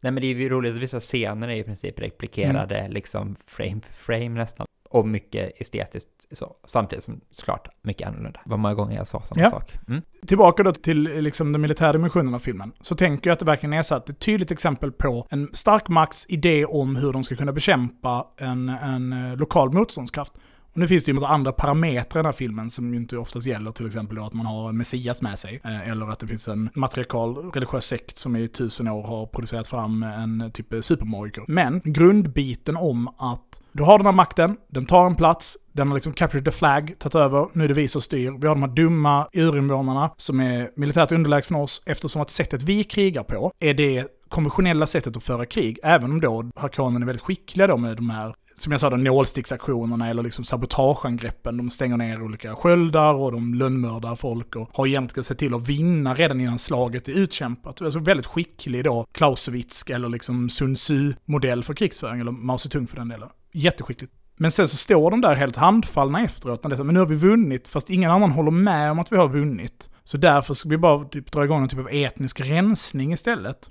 Nej 0.00 0.12
men 0.12 0.20
det 0.20 0.26
är 0.26 0.34
ju 0.34 0.48
roligt 0.48 0.74
att 0.74 0.80
vissa 0.80 1.00
scener 1.00 1.48
är 1.48 1.56
i 1.56 1.62
princip 1.62 1.98
replikerade 2.00 2.78
Mm. 2.78 2.92
liksom 2.92 3.36
frame 3.46 3.80
för 3.80 3.92
frame 3.92 4.28
nästan. 4.28 4.66
Och 4.90 5.08
mycket 5.08 5.60
estetiskt 5.60 6.08
så. 6.32 6.56
Samtidigt 6.66 7.04
som 7.04 7.20
såklart 7.30 7.68
mycket 7.82 8.08
annorlunda. 8.08 8.40
Det 8.44 8.50
var 8.50 8.56
många 8.56 8.74
gånger 8.74 8.96
jag 8.96 9.06
sa 9.06 9.22
samma 9.22 9.40
Ja. 9.42 9.50
sak. 9.50 9.72
Mm. 9.88 10.02
Tillbaka 10.26 10.62
då 10.62 10.72
till 10.72 11.02
liksom 11.02 11.52
den 11.52 11.60
militära 11.62 11.92
dimensionen 11.92 12.34
av 12.34 12.38
filmen, 12.38 12.72
så 12.80 12.94
tänker 12.94 13.30
jag 13.30 13.32
att 13.32 13.38
det 13.38 13.44
verkligen 13.44 13.72
är 13.72 13.82
så 13.82 13.94
att 13.94 14.06
det 14.06 14.10
är 14.10 14.14
ett 14.14 14.20
tydligt 14.20 14.50
exempel 14.50 14.92
på 14.92 15.26
en 15.30 15.50
stark 15.52 15.88
makts 15.88 16.26
idé 16.28 16.64
om 16.64 16.96
hur 16.96 17.12
de 17.12 17.24
ska 17.24 17.36
kunna 17.36 17.52
bekämpa 17.52 18.26
en, 18.36 18.68
en 18.68 19.12
eh, 19.12 19.36
lokal 19.36 19.72
motståndskraft. 19.72 20.32
Och 20.72 20.78
nu 20.78 20.88
finns 20.88 21.04
det 21.04 21.08
ju 21.08 21.12
en 21.12 21.14
massa 21.20 21.28
andra 21.28 21.52
parametrar 21.52 22.20
i 22.20 22.22
den 22.22 22.24
här 22.24 22.32
filmen 22.32 22.70
som 22.70 22.94
ju 22.94 23.00
inte 23.00 23.16
oftast 23.16 23.46
gäller, 23.46 23.72
till 23.72 23.86
exempel 23.86 24.16
då 24.16 24.24
att 24.24 24.32
man 24.32 24.46
har 24.46 24.72
Messias 24.72 25.22
med 25.22 25.38
sig, 25.38 25.60
eh, 25.64 25.88
eller 25.90 26.06
att 26.10 26.18
det 26.18 26.26
finns 26.26 26.48
en 26.48 26.70
matriarkal 26.74 27.36
religiös 27.36 27.86
sekt 27.86 28.18
som 28.18 28.36
i 28.36 28.48
tusen 28.48 28.88
år 28.88 29.02
har 29.02 29.26
producerat 29.26 29.66
fram 29.66 30.02
en 30.02 30.50
typ 30.54 30.66
supermagiker. 30.84 31.44
Men 31.48 31.80
grundbiten 31.84 32.76
om 32.76 33.08
att 33.08 33.60
du 33.78 33.84
har 33.84 33.98
den 33.98 34.06
här 34.06 34.12
makten, 34.12 34.56
den 34.68 34.86
tar 34.86 35.06
en 35.06 35.14
plats, 35.14 35.58
den 35.72 35.88
har 35.88 35.94
liksom 35.94 36.12
captured 36.12 36.44
the 36.44 36.50
flag, 36.50 36.94
tagit 36.98 37.14
över, 37.14 37.48
nu 37.52 37.64
är 37.64 37.68
det 37.68 37.74
vi 37.74 37.88
som 37.88 38.02
styr. 38.02 38.30
Vi 38.40 38.46
har 38.46 38.54
de 38.54 38.62
här 38.62 38.70
dumma 38.70 39.28
urinvånarna 39.32 40.10
som 40.16 40.40
är 40.40 40.70
militärt 40.76 41.12
underlägsna 41.12 41.58
oss 41.58 41.82
eftersom 41.86 42.22
att 42.22 42.30
sättet 42.30 42.62
vi 42.62 42.84
krigar 42.84 43.22
på 43.22 43.52
är 43.60 43.74
det 43.74 44.06
konventionella 44.28 44.86
sättet 44.86 45.16
att 45.16 45.22
föra 45.22 45.46
krig, 45.46 45.78
även 45.82 46.10
om 46.10 46.20
då 46.20 46.50
Harkonnen 46.56 47.02
är 47.02 47.06
väldigt 47.06 47.24
skickliga 47.24 47.66
då 47.66 47.76
med 47.76 47.96
de 47.96 48.10
här 48.10 48.34
som 48.54 48.72
jag 48.72 48.80
sa, 48.80 48.90
de 48.90 49.04
nålsticksaktionerna 49.04 50.10
eller 50.10 50.22
liksom 50.22 50.44
sabotageangreppen. 50.44 51.56
De 51.56 51.70
stänger 51.70 51.96
ner 51.96 52.22
olika 52.22 52.54
sköldar 52.54 53.14
och 53.14 53.32
de 53.32 53.54
lönnmördar 53.54 54.16
folk 54.16 54.56
och 54.56 54.70
har 54.72 54.86
egentligen 54.86 55.24
sett 55.24 55.38
till 55.38 55.54
att 55.54 55.68
vinna 55.68 56.14
redan 56.14 56.40
innan 56.40 56.58
slaget 56.58 57.08
är 57.08 57.12
utkämpat. 57.12 57.82
Alltså 57.82 57.98
väldigt 57.98 58.26
skicklig 58.26 58.84
då, 58.84 59.06
Clausewitz 59.12 59.84
eller 59.88 60.08
liksom 60.08 60.50
Sun 60.50 60.74
Tzu-modell 60.74 61.64
för 61.64 61.74
krigsföring, 61.74 62.20
eller 62.20 62.32
Mao 62.32 62.58
Zedong 62.58 62.86
för 62.86 62.96
den 62.96 63.08
delen. 63.08 63.28
Jätteskickligt. 63.58 64.12
Men 64.36 64.50
sen 64.50 64.68
så 64.68 64.76
står 64.76 65.10
de 65.10 65.20
där 65.20 65.34
helt 65.34 65.56
handfallna 65.56 66.24
efteråt, 66.24 66.62
när 66.62 66.70
det 66.70 66.74
är 66.74 66.76
så, 66.76 66.84
men 66.84 66.94
nu 66.94 67.00
har 67.00 67.06
vi 67.06 67.16
vunnit, 67.16 67.68
fast 67.68 67.90
ingen 67.90 68.10
annan 68.10 68.30
håller 68.30 68.50
med 68.50 68.90
om 68.90 68.98
att 68.98 69.12
vi 69.12 69.16
har 69.16 69.28
vunnit. 69.28 69.90
Så 70.04 70.16
därför 70.16 70.54
ska 70.54 70.68
vi 70.68 70.78
bara 70.78 71.04
typ 71.04 71.32
dra 71.32 71.44
igång 71.44 71.62
en 71.62 71.68
typ 71.68 71.78
av 71.78 71.88
etnisk 71.92 72.40
rensning 72.40 73.12
istället. 73.12 73.70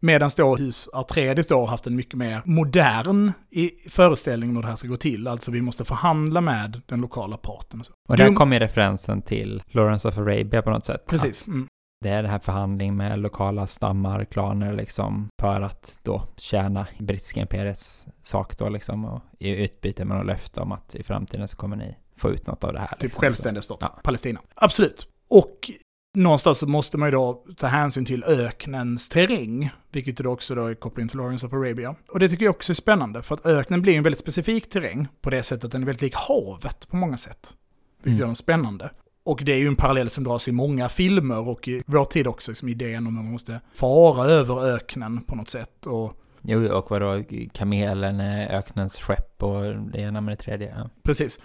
Medan 0.00 0.30
då 0.36 0.56
hus 0.56 0.88
Artredis 0.92 1.46
då 1.46 1.60
har 1.60 1.66
haft 1.66 1.86
en 1.86 1.96
mycket 1.96 2.14
mer 2.14 2.42
modern 2.44 3.32
i 3.50 3.70
föreställning 3.90 4.50
om 4.50 4.56
hur 4.56 4.62
det 4.62 4.68
här 4.68 4.76
ska 4.76 4.88
gå 4.88 4.96
till. 4.96 5.26
Alltså 5.26 5.50
vi 5.50 5.60
måste 5.62 5.84
förhandla 5.84 6.40
med 6.40 6.80
den 6.86 7.00
lokala 7.00 7.36
parten. 7.36 7.80
Och, 7.80 7.86
så. 7.86 7.92
Och 8.08 8.16
där 8.16 8.34
kommer 8.34 8.60
referensen 8.60 9.22
till 9.22 9.62
Lawrence 9.66 10.08
of 10.08 10.18
Arabia 10.18 10.62
på 10.62 10.70
något 10.70 10.86
sätt. 10.86 11.06
Precis. 11.06 11.48
Mm. 11.48 11.66
Det 12.02 12.10
är 12.10 12.22
det 12.22 12.28
här 12.28 12.38
förhandling 12.38 12.96
med 12.96 13.18
lokala 13.18 13.66
stammar, 13.66 14.24
klaner 14.24 14.72
liksom, 14.72 15.28
för 15.40 15.60
att 15.60 15.98
då 16.02 16.22
tjäna 16.36 16.86
brittiska 16.98 17.40
imperiets 17.40 18.06
sak 18.22 18.58
då 18.58 18.68
liksom, 18.68 19.04
och 19.04 19.20
i 19.38 19.64
utbyte 19.64 20.04
med 20.04 20.16
något 20.16 20.26
löfte 20.26 20.60
om 20.60 20.72
att 20.72 20.94
i 20.94 21.02
framtiden 21.02 21.48
så 21.48 21.56
kommer 21.56 21.76
ni 21.76 21.96
få 22.16 22.30
ut 22.30 22.46
något 22.46 22.64
av 22.64 22.72
det 22.72 22.78
här. 22.78 22.88
Typ 22.88 23.02
liksom. 23.02 23.20
självständig 23.20 23.62
stat. 23.62 23.78
Ja. 23.80 24.00
Palestina. 24.04 24.40
Absolut. 24.54 25.06
Och 25.28 25.70
någonstans 26.18 26.58
så 26.58 26.66
måste 26.66 26.98
man 26.98 27.08
ju 27.08 27.12
då 27.12 27.44
ta 27.56 27.66
hänsyn 27.66 28.04
till 28.04 28.24
öknens 28.24 29.08
terräng, 29.08 29.70
vilket 29.92 30.16
då 30.16 30.30
också 30.30 30.54
då 30.54 30.66
är 30.66 30.74
koppling 30.74 31.08
till 31.08 31.18
Lawrence 31.18 31.46
of 31.46 31.52
Arabia. 31.52 31.94
Och 32.08 32.18
det 32.18 32.28
tycker 32.28 32.44
jag 32.44 32.54
också 32.54 32.72
är 32.72 32.74
spännande, 32.74 33.22
för 33.22 33.34
att 33.34 33.46
öknen 33.46 33.82
blir 33.82 33.96
en 33.96 34.02
väldigt 34.02 34.20
specifik 34.20 34.70
terräng 34.70 35.08
på 35.20 35.30
det 35.30 35.42
sättet 35.42 35.64
att 35.64 35.72
den 35.72 35.82
är 35.82 35.86
väldigt 35.86 36.02
lik 36.02 36.14
havet 36.14 36.88
på 36.88 36.96
många 36.96 37.16
sätt. 37.16 37.54
Vilket 37.96 38.06
Mm. 38.08 38.18
gör 38.18 38.26
den 38.26 38.36
spännande. 38.36 38.90
Och 39.24 39.42
det 39.44 39.52
är 39.52 39.58
ju 39.58 39.66
en 39.66 39.76
parallell 39.76 40.10
som 40.10 40.24
dras 40.24 40.48
i 40.48 40.52
många 40.52 40.88
filmer 40.88 41.48
och 41.48 41.68
i 41.68 41.82
vår 41.86 42.04
tid 42.04 42.26
också, 42.26 42.50
liksom 42.50 42.68
idén 42.68 43.06
om 43.06 43.06
att 43.06 43.24
man 43.24 43.32
måste 43.32 43.60
fara 43.74 44.24
över 44.24 44.66
öknen 44.74 45.24
på 45.24 45.36
något 45.36 45.50
sätt. 45.50 45.86
Och 45.86 46.18
Jo, 46.42 46.72
och 46.72 46.90
vadå, 46.90 47.22
kamelen, 47.52 48.20
är 48.20 48.58
öknens 48.58 49.00
skepp 49.00 49.42
och 49.42 49.76
det 49.76 49.98
ena 50.00 50.20
med 50.20 50.32
det 50.32 50.42
tredje. 50.42 50.74
Ja. 50.76 50.90
Precis. 51.02 51.38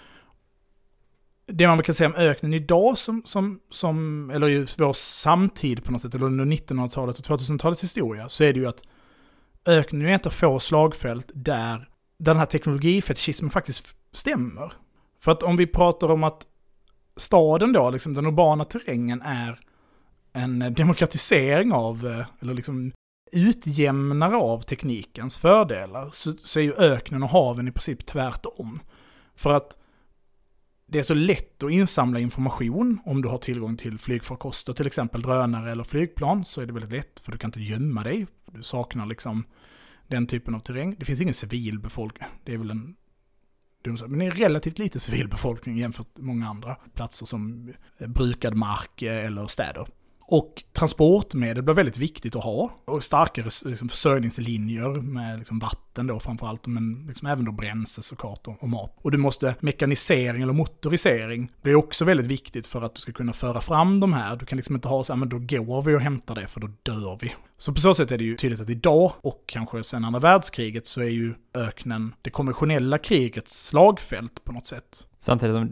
Det 1.45 1.67
man 1.67 1.83
kan 1.83 1.95
säga 1.95 2.09
om 2.09 2.15
öknen 2.15 2.53
idag 2.53 2.97
som, 2.97 3.23
som, 3.25 3.59
som 3.71 4.29
eller 4.29 4.47
ju 4.47 4.67
vår 4.77 4.93
samtid 4.93 5.83
på 5.83 5.91
något 5.91 6.01
sätt, 6.01 6.15
eller 6.15 6.25
under 6.25 6.45
1900-talet 6.45 7.19
och 7.19 7.25
2000-talets 7.25 7.83
historia, 7.83 8.29
så 8.29 8.43
är 8.43 8.53
det 8.53 8.59
ju 8.59 8.67
att 8.67 8.83
öknen 9.65 10.05
är 10.05 10.15
ett 10.15 10.25
av 10.25 10.29
få 10.29 10.59
slagfält 10.59 11.31
där, 11.33 11.77
där 12.19 12.33
den 12.33 12.37
här 12.37 12.45
teknologifetischismen 12.45 13.51
faktiskt 13.51 13.93
stämmer. 14.11 14.73
För 15.19 15.31
att 15.31 15.43
om 15.43 15.57
vi 15.57 15.67
pratar 15.67 16.11
om 16.11 16.23
att 16.23 16.47
staden 17.17 17.73
då, 17.73 17.89
liksom 17.89 18.13
den 18.13 18.25
urbana 18.25 18.65
terrängen 18.65 19.21
är 19.21 19.59
en 20.33 20.73
demokratisering 20.73 21.71
av, 21.71 22.07
eh, 22.07 22.25
eller 22.39 22.53
liksom 22.53 22.91
utjämnare 23.31 24.35
av 24.35 24.61
teknikens 24.61 25.37
fördelar, 25.37 26.09
så, 26.13 26.33
så 26.43 26.59
är 26.59 26.63
ju 26.63 26.73
öknen 26.73 27.23
och 27.23 27.29
haven 27.29 27.67
i 27.67 27.71
princip 27.71 28.05
tvärtom. 28.05 28.79
För 29.35 29.53
att 29.53 29.77
det 30.87 30.99
är 30.99 31.03
så 31.03 31.13
lätt 31.13 31.63
att 31.63 31.71
insamla 31.71 32.19
information 32.19 32.99
om 33.05 33.21
du 33.21 33.29
har 33.29 33.37
tillgång 33.37 33.77
till 33.77 33.99
flygfarkoster, 33.99 34.73
till 34.73 34.87
exempel 34.87 35.21
drönare 35.21 35.71
eller 35.71 35.83
flygplan, 35.83 36.45
så 36.45 36.61
är 36.61 36.65
det 36.65 36.73
väldigt 36.73 36.91
lätt, 36.91 37.19
för 37.19 37.31
du 37.31 37.37
kan 37.37 37.47
inte 37.47 37.61
gömma 37.61 38.03
dig. 38.03 38.27
Du 38.51 38.63
saknar 38.63 39.05
liksom 39.05 39.43
den 40.07 40.27
typen 40.27 40.55
av 40.55 40.59
terräng. 40.59 40.95
Det 40.99 41.05
finns 41.05 41.21
ingen 41.21 41.33
civilbefolkning, 41.33 42.29
det 42.43 42.53
är 42.53 42.57
väl 42.57 42.71
en 42.71 42.95
dum 43.87 43.97
men 44.07 44.19
det 44.19 44.25
är 44.25 44.31
relativt 44.31 44.79
lite 44.79 44.99
civilbefolkning 44.99 45.77
jämfört 45.77 46.17
med 46.17 46.25
många 46.25 46.47
andra 46.47 46.75
platser 46.75 47.25
som 47.25 47.73
brukad 47.99 48.55
mark 48.55 49.01
eh, 49.01 49.25
eller 49.25 49.47
städer. 49.47 49.87
Och 50.29 50.63
transportmedel 50.73 51.63
blir 51.63 51.73
väldigt 51.75 51.97
viktigt 51.97 52.35
att 52.35 52.43
ha. 52.43 52.71
Och 52.85 53.03
starkare 53.03 53.49
liksom, 53.65 53.89
försörjningslinjer 53.89 54.89
med 55.01 55.39
liksom, 55.39 55.59
vatten 55.59 56.07
då 56.07 56.19
framförallt, 56.19 56.67
men 56.67 57.05
liksom, 57.07 57.27
även 57.27 57.45
då 57.45 57.51
bränsle 57.51 58.03
såklart 58.03 58.47
och, 58.47 58.63
och 58.63 58.69
mat. 58.69 58.97
Och 59.01 59.11
du 59.11 59.17
måste, 59.17 59.55
mekanisering 59.59 60.41
eller 60.41 60.53
motorisering 60.53 61.51
blir 61.61 61.75
också 61.75 62.05
väldigt 62.05 62.27
viktigt 62.27 62.67
för 62.67 62.81
att 62.81 62.95
du 62.95 63.01
ska 63.01 63.11
kunna 63.11 63.33
föra 63.33 63.61
fram 63.61 63.99
de 63.99 64.13
här. 64.13 64.35
Du 64.35 64.45
kan 64.45 64.55
liksom 64.57 64.75
inte 64.75 64.87
ha 64.87 65.03
så 65.03 65.13
här, 65.13 65.17
men 65.17 65.29
då 65.29 65.39
går 65.39 65.81
vi 65.81 65.95
och 65.95 66.01
hämtar 66.01 66.35
det 66.35 66.47
för 66.47 66.59
då 66.59 66.69
dör 66.83 67.17
vi. 67.21 67.33
Så 67.57 67.73
på 67.73 67.81
så 67.81 67.93
sätt 67.93 68.11
är 68.11 68.17
det 68.17 68.23
ju 68.23 68.35
tydligt 68.35 68.61
att 68.61 68.69
idag, 68.69 69.13
och 69.21 69.43
kanske 69.45 69.83
sen 69.83 70.05
andra 70.05 70.19
världskriget, 70.19 70.87
så 70.87 71.01
är 71.01 71.09
ju 71.09 71.33
öknen 71.53 72.13
det 72.21 72.29
konventionella 72.29 72.97
krigets 72.97 73.67
slagfält 73.67 74.43
på 74.43 74.51
något 74.51 74.67
sätt. 74.67 75.07
Samtidigt 75.27 75.55
som 75.55 75.71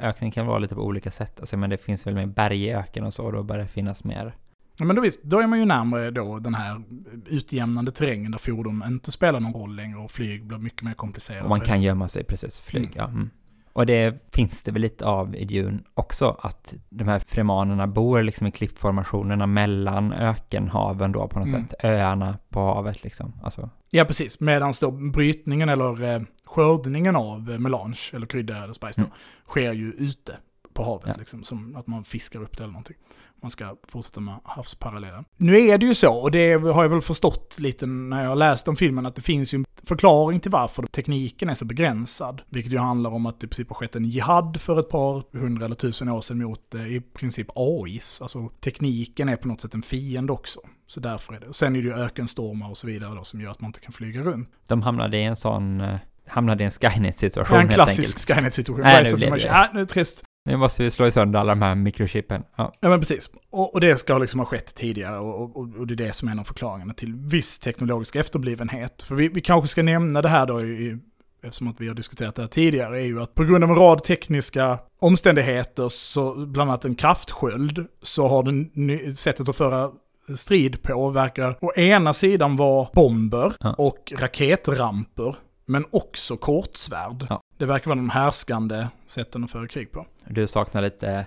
öknen 0.00 0.30
kan 0.30 0.46
vara 0.46 0.58
lite 0.58 0.74
på 0.74 0.82
olika 0.82 1.10
sätt. 1.10 1.40
Alltså, 1.40 1.56
men 1.56 1.70
det 1.70 1.76
finns 1.76 2.06
väl 2.06 2.14
mer 2.14 2.26
berg 2.26 2.64
i 2.64 2.72
öken 2.74 3.04
och 3.04 3.14
så, 3.14 3.24
och 3.24 3.32
då 3.32 3.42
börjar 3.42 3.62
det 3.62 3.68
finnas 3.68 4.04
mer. 4.04 4.34
Ja, 4.76 4.84
men 4.84 4.96
då, 4.96 5.02
visst, 5.02 5.22
då 5.22 5.40
är 5.40 5.46
man 5.46 5.58
ju 5.58 5.64
närmare 5.64 6.10
då 6.10 6.38
den 6.38 6.54
här 6.54 6.82
utjämnande 7.26 7.90
terrängen 7.92 8.30
där 8.30 8.38
fordon 8.38 8.82
inte 8.86 9.12
spelar 9.12 9.40
någon 9.40 9.52
roll 9.52 9.76
längre 9.76 9.98
och 9.98 10.10
flyg 10.10 10.46
blir 10.46 10.58
mycket 10.58 10.82
mer 10.82 10.94
komplicerat. 10.94 11.42
Och 11.42 11.48
man 11.48 11.60
kan 11.60 11.82
gömma 11.82 12.08
sig 12.08 12.24
precis, 12.24 12.60
flyg, 12.60 12.82
Mm. 12.84 12.94
ja. 12.96 13.04
Mm. 13.08 13.30
Och 13.72 13.86
det 13.86 14.34
finns 14.34 14.62
det 14.62 14.72
väl 14.72 14.82
lite 14.82 15.06
av 15.06 15.36
i 15.36 15.44
Dune 15.44 15.78
också, 15.94 16.36
att 16.40 16.74
de 16.90 17.08
här 17.08 17.18
fremanerna 17.18 17.86
bor 17.86 18.22
liksom 18.22 18.46
i 18.46 18.50
klippformationerna 18.50 19.46
mellan 19.46 20.12
ökenhaven 20.12 21.12
då 21.12 21.28
på 21.28 21.38
något 21.38 21.48
Mm. 21.48 21.62
sätt. 21.62 21.74
Öarna 21.84 22.38
på 22.50 22.60
havet 22.60 23.04
liksom. 23.04 23.32
Alltså, 23.42 23.70
Ja, 23.90 24.04
precis. 24.04 24.40
Medan 24.40 24.74
då 24.80 24.90
brytningen 24.90 25.68
eller 25.68 26.14
eh, 26.14 26.22
skördningen 26.54 27.16
av 27.16 27.60
melange, 27.60 28.10
eller 28.12 28.26
krydda 28.26 28.64
eller 28.64 28.72
spice 28.72 29.00
då, 29.00 29.04
Mm. 29.06 29.16
sker 29.48 29.72
ju 29.72 29.92
ute 29.92 30.36
på 30.72 30.84
havet. 30.84 31.06
Ja. 31.06 31.14
Liksom, 31.18 31.44
som 31.44 31.76
att 31.76 31.86
man 31.86 32.04
fiskar 32.04 32.42
upp 32.42 32.56
det 32.56 32.62
eller 32.62 32.72
någonting. 32.72 32.96
Man 33.42 33.50
ska 33.50 33.76
fortsätta 33.88 34.20
med 34.20 34.34
havsparallellen. 34.44 35.24
Nu 35.36 35.68
är 35.68 35.78
det 35.78 35.86
ju 35.86 35.94
så, 35.94 36.14
och 36.14 36.30
det 36.30 36.52
har 36.52 36.82
jag 36.82 36.88
väl 36.88 37.00
förstått 37.02 37.54
lite 37.58 37.86
när 37.86 38.24
jag 38.24 38.38
läst 38.38 38.68
om 38.68 38.76
filmen, 38.76 39.06
att 39.06 39.14
det 39.14 39.22
finns 39.22 39.54
ju 39.54 39.56
en 39.56 39.64
förklaring 39.82 40.40
till 40.40 40.50
varför 40.50 40.82
tekniken 40.86 41.48
är 41.48 41.54
så 41.54 41.64
begränsad. 41.64 42.42
Vilket 42.48 42.72
ju 42.72 42.78
handlar 42.78 43.10
om 43.10 43.26
att 43.26 43.40
det 43.40 43.44
i 43.44 43.48
princip 43.48 43.68
har 43.68 43.74
skett 43.74 43.96
en 43.96 44.04
jihad 44.04 44.60
för 44.60 44.80
ett 44.80 44.88
par 44.88 45.38
hundra 45.38 45.64
eller 45.64 45.74
tusen 45.74 46.08
år 46.08 46.20
sedan 46.20 46.42
mot 46.42 46.74
eh, 46.74 46.86
i 46.96 47.00
princip 47.00 47.46
AIs. 47.54 48.22
Alltså 48.22 48.48
tekniken 48.48 49.28
är 49.28 49.36
på 49.36 49.48
något 49.48 49.60
sätt 49.60 49.74
en 49.74 49.82
fiende 49.82 50.32
också. 50.32 50.60
Så 50.86 51.00
därför 51.00 51.34
är 51.34 51.40
det. 51.40 51.46
Och 51.46 51.56
sen 51.56 51.76
är 51.76 51.82
det 51.82 51.88
ju 51.88 51.94
ökenstormar 51.94 52.70
och 52.70 52.76
så 52.76 52.86
vidare 52.86 53.14
då 53.14 53.24
som 53.24 53.40
gör 53.40 53.50
att 53.50 53.60
man 53.60 53.68
inte 53.68 53.80
kan 53.80 53.92
flyga 53.92 54.22
runt. 54.22 54.48
de 54.68 54.82
hamnade 54.82 55.18
i 55.18 55.24
en 55.24 55.36
sån, 55.36 55.80
eh, 55.80 55.96
hamnade 56.26 56.62
i 56.62 56.64
en 56.64 56.70
Skynet-situation 56.70 57.56
är 57.56 57.60
en 57.60 57.68
helt 57.68 57.74
klassisk 57.74 58.30
enkelt. 58.30 58.38
Skynet-situation. 58.38 58.82
Nej, 58.82 59.04
nu 59.04 59.16
blev 59.16 59.30
det. 59.30 59.38
Ja, 59.38 59.68
nu 59.72 59.80
är 59.80 59.84
det 59.84 59.90
trist. 59.90 60.24
Nu 60.44 60.56
måste 60.56 60.82
vi 60.82 60.90
slå 60.90 61.10
sönder 61.10 61.40
alla 61.40 61.52
de 61.52 61.62
här 61.62 61.74
mikrochippen. 61.74 62.42
Ja. 62.56 62.72
Ja, 62.80 62.88
men 62.88 63.00
precis. 63.00 63.30
Och, 63.50 63.74
och 63.74 63.80
det 63.80 63.96
ska 63.96 64.18
liksom 64.18 64.40
ha 64.40 64.46
skett 64.46 64.74
tidigare 64.74 65.18
och, 65.18 65.56
och, 65.56 65.76
och 65.78 65.86
det 65.86 65.94
är 65.94 66.06
det 66.06 66.12
som 66.12 66.28
är 66.28 66.32
en 66.32 66.38
av 66.38 66.44
förklaringarna 66.44 66.94
till 66.94 67.14
viss 67.14 67.58
teknologisk 67.58 68.16
efterblivenhet. 68.16 69.02
För 69.02 69.14
vi, 69.14 69.28
vi 69.28 69.40
kanske 69.40 69.68
ska 69.68 69.82
nämna 69.82 70.22
det 70.22 70.28
här 70.28 70.46
då 70.46 70.62
i, 70.62 70.98
eftersom 71.42 71.68
att 71.68 71.80
vi 71.80 71.88
har 71.88 71.94
diskuterat 71.94 72.34
det 72.34 72.42
här 72.42 72.48
tidigare, 72.48 73.00
är 73.00 73.06
ju 73.06 73.22
att 73.22 73.34
på 73.34 73.44
grund 73.44 73.64
av 73.64 73.70
en 73.70 73.76
rad 73.76 74.04
tekniska 74.04 74.78
omständigheter, 74.98 75.88
så 75.88 76.46
bland 76.46 76.70
annat 76.70 76.84
en 76.84 76.94
kraftsköld, 76.94 77.86
så 78.02 78.28
har 78.28 78.42
den 78.42 79.14
sättet 79.14 79.48
att 79.48 79.56
föra 79.56 79.90
strid 80.36 80.82
på 80.82 81.10
verkar 81.10 81.56
å 81.60 81.72
ena 81.76 82.12
sidan 82.12 82.56
vara 82.56 82.88
bomber 82.94 83.52
och 83.78 84.12
raketramper, 84.16 85.36
men 85.66 85.84
också 85.90 86.36
kortsvärd. 86.36 87.26
Ja. 87.28 87.40
Det 87.58 87.66
verkar 87.66 87.86
vara 87.86 87.96
de 87.96 88.10
härskande 88.10 88.86
sätten 89.06 89.44
att 89.44 89.50
föra 89.50 89.68
krig 89.68 89.92
på. 89.92 90.06
Du 90.28 90.46
saknar 90.46 90.82
lite 90.82 91.26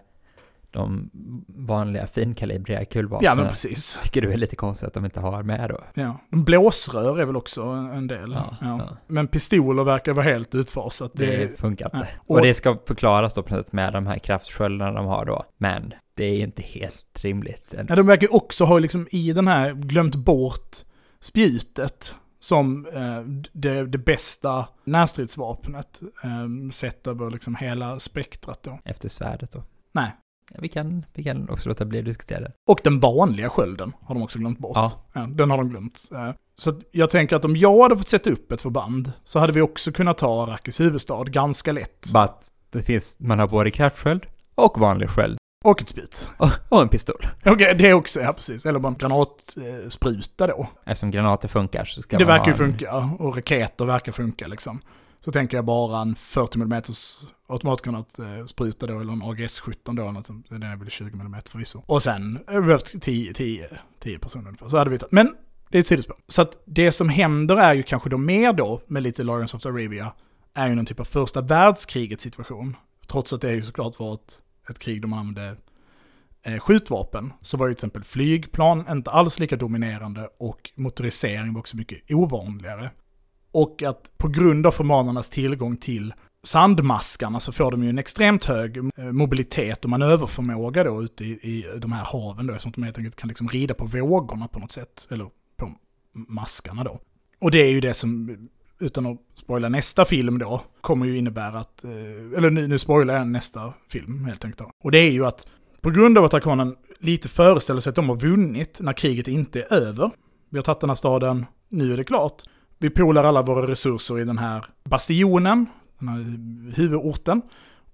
de 0.71 1.09
vanliga 1.47 2.07
finkalibriga 2.07 2.85
kulvapnen. 2.85 3.25
Ja, 3.29 3.35
men 3.35 3.47
precis. 3.49 3.99
Tycker 4.03 4.21
du 4.21 4.31
är 4.31 4.37
lite 4.37 4.55
konstigt 4.55 4.87
att 4.87 4.93
de 4.93 5.05
inte 5.05 5.19
har 5.19 5.43
med 5.43 5.69
då? 5.69 5.83
Ja. 5.93 6.19
Blåsrör 6.29 7.19
är 7.19 7.25
väl 7.25 7.35
också 7.35 7.61
en 7.63 8.07
del. 8.07 8.31
Ja, 8.31 8.55
Ja. 8.61 8.97
Men 9.07 9.27
pistoler 9.27 9.83
verkar 9.83 10.13
vara 10.13 10.25
helt 10.25 10.55
utfasat. 10.55 11.11
Det, 11.15 11.25
Det, 11.37 11.59
funkar 11.59 11.85
inte. 11.85 12.07
Och, 12.17 12.35
Och- 12.35 12.41
det 12.41 12.53
ska 12.53 12.77
förklaras 12.87 13.33
då 13.33 13.43
med 13.71 13.93
de 13.93 14.07
här 14.07 14.17
kraftsköldarna 14.17 14.91
de 14.91 15.05
har 15.05 15.25
då. 15.25 15.43
Men 15.57 15.93
det 16.15 16.25
är 16.25 16.39
inte 16.43 16.61
helt 16.61 17.19
rimligt. 17.23 17.73
ja, 17.89 17.95
de 17.95 18.07
verkar 18.07 18.35
också 18.35 18.65
ha 18.65 18.79
liksom 18.79 19.07
i 19.11 19.33
den 19.33 19.47
här 19.47 19.73
glömt 19.73 20.15
bort 20.15 20.75
spjutet 21.19 22.15
som 22.47 22.85
eh, 22.93 23.21
det, 23.53 23.85
det 23.85 23.97
bästa 23.97 24.67
närstridsvapnet 24.83 26.01
eh, 26.23 26.69
sett 26.71 27.07
över 27.07 27.29
liksom 27.31 27.55
hela 27.55 27.99
spektrat 27.99 28.63
då. 28.63 28.79
Efter 28.85 29.09
svärdet 29.09 29.51
då. 29.51 29.63
Nej. 29.91 30.15
Ja, 30.51 30.57
vi, 30.61 30.69
kan, 30.69 31.05
vi 31.13 31.23
kan 31.23 31.49
också 31.49 31.69
låta 31.69 31.85
bli 31.85 31.99
att 31.99 32.05
diskutera 32.05 32.39
det. 32.39 32.51
Och 32.67 32.79
den 32.83 32.99
vanliga 32.99 33.49
skölden 33.49 33.93
har 34.01 34.15
de 34.15 34.23
också 34.23 34.39
glömt 34.39 34.59
bort. 34.59 34.77
Ja. 35.13 35.27
den 35.27 35.49
har 35.51 35.57
de 35.57 35.69
glömt. 35.69 36.09
Eh, 36.13 36.29
Så 36.55 36.81
jag 36.91 37.09
tänker 37.09 37.35
att 37.35 37.45
om 37.45 37.55
jag 37.55 37.83
hade 37.83 37.97
fått 37.97 38.09
sätta 38.09 38.29
upp 38.29 38.51
ett 38.51 38.61
förband 38.61 39.11
så 39.23 39.39
hade 39.39 39.53
vi 39.53 39.61
också 39.61 39.91
kunnat 39.91 40.17
ta 40.17 40.43
Arrakis 40.43 40.79
huvudstad 40.79 41.23
ganska 41.23 41.71
lätt. 41.71 42.09
Bara 42.13 42.23
att 42.23 42.53
det 42.71 42.81
finns, 42.81 43.19
man 43.19 43.39
har 43.39 43.47
både 43.47 43.71
kraftsköld 43.71 44.25
och 44.55 44.79
vanlig 44.79 45.09
sköld. 45.09 45.37
Och 45.67 45.81
ett 45.81 45.89
spjut. 45.89 46.27
Och, 46.37 46.49
och 46.69 46.81
en 46.81 46.89
pistol. 46.89 47.15
Okej, 47.45 47.75
det 47.75 47.93
också, 47.93 48.21
ja 48.21 48.33
precis. 48.33 48.65
Eller 48.65 48.79
bara 48.79 48.87
en 48.87 48.97
granatspruta 48.97 50.47
då. 50.47 50.67
Eftersom 50.85 51.11
granater 51.11 51.47
funkar 51.47 51.85
så 51.85 52.01
ska 52.01 52.17
det 52.17 52.25
man 52.25 52.33
verkar 52.33 52.45
ju 52.45 52.51
en- 52.51 52.57
funka, 52.57 52.95
och 53.19 53.35
raketer 53.35 53.85
verkar 53.85 54.11
funka 54.11 54.47
liksom. 54.47 54.81
Så 55.19 55.31
tänker 55.31 55.57
jag 55.57 55.65
bara 55.65 56.01
en 56.01 56.15
40 56.15 56.61
mm 56.61 56.81
automatgranatspruta 57.47 58.87
då, 58.87 58.99
eller 58.99 59.13
en 59.13 59.21
AGS-17 59.23 59.73
då, 59.83 60.01
eller 60.01 60.11
något 60.11 60.25
sånt. 60.25 60.45
den 60.49 60.63
är 60.63 60.75
väl 60.75 60.89
20 60.89 61.19
mm 61.19 61.41
förvisso. 61.49 61.83
Och 61.85 62.03
sen 62.03 62.39
vi 62.47 62.61
behövt 62.61 63.01
10, 63.01 63.33
10, 63.33 63.69
10 63.99 64.19
personer 64.19 64.47
ungefär, 64.47 64.67
så 64.67 64.77
hade 64.77 64.89
vi 64.89 64.97
tagit. 64.99 65.11
Men 65.11 65.35
det 65.69 65.77
är 65.77 65.79
ett 65.79 65.87
sidospår. 65.87 66.15
Så 66.27 66.41
att 66.41 66.61
det 66.65 66.91
som 66.91 67.09
händer 67.09 67.55
är 67.55 67.73
ju 67.73 67.83
kanske 67.83 68.09
då 68.09 68.17
mer 68.17 68.53
då, 68.53 68.81
med 68.87 69.03
lite 69.03 69.23
Lawrence 69.23 69.57
of 69.57 69.65
Arabia, 69.65 70.11
är 70.53 70.67
ju 70.67 70.75
någon 70.75 70.85
typ 70.85 70.99
av 70.99 71.03
första 71.03 71.41
världskrigets 71.41 72.23
situation. 72.23 72.75
Trots 73.07 73.33
att 73.33 73.41
det 73.41 73.51
ju 73.51 73.61
såklart 73.61 73.99
var 73.99 74.13
ett, 74.13 74.41
ett 74.69 74.79
krig 74.79 75.01
där 75.01 75.07
man 75.07 75.19
använde 75.19 75.55
eh, 76.41 76.59
skjutvapen, 76.59 77.33
så 77.41 77.57
var 77.57 77.67
ju 77.67 77.73
till 77.73 77.77
exempel 77.77 78.03
flygplan 78.03 78.85
inte 78.89 79.11
alls 79.11 79.39
lika 79.39 79.55
dominerande 79.55 80.29
och 80.39 80.71
motorisering 80.75 81.53
var 81.53 81.59
också 81.59 81.77
mycket 81.77 82.11
ovanligare. 82.11 82.91
Och 83.51 83.83
att 83.83 84.17
på 84.17 84.27
grund 84.27 84.67
av 84.67 84.71
förmanarnas 84.71 85.29
tillgång 85.29 85.77
till 85.77 86.13
sandmaskarna 86.43 87.39
så 87.39 87.51
får 87.51 87.71
de 87.71 87.83
ju 87.83 87.89
en 87.89 87.99
extremt 87.99 88.45
hög 88.45 88.77
eh, 88.77 88.83
mobilitet 88.97 89.83
och 89.83 89.89
manöverförmåga 89.89 90.83
då 90.83 91.03
ute 91.03 91.25
i, 91.25 91.29
i 91.31 91.79
de 91.79 91.91
här 91.91 92.03
haven 92.03 92.47
då, 92.47 92.53
eftersom 92.53 92.71
de 92.71 92.83
helt 92.83 92.97
enkelt 92.97 93.15
kan 93.15 93.27
liksom 93.27 93.49
rida 93.49 93.73
på 93.73 93.85
vågorna 93.85 94.47
på 94.47 94.59
något 94.59 94.71
sätt, 94.71 95.07
eller 95.11 95.29
på 95.57 95.71
maskarna 96.13 96.83
då. 96.83 96.99
Och 97.39 97.51
det 97.51 97.57
är 97.57 97.71
ju 97.71 97.79
det 97.79 97.93
som, 97.93 98.37
utan 98.79 99.05
att 99.05 99.17
spoila 99.35 99.69
nästa 99.69 100.05
film 100.05 100.39
då, 100.39 100.61
kommer 100.81 101.05
ju 101.05 101.17
innebära 101.17 101.59
att, 101.59 101.83
eh, 101.83 101.91
eller 102.37 102.49
nu, 102.49 102.67
nu 102.67 102.79
spoilar 102.79 103.13
jag 103.13 103.27
nästa 103.27 103.73
film 103.89 104.25
helt 104.25 104.45
enkelt 104.45 104.59
då. 104.59 104.71
Och 104.83 104.91
det 104.91 104.99
är 104.99 105.11
ju 105.11 105.25
att 105.25 105.47
på 105.81 105.89
grund 105.89 106.17
av 106.17 106.23
att 106.23 106.33
Arkonen 106.33 106.75
lite 106.99 107.29
föreställer 107.29 107.81
sig 107.81 107.89
att 107.89 107.95
de 107.95 108.09
har 108.09 108.15
vunnit 108.15 108.79
när 108.81 108.93
kriget 108.93 109.27
inte 109.27 109.61
är 109.61 109.73
över, 109.73 110.11
vi 110.49 110.57
har 110.57 110.63
tagit 110.63 110.81
den 110.81 110.89
här 110.89 110.95
staden, 110.95 111.45
nu 111.69 111.93
är 111.93 111.97
det 111.97 112.03
klart. 112.03 112.43
Vi 112.79 112.89
polar 112.89 113.23
alla 113.23 113.41
våra 113.41 113.67
resurser 113.67 114.19
i 114.19 114.23
den 114.23 114.37
här 114.37 114.65
bastionen, 114.83 115.65
den 115.99 116.07
här 116.07 116.17
huvudorten. 116.75 117.41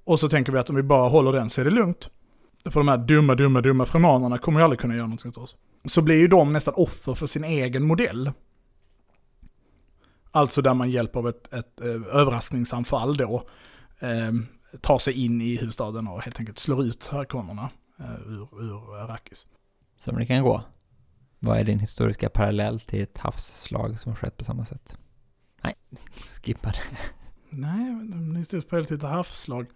Och 0.03 0.19
så 0.19 0.29
tänker 0.29 0.51
vi 0.51 0.59
att 0.59 0.69
om 0.69 0.75
vi 0.75 0.84
bara 0.84 1.09
håller 1.09 1.31
den 1.31 1.49
så 1.49 1.61
är 1.61 1.65
det 1.65 1.71
lugnt. 1.71 2.09
För 2.65 2.79
de 2.79 2.88
här 2.88 2.97
dumma, 2.97 3.36
dumma, 3.36 3.61
dumma 3.61 3.86
fremanerna 3.86 4.38
kommer 4.38 4.59
ju 4.59 4.63
aldrig 4.63 4.79
kunna 4.79 4.95
göra 4.95 5.05
någonting 5.05 5.29
åt 5.29 5.38
oss. 5.38 5.55
Så 5.86 6.01
blir 6.01 6.15
ju 6.15 6.27
de 6.27 6.53
nästan 6.53 6.73
offer 6.73 7.13
för 7.13 7.27
sin 7.27 7.43
egen 7.43 7.84
modell. 7.84 8.31
Alltså 10.36 10.61
där 10.61 10.73
man 10.73 10.91
hjälp 10.91 11.15
av 11.15 11.29
ett, 11.29 11.53
ett 11.53 11.81
eh, 11.81 11.88
överraskningsanfall 11.88 13.17
då 13.17 13.47
eh, 13.99 14.31
tar 14.81 14.99
sig 14.99 15.25
in 15.25 15.41
i 15.41 15.57
huvudstaden 15.57 16.07
och 16.07 16.21
helt 16.21 16.39
enkelt 16.39 16.57
slår 16.57 16.84
ut 16.84 17.07
harkonerna 17.07 17.69
eh, 17.99 18.13
ur, 18.27 18.61
ur 18.61 19.03
Arrakis. 19.03 19.47
Som 19.97 20.17
det 20.17 20.25
kan 20.25 20.43
gå. 20.43 20.61
Vad 21.39 21.57
är 21.57 21.63
din 21.63 21.79
historiska 21.79 22.29
parallell 22.29 22.79
till 22.79 23.03
ett 23.03 23.17
havsslag 23.17 23.99
som 23.99 24.11
har 24.11 24.17
skett 24.17 24.38
på 24.38 24.43
samma 24.43 24.65
sätt? 24.65 24.97
Nej, 25.63 25.75
skippa 26.43 26.69
det. 26.69 26.97
Nej, 27.49 27.86
de 28.11 28.36
är 28.36 28.53
just 28.53 28.69
på 28.69 28.77
ett 28.77 29.01
havsslag. 29.01 29.67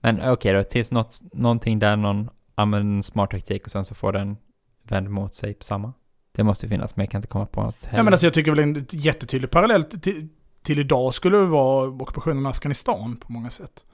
Men 0.00 0.30
okej 0.30 0.52
då, 0.52 0.64
tills 0.64 0.90
något, 0.90 1.20
någonting 1.32 1.78
där 1.78 1.96
någon 1.96 2.30
använder 2.54 2.96
en 2.96 3.02
smart 3.02 3.30
taktik 3.30 3.64
och 3.64 3.70
sen 3.70 3.84
så 3.84 3.94
får 3.94 4.12
den 4.12 4.36
vänd 4.82 5.10
mot 5.10 5.34
sig 5.34 5.54
på 5.54 5.64
samma. 5.64 5.92
Det 6.36 6.44
måste 6.44 6.68
finnas, 6.68 6.96
men 6.96 7.04
jag 7.04 7.10
kan 7.10 7.18
inte 7.18 7.28
komma 7.28 7.46
på 7.46 7.62
något 7.62 7.88
Ja, 7.92 8.02
men 8.02 8.12
alltså 8.12 8.26
jag 8.26 8.34
tycker 8.34 8.50
väl 8.50 8.60
en 8.60 8.86
jättetydlig 8.90 9.50
parallell 9.50 9.84
till, 9.84 10.28
till 10.62 10.78
idag 10.78 11.14
skulle 11.14 11.36
vara 11.36 11.88
ockupationen 11.88 12.46
av 12.46 12.50
Afghanistan 12.50 13.16
på 13.16 13.32
många 13.32 13.50
sätt. 13.50 13.84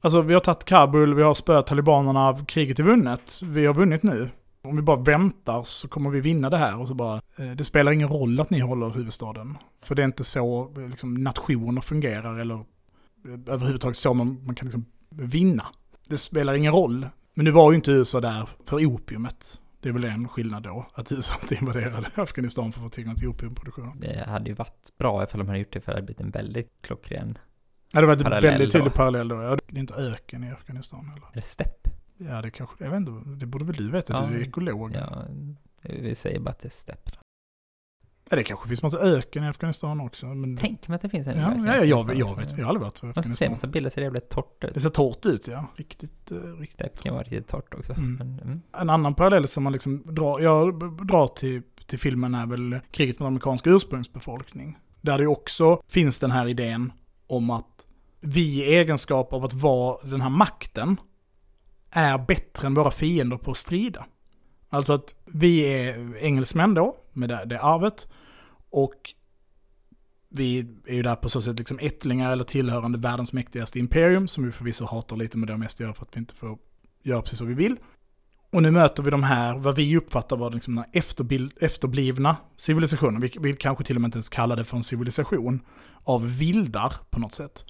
Alltså 0.00 0.20
vi 0.20 0.34
har 0.34 0.40
tagit 0.40 0.64
Kabul, 0.64 1.14
vi 1.14 1.22
har 1.22 1.34
spöat 1.34 1.66
talibanerna, 1.66 2.44
kriget 2.46 2.78
är 2.78 2.82
vunnet, 2.82 3.40
vi 3.42 3.66
har 3.66 3.74
vunnit 3.74 4.02
nu. 4.02 4.30
Om 4.62 4.76
vi 4.76 4.82
bara 4.82 4.96
väntar 4.96 5.62
så 5.62 5.88
kommer 5.88 6.10
vi 6.10 6.20
vinna 6.20 6.50
det 6.50 6.58
här 6.58 6.80
och 6.80 6.88
så 6.88 6.94
bara, 6.94 7.22
eh, 7.36 7.50
det 7.50 7.64
spelar 7.64 7.92
ingen 7.92 8.08
roll 8.08 8.40
att 8.40 8.50
ni 8.50 8.60
håller 8.60 8.90
huvudstaden. 8.90 9.58
För 9.82 9.94
det 9.94 10.02
är 10.02 10.06
inte 10.06 10.24
så 10.24 10.72
eh, 10.76 10.88
liksom, 10.88 11.14
nationer 11.14 11.80
fungerar 11.80 12.38
eller 12.38 12.54
eh, 12.54 13.54
överhuvudtaget 13.54 13.98
så 13.98 14.14
man, 14.14 14.44
man 14.46 14.54
kan 14.54 14.66
liksom 14.66 14.84
vinna. 15.10 15.64
Det 16.08 16.18
spelar 16.18 16.54
ingen 16.54 16.72
roll. 16.72 17.06
Men 17.34 17.44
nu 17.44 17.50
var 17.50 17.72
ju 17.72 17.76
inte 17.76 17.90
USA 17.90 18.20
där 18.20 18.48
för 18.64 18.86
opiumet. 18.86 19.60
Det 19.84 19.90
är 19.90 19.92
väl 19.92 20.04
en 20.04 20.28
skillnad 20.28 20.62
då, 20.62 20.86
att 20.94 21.12
USA 21.12 21.34
inte 21.42 21.54
invaderade 21.54 22.10
Afghanistan 22.22 22.72
för 22.72 22.80
att 22.80 22.84
få 22.84 22.88
tillgång 22.88 23.16
till 23.16 23.28
opiumproduktionen. 23.28 24.00
Det 24.00 24.24
hade 24.28 24.48
ju 24.48 24.54
varit 24.54 24.92
bra 24.98 25.24
ifall 25.24 25.38
de 25.38 25.46
hade 25.46 25.58
gjort 25.58 25.72
det 25.72 25.80
för 25.80 25.92
det 25.92 25.96
hade 25.96 26.04
blivit 26.06 26.20
en 26.20 26.30
väldigt 26.30 26.72
klockren... 26.80 27.38
Ja, 27.92 28.00
det 28.00 28.06
var 28.06 28.16
Parallell 28.16 28.42
väldigt 28.42 28.72
tydlig 28.72 28.92
då. 28.92 28.96
parallell 28.96 29.28
då. 29.28 29.42
Ja, 29.42 29.56
det 29.68 29.76
är 29.76 29.80
inte 29.80 29.94
öken 29.94 30.44
i 30.44 30.50
Afghanistan 30.50 31.10
eller? 31.16 31.26
Är 31.26 31.34
det 31.34 31.40
stepp? 31.40 31.88
Ja, 32.16 32.42
det 32.42 32.50
kanske, 32.50 32.84
jag 32.84 32.90
vet 32.90 32.96
inte, 32.96 33.30
det 33.30 33.46
borde 33.46 33.64
väl 33.64 33.76
du 33.76 33.90
veta, 33.90 34.12
Ja. 34.12 34.26
du 34.30 34.36
är 34.36 34.42
ekolog. 34.48 34.94
Ja, 34.94 35.24
vi 35.82 36.14
säger 36.14 36.40
bara 36.40 36.50
att 36.50 36.58
det 36.60 36.68
är 36.68 36.70
stepp. 36.70 37.04
då. 37.12 37.18
Det 38.30 38.44
kanske 38.44 38.68
finns 38.68 38.82
massa 38.82 38.98
öken 38.98 39.44
i 39.44 39.48
Afghanistan 39.48 40.00
också. 40.00 40.26
Men... 40.26 40.56
Tänk 40.56 40.88
mig 40.88 40.96
att 40.96 41.02
det 41.02 41.08
finns 41.08 41.26
en 41.26 41.38
ja, 41.38 41.50
öken 41.50 41.64
ja, 41.64 41.74
jag, 41.74 41.82
Afghanistan 41.82 42.18
jag 42.18 42.26
också. 42.26 42.40
vet, 42.40 42.58
jag 42.58 42.64
har 42.64 42.68
aldrig 42.68 42.82
varit 42.82 43.02
i 43.02 43.06
Man 43.06 43.12
ska 43.12 43.22
se 43.22 43.28
Afghanistan. 43.28 43.50
massa 43.50 43.66
bilder 43.66 43.90
så 43.90 44.00
det 44.00 44.04
jävligt 44.04 44.28
torrt 44.28 44.64
ut. 44.64 44.74
Det 44.74 44.80
ser 44.80 44.90
torrt 44.90 45.26
ut, 45.26 45.48
ja. 45.48 45.66
Riktigt, 45.76 46.32
eh, 46.32 46.36
riktigt. 46.36 47.02
kan 47.02 47.14
vara 47.14 47.22
riktigt 47.24 47.48
torrt 47.48 47.74
också. 47.74 47.92
Mm. 47.92 48.14
Men, 48.14 48.40
mm. 48.40 48.62
En 48.72 48.90
annan 48.90 49.14
parallell 49.14 49.48
som 49.48 49.64
man 49.64 49.72
liksom 49.72 50.02
drar, 50.06 50.40
jag 50.40 50.78
drar 51.06 51.26
till, 51.26 51.62
till 51.86 51.98
filmen 51.98 52.34
är 52.34 52.46
väl 52.46 52.78
kriget 52.90 53.18
mot 53.18 53.26
amerikansk 53.26 53.66
ursprungsbefolkning. 53.66 54.78
Där 55.00 55.18
det 55.18 55.26
också 55.26 55.82
finns 55.88 56.18
den 56.18 56.30
här 56.30 56.48
idén 56.48 56.92
om 57.26 57.50
att 57.50 57.86
vi 58.20 58.64
i 58.64 58.74
egenskap 58.74 59.32
av 59.32 59.44
att 59.44 59.52
vara 59.52 59.98
den 60.04 60.20
här 60.20 60.30
makten 60.30 60.96
är 61.90 62.18
bättre 62.18 62.66
än 62.66 62.74
våra 62.74 62.90
fiender 62.90 63.36
på 63.36 63.50
att 63.50 63.56
strida. 63.56 64.06
Alltså 64.68 64.92
att 64.92 65.14
vi 65.26 65.60
är 65.60 66.16
engelsmän 66.16 66.74
då, 66.74 66.96
med 67.16 67.28
det, 67.28 67.44
det 67.46 67.60
arvet. 67.60 68.08
Och 68.70 69.14
vi 70.28 70.66
är 70.86 70.94
ju 70.94 71.02
där 71.02 71.16
på 71.16 71.28
så 71.28 71.42
sätt 71.42 71.58
liksom 71.58 71.78
ättlingar 71.78 72.32
eller 72.32 72.44
tillhörande 72.44 72.98
världens 72.98 73.32
mäktigaste 73.32 73.78
imperium, 73.78 74.28
som 74.28 74.44
vi 74.44 74.52
förvisso 74.52 74.84
hatar 74.84 75.16
lite 75.16 75.38
med 75.38 75.48
det 75.48 75.56
mest 75.56 75.80
gör 75.80 75.92
för 75.92 76.02
att 76.02 76.16
vi 76.16 76.18
inte 76.18 76.34
får 76.34 76.58
göra 77.02 77.22
precis 77.22 77.40
vad 77.40 77.48
vi 77.48 77.54
vill. 77.54 77.76
Och 78.50 78.62
nu 78.62 78.70
möter 78.70 79.02
vi 79.02 79.10
de 79.10 79.22
här, 79.22 79.54
vad 79.54 79.76
vi 79.76 79.96
uppfattar 79.96 80.36
var 80.36 80.50
liksom 80.50 80.74
den 80.74 80.84
här 80.84 81.02
efterblivna 81.60 82.36
civilisationen. 82.56 83.20
Vi 83.20 83.36
vill 83.40 83.56
kanske 83.56 83.84
till 83.84 83.96
och 83.96 84.02
med 84.02 84.08
inte 84.08 84.16
ens 84.16 84.28
kalla 84.28 84.56
det 84.56 84.64
för 84.64 84.76
en 84.76 84.84
civilisation. 84.84 85.60
Av 86.04 86.38
vildar 86.38 86.92
på 87.10 87.20
något 87.20 87.32
sätt. 87.32 87.64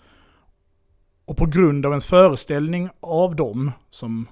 Och 1.25 1.37
på 1.37 1.47
grund 1.47 1.87
av 1.87 1.93
ens 1.93 2.07
föreställning 2.07 2.89
av 3.01 3.37
dem 3.37 3.73
som 3.91 4.29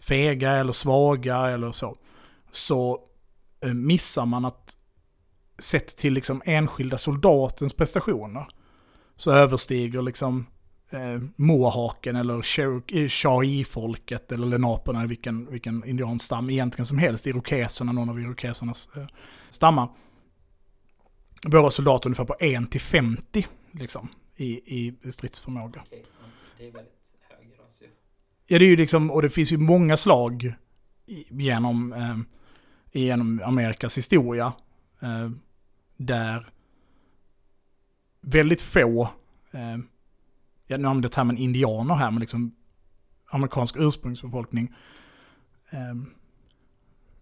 fega 0.00 0.50
eller 0.50 0.72
svaga 0.72 1.50
eller 1.50 1.72
så, 1.72 1.96
så 2.52 3.00
missar 3.68 4.26
man 4.26 4.44
att 4.44 4.76
sett 5.58 5.96
till 5.96 6.12
liksom 6.12 6.42
enskilda 6.44 6.98
soldatens 6.98 7.74
prestationer 7.74 8.46
så 9.16 9.32
överstiger 9.32 10.02
liksom 10.02 10.46
eh, 10.90 11.20
Moahaken 11.36 12.16
eller 12.16 12.42
Cherokee- 12.42 13.08
Shawnee-folket 13.08 14.32
eller 14.32 14.46
lenaperna, 14.46 15.06
vilken, 15.06 15.50
vilken 15.50 15.84
indianstam 15.84 16.50
egentligen 16.50 16.86
som 16.86 16.98
helst, 16.98 17.26
irokeserna, 17.26 17.92
någon 17.92 18.08
av 18.08 18.20
irokesernas 18.20 18.88
eh, 18.96 19.06
stammar. 19.50 19.88
Våra 21.46 21.70
soldater 21.70 22.08
ungefär 22.08 22.24
på 22.24 22.36
1 22.40 22.70
till 22.70 22.80
50 22.80 23.46
liksom, 23.72 24.08
i, 24.36 24.46
i 24.78 25.10
stridsförmåga. 25.10 25.84
Det 26.58 26.66
är 26.66 26.72
väldigt 26.72 27.12
hög 27.20 27.52
ras 27.58 27.82
ju. 27.82 27.86
Ja, 28.46 28.58
det 28.58 28.64
är 28.64 28.68
ju 28.68 28.76
liksom, 28.76 29.10
och 29.10 29.22
det 29.22 29.30
finns 29.30 29.52
ju 29.52 29.56
många 29.56 29.96
slag 29.96 30.54
genom, 31.30 31.92
eh, 31.92 32.16
genom 32.92 33.40
Amerikas 33.44 33.98
historia. 33.98 34.52
Eh, 35.00 35.30
där 35.96 36.52
väldigt 38.20 38.62
få, 38.62 39.02
eh, 39.50 39.78
jag 40.66 40.84
använder 40.84 41.08
termen 41.08 41.36
indianer 41.36 41.94
här, 41.94 42.10
men 42.10 42.20
liksom 42.20 42.54
amerikansk 43.26 43.76
ursprungsbefolkning, 43.78 44.74
eh, 45.70 45.94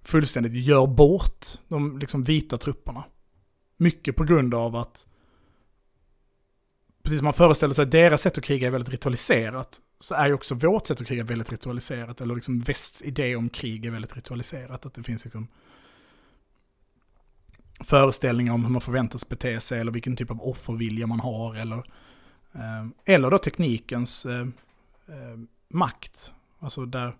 fullständigt 0.03 0.53
gör 0.53 0.87
bort 0.87 1.47
de 1.68 1.99
liksom 1.99 2.23
vita 2.23 2.59
trupperna. 2.59 3.05
Mycket 3.77 4.16
på 4.16 4.25
grund 4.25 4.55
av 4.55 4.77
att, 4.77 5.07
precis 7.03 7.18
som 7.18 7.24
man 7.24 7.34
föreställer 7.34 7.74
sig 7.74 7.82
att 7.82 7.90
deras 7.90 8.22
sätt 8.22 8.38
att 8.38 8.44
kriga 8.44 8.66
är 8.66 8.70
väldigt 8.70 8.92
ritualiserat, 8.92 9.80
så 9.98 10.14
är 10.14 10.26
ju 10.28 10.34
också 10.34 10.55
vårt 10.55 10.86
sätt 10.86 11.01
att 11.01 11.07
kriga 11.07 11.24
väldigt 11.24 11.53
ritualiserat, 11.53 12.20
eller 12.20 12.34
liksom 12.34 12.61
västs 12.61 13.03
idé 13.03 13.36
om 13.36 13.48
krig 13.48 13.86
är 13.86 13.90
väldigt 13.90 14.16
ritualiserat. 14.16 14.86
Att 14.86 14.94
det 14.94 15.03
finns 15.03 15.24
liksom 15.24 15.48
föreställningar 17.80 18.53
om 18.53 18.64
hur 18.64 18.72
man 18.72 18.80
förväntas 18.80 19.28
bete 19.28 19.61
sig, 19.61 19.80
eller 19.80 19.92
vilken 19.92 20.16
typ 20.16 20.30
av 20.30 20.42
offervilja 20.42 21.07
man 21.07 21.20
har, 21.20 21.55
eller, 21.55 21.78
eh, 22.55 22.86
eller 23.05 23.30
då 23.30 23.38
teknikens 23.38 24.26
eh, 24.26 24.46
eh, 25.09 25.38
makt. 25.68 26.32
Alltså 26.59 26.86
där 26.86 27.16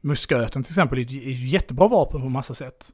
musköten 0.00 0.62
till 0.62 0.70
exempel 0.70 0.98
är 0.98 1.02
ett 1.02 1.50
jättebra 1.50 1.88
vapen 1.88 2.20
på 2.20 2.28
massa 2.28 2.54
sätt. 2.54 2.92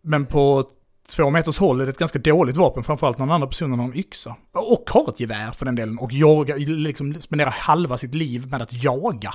Men 0.00 0.26
på 0.26 0.70
två 1.08 1.30
meters 1.30 1.58
håll 1.58 1.80
är 1.80 1.86
det 1.86 1.92
ett 1.92 1.98
ganska 1.98 2.18
dåligt 2.18 2.56
vapen, 2.56 2.84
framförallt 2.84 3.18
när 3.18 3.26
den 3.26 3.34
andra 3.34 3.46
personen 3.46 3.78
har 3.78 3.86
en 3.86 3.96
yxa. 3.96 4.36
Och 4.52 4.90
har 4.90 5.08
ett 5.08 5.20
gevär 5.20 5.50
för 5.50 5.64
den 5.64 5.74
delen, 5.74 5.98
och 5.98 6.12
jaga, 6.12 6.56
liksom 6.56 7.14
spenderar 7.20 7.50
halva 7.50 7.98
sitt 7.98 8.14
liv 8.14 8.46
med 8.50 8.62
att 8.62 8.72
jaga. 8.72 9.34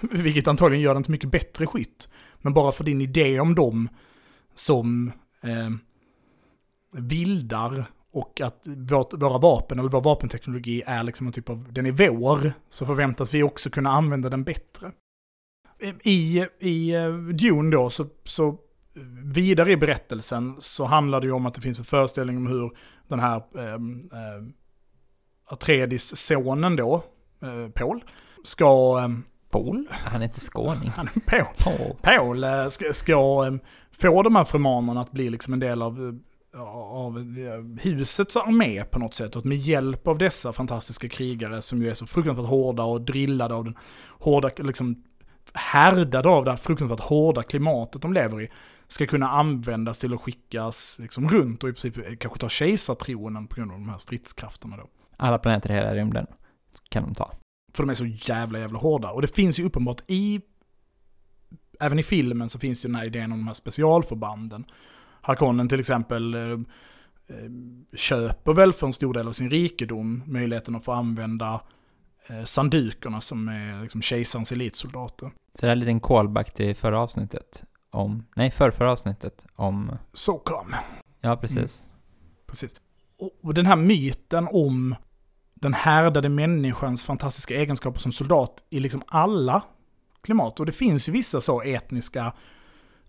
Vilket 0.00 0.48
antagligen 0.48 0.82
gör 0.82 0.94
den 0.94 1.02
till 1.02 1.12
mycket 1.12 1.30
bättre 1.30 1.66
skytt. 1.66 2.08
Men 2.38 2.54
bara 2.54 2.72
för 2.72 2.84
din 2.84 3.00
idé 3.00 3.40
om 3.40 3.54
dem 3.54 3.88
som 4.54 5.12
eh, 5.42 5.70
vildar 6.92 7.84
och 8.12 8.40
att 8.40 8.62
vårt, 8.64 9.12
våra 9.12 9.38
vapen 9.38 9.78
eller 9.78 9.88
vår 9.88 10.00
vapenteknologi 10.00 10.82
är 10.86 11.02
liksom 11.02 11.26
en 11.26 11.32
typ 11.32 11.50
av, 11.50 11.72
den 11.72 11.86
är 11.86 11.92
vår, 11.92 12.52
så 12.70 12.86
förväntas 12.86 13.34
vi 13.34 13.42
också 13.42 13.70
kunna 13.70 13.90
använda 13.90 14.28
den 14.28 14.44
bättre. 14.44 14.92
I, 16.02 16.46
i 16.58 16.94
eh, 16.94 17.12
Dune 17.14 17.76
då, 17.76 17.90
så, 17.90 18.06
så 18.24 18.58
vidare 19.24 19.72
i 19.72 19.76
berättelsen 19.76 20.56
så 20.58 20.84
handlar 20.84 21.20
det 21.20 21.26
ju 21.26 21.32
om 21.32 21.46
att 21.46 21.54
det 21.54 21.60
finns 21.60 21.78
en 21.78 21.84
föreställning 21.84 22.36
om 22.36 22.46
hur 22.46 22.70
den 23.08 23.20
här 23.20 23.42
eh, 23.54 23.74
eh, 23.74 24.42
Atreides-sonen 25.48 26.76
då, 26.76 27.04
eh, 27.42 27.70
Paul, 27.74 28.04
ska... 28.44 28.98
Eh, 29.02 29.08
Paul? 29.50 29.88
Han 29.90 30.20
är 30.20 30.24
inte 30.24 30.40
skåning. 30.40 30.88
Han 30.96 31.08
är 31.14 31.20
Paul. 31.20 31.44
Paul, 31.58 31.96
Paul 32.02 32.44
eh, 32.44 32.68
ska, 32.68 32.92
ska 32.92 33.46
eh, 33.46 33.54
få 33.90 34.22
de 34.22 34.36
här 34.36 34.44
fremanerna 34.44 35.00
att 35.00 35.12
bli 35.12 35.30
liksom 35.30 35.52
en 35.52 35.60
del 35.60 35.82
av 35.82 36.18
av 36.58 37.18
husets 37.80 38.36
armé 38.36 38.84
på 38.84 38.98
något 38.98 39.14
sätt. 39.14 39.36
Och 39.36 39.46
med 39.46 39.58
hjälp 39.58 40.06
av 40.06 40.18
dessa 40.18 40.52
fantastiska 40.52 41.08
krigare 41.08 41.62
som 41.62 41.82
ju 41.82 41.90
är 41.90 41.94
så 41.94 42.06
fruktansvärt 42.06 42.46
hårda 42.46 42.82
och 42.82 43.00
drillade 43.00 43.54
av 43.54 43.64
den 43.64 43.76
hårda, 44.18 44.50
liksom 44.58 45.02
härdade 45.54 46.28
av 46.28 46.44
det 46.44 46.50
här 46.50 46.56
fruktansvärt 46.56 47.00
hårda 47.00 47.42
klimatet 47.42 48.02
de 48.02 48.12
lever 48.12 48.42
i, 48.42 48.48
ska 48.88 49.06
kunna 49.06 49.28
användas 49.28 49.98
till 49.98 50.14
att 50.14 50.20
skickas 50.20 50.96
liksom 50.98 51.28
runt 51.28 51.62
och 51.62 51.68
i 51.68 51.72
princip 51.72 52.20
kanske 52.20 52.38
ta 52.40 52.48
kejsartronen 52.48 53.46
på 53.46 53.56
grund 53.56 53.72
av 53.72 53.78
de 53.78 53.88
här 53.88 53.98
stridskrafterna 53.98 54.76
då. 54.76 54.88
Alla 55.16 55.38
planeter 55.38 55.70
i 55.70 55.74
hela 55.74 55.94
rymden 55.94 56.26
kan 56.90 57.02
de 57.02 57.14
ta. 57.14 57.32
För 57.74 57.82
de 57.82 57.90
är 57.90 57.94
så 57.94 58.06
jävla, 58.06 58.58
jävla 58.58 58.78
hårda. 58.78 59.10
Och 59.10 59.22
det 59.22 59.34
finns 59.34 59.58
ju 59.58 59.64
uppenbart 59.64 60.00
i, 60.06 60.40
även 61.80 61.98
i 61.98 62.02
filmen 62.02 62.48
så 62.48 62.58
finns 62.58 62.84
ju 62.84 62.88
den 62.88 62.96
här 62.96 63.04
idén 63.04 63.32
om 63.32 63.38
de 63.38 63.46
här 63.46 63.54
specialförbanden 63.54 64.64
Harkonnen 65.26 65.68
till 65.68 65.80
exempel 65.80 66.34
eh, 66.34 66.40
eh, 66.40 67.50
köper 67.96 68.54
väl 68.54 68.72
för 68.72 68.86
en 68.86 68.92
stor 68.92 69.14
del 69.14 69.28
av 69.28 69.32
sin 69.32 69.50
rikedom 69.50 70.22
möjligheten 70.26 70.74
att 70.74 70.84
få 70.84 70.92
använda 70.92 71.60
eh, 72.28 72.44
sandukerna 72.44 73.20
som 73.20 73.48
är 73.48 73.82
liksom 73.82 74.02
kejsarens 74.02 74.52
elitsoldater. 74.52 75.32
Så 75.54 75.66
det 75.66 75.66
är 75.66 75.72
en 75.72 75.80
liten 75.80 76.00
callback 76.00 76.54
till 76.54 76.76
förra 76.76 77.00
avsnittet 77.00 77.64
om, 77.90 78.26
nej 78.36 78.50
för 78.50 78.70
förra 78.70 78.92
avsnittet 78.92 79.46
om... 79.54 79.98
Så 80.12 80.38
kom. 80.38 80.74
Ja, 81.20 81.36
precis. 81.36 81.84
Mm. 81.84 81.96
Precis. 82.46 82.74
Och, 83.18 83.30
och 83.42 83.54
den 83.54 83.66
här 83.66 83.76
myten 83.76 84.48
om 84.50 84.94
den 85.54 85.74
härdade 85.74 86.28
människans 86.28 87.04
fantastiska 87.04 87.54
egenskaper 87.54 88.00
som 88.00 88.12
soldat 88.12 88.64
i 88.70 88.80
liksom 88.80 89.02
alla 89.06 89.62
klimat. 90.22 90.60
Och 90.60 90.66
det 90.66 90.72
finns 90.72 91.08
ju 91.08 91.12
vissa 91.12 91.40
så 91.40 91.62
etniska 91.62 92.32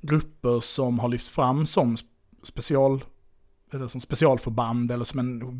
grupper 0.01 0.59
som 0.59 0.99
har 0.99 1.09
lyfts 1.09 1.29
fram 1.29 1.65
som 1.65 1.97
special, 2.43 3.03
eller 3.71 3.87
som 3.87 4.01
specialförband 4.01 4.91
eller 4.91 5.05
som 5.05 5.19
en 5.19 5.59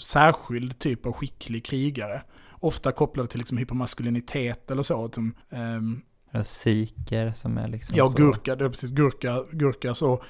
särskild 0.00 0.78
typ 0.78 1.06
av 1.06 1.12
skicklig 1.12 1.64
krigare. 1.64 2.22
Ofta 2.64 2.92
kopplade 2.92 3.28
till 3.28 3.38
liksom 3.38 3.58
hypermaskulinitet 3.58 4.70
eller 4.70 4.82
så. 4.82 5.10
Som, 5.12 5.34
um, 5.50 6.02
Siker 6.44 7.32
som 7.32 7.58
är 7.58 7.68
liksom 7.68 7.96
Ja, 7.98 8.06
så. 8.06 8.16
gurka, 8.18 8.56
det 8.56 8.64
är 8.64 8.68
precis, 8.68 8.90
gurka, 8.90 9.44
gurka 9.52 9.94
så. 9.94 10.22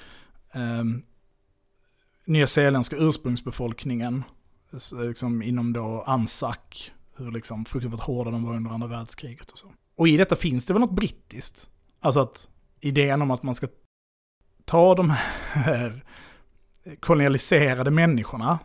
Um, 0.54 1.02
Nya 2.26 2.46
Zeeländska 2.46 2.96
ursprungsbefolkningen, 2.96 4.24
liksom 4.92 5.42
inom 5.42 5.72
då 5.72 6.04
Anzac, 6.06 6.92
hur 7.16 7.30
liksom 7.30 7.64
fruktansvärt 7.64 8.00
hårda 8.00 8.30
de 8.30 8.44
var 8.44 8.56
under 8.56 8.70
andra 8.70 8.88
världskriget 8.88 9.50
och 9.50 9.58
så. 9.58 9.66
Och 9.96 10.08
i 10.08 10.16
detta 10.16 10.36
finns 10.36 10.66
det 10.66 10.72
väl 10.72 10.80
något 10.80 10.96
brittiskt? 10.96 11.70
Alltså 12.00 12.20
att 12.20 12.48
idén 12.80 13.22
om 13.22 13.30
att 13.30 13.42
man 13.42 13.54
ska 13.54 13.66
ta 14.64 14.94
de 14.94 15.10
här 15.10 16.04
kolonialiserade 17.00 17.90
människorna, 17.90 18.58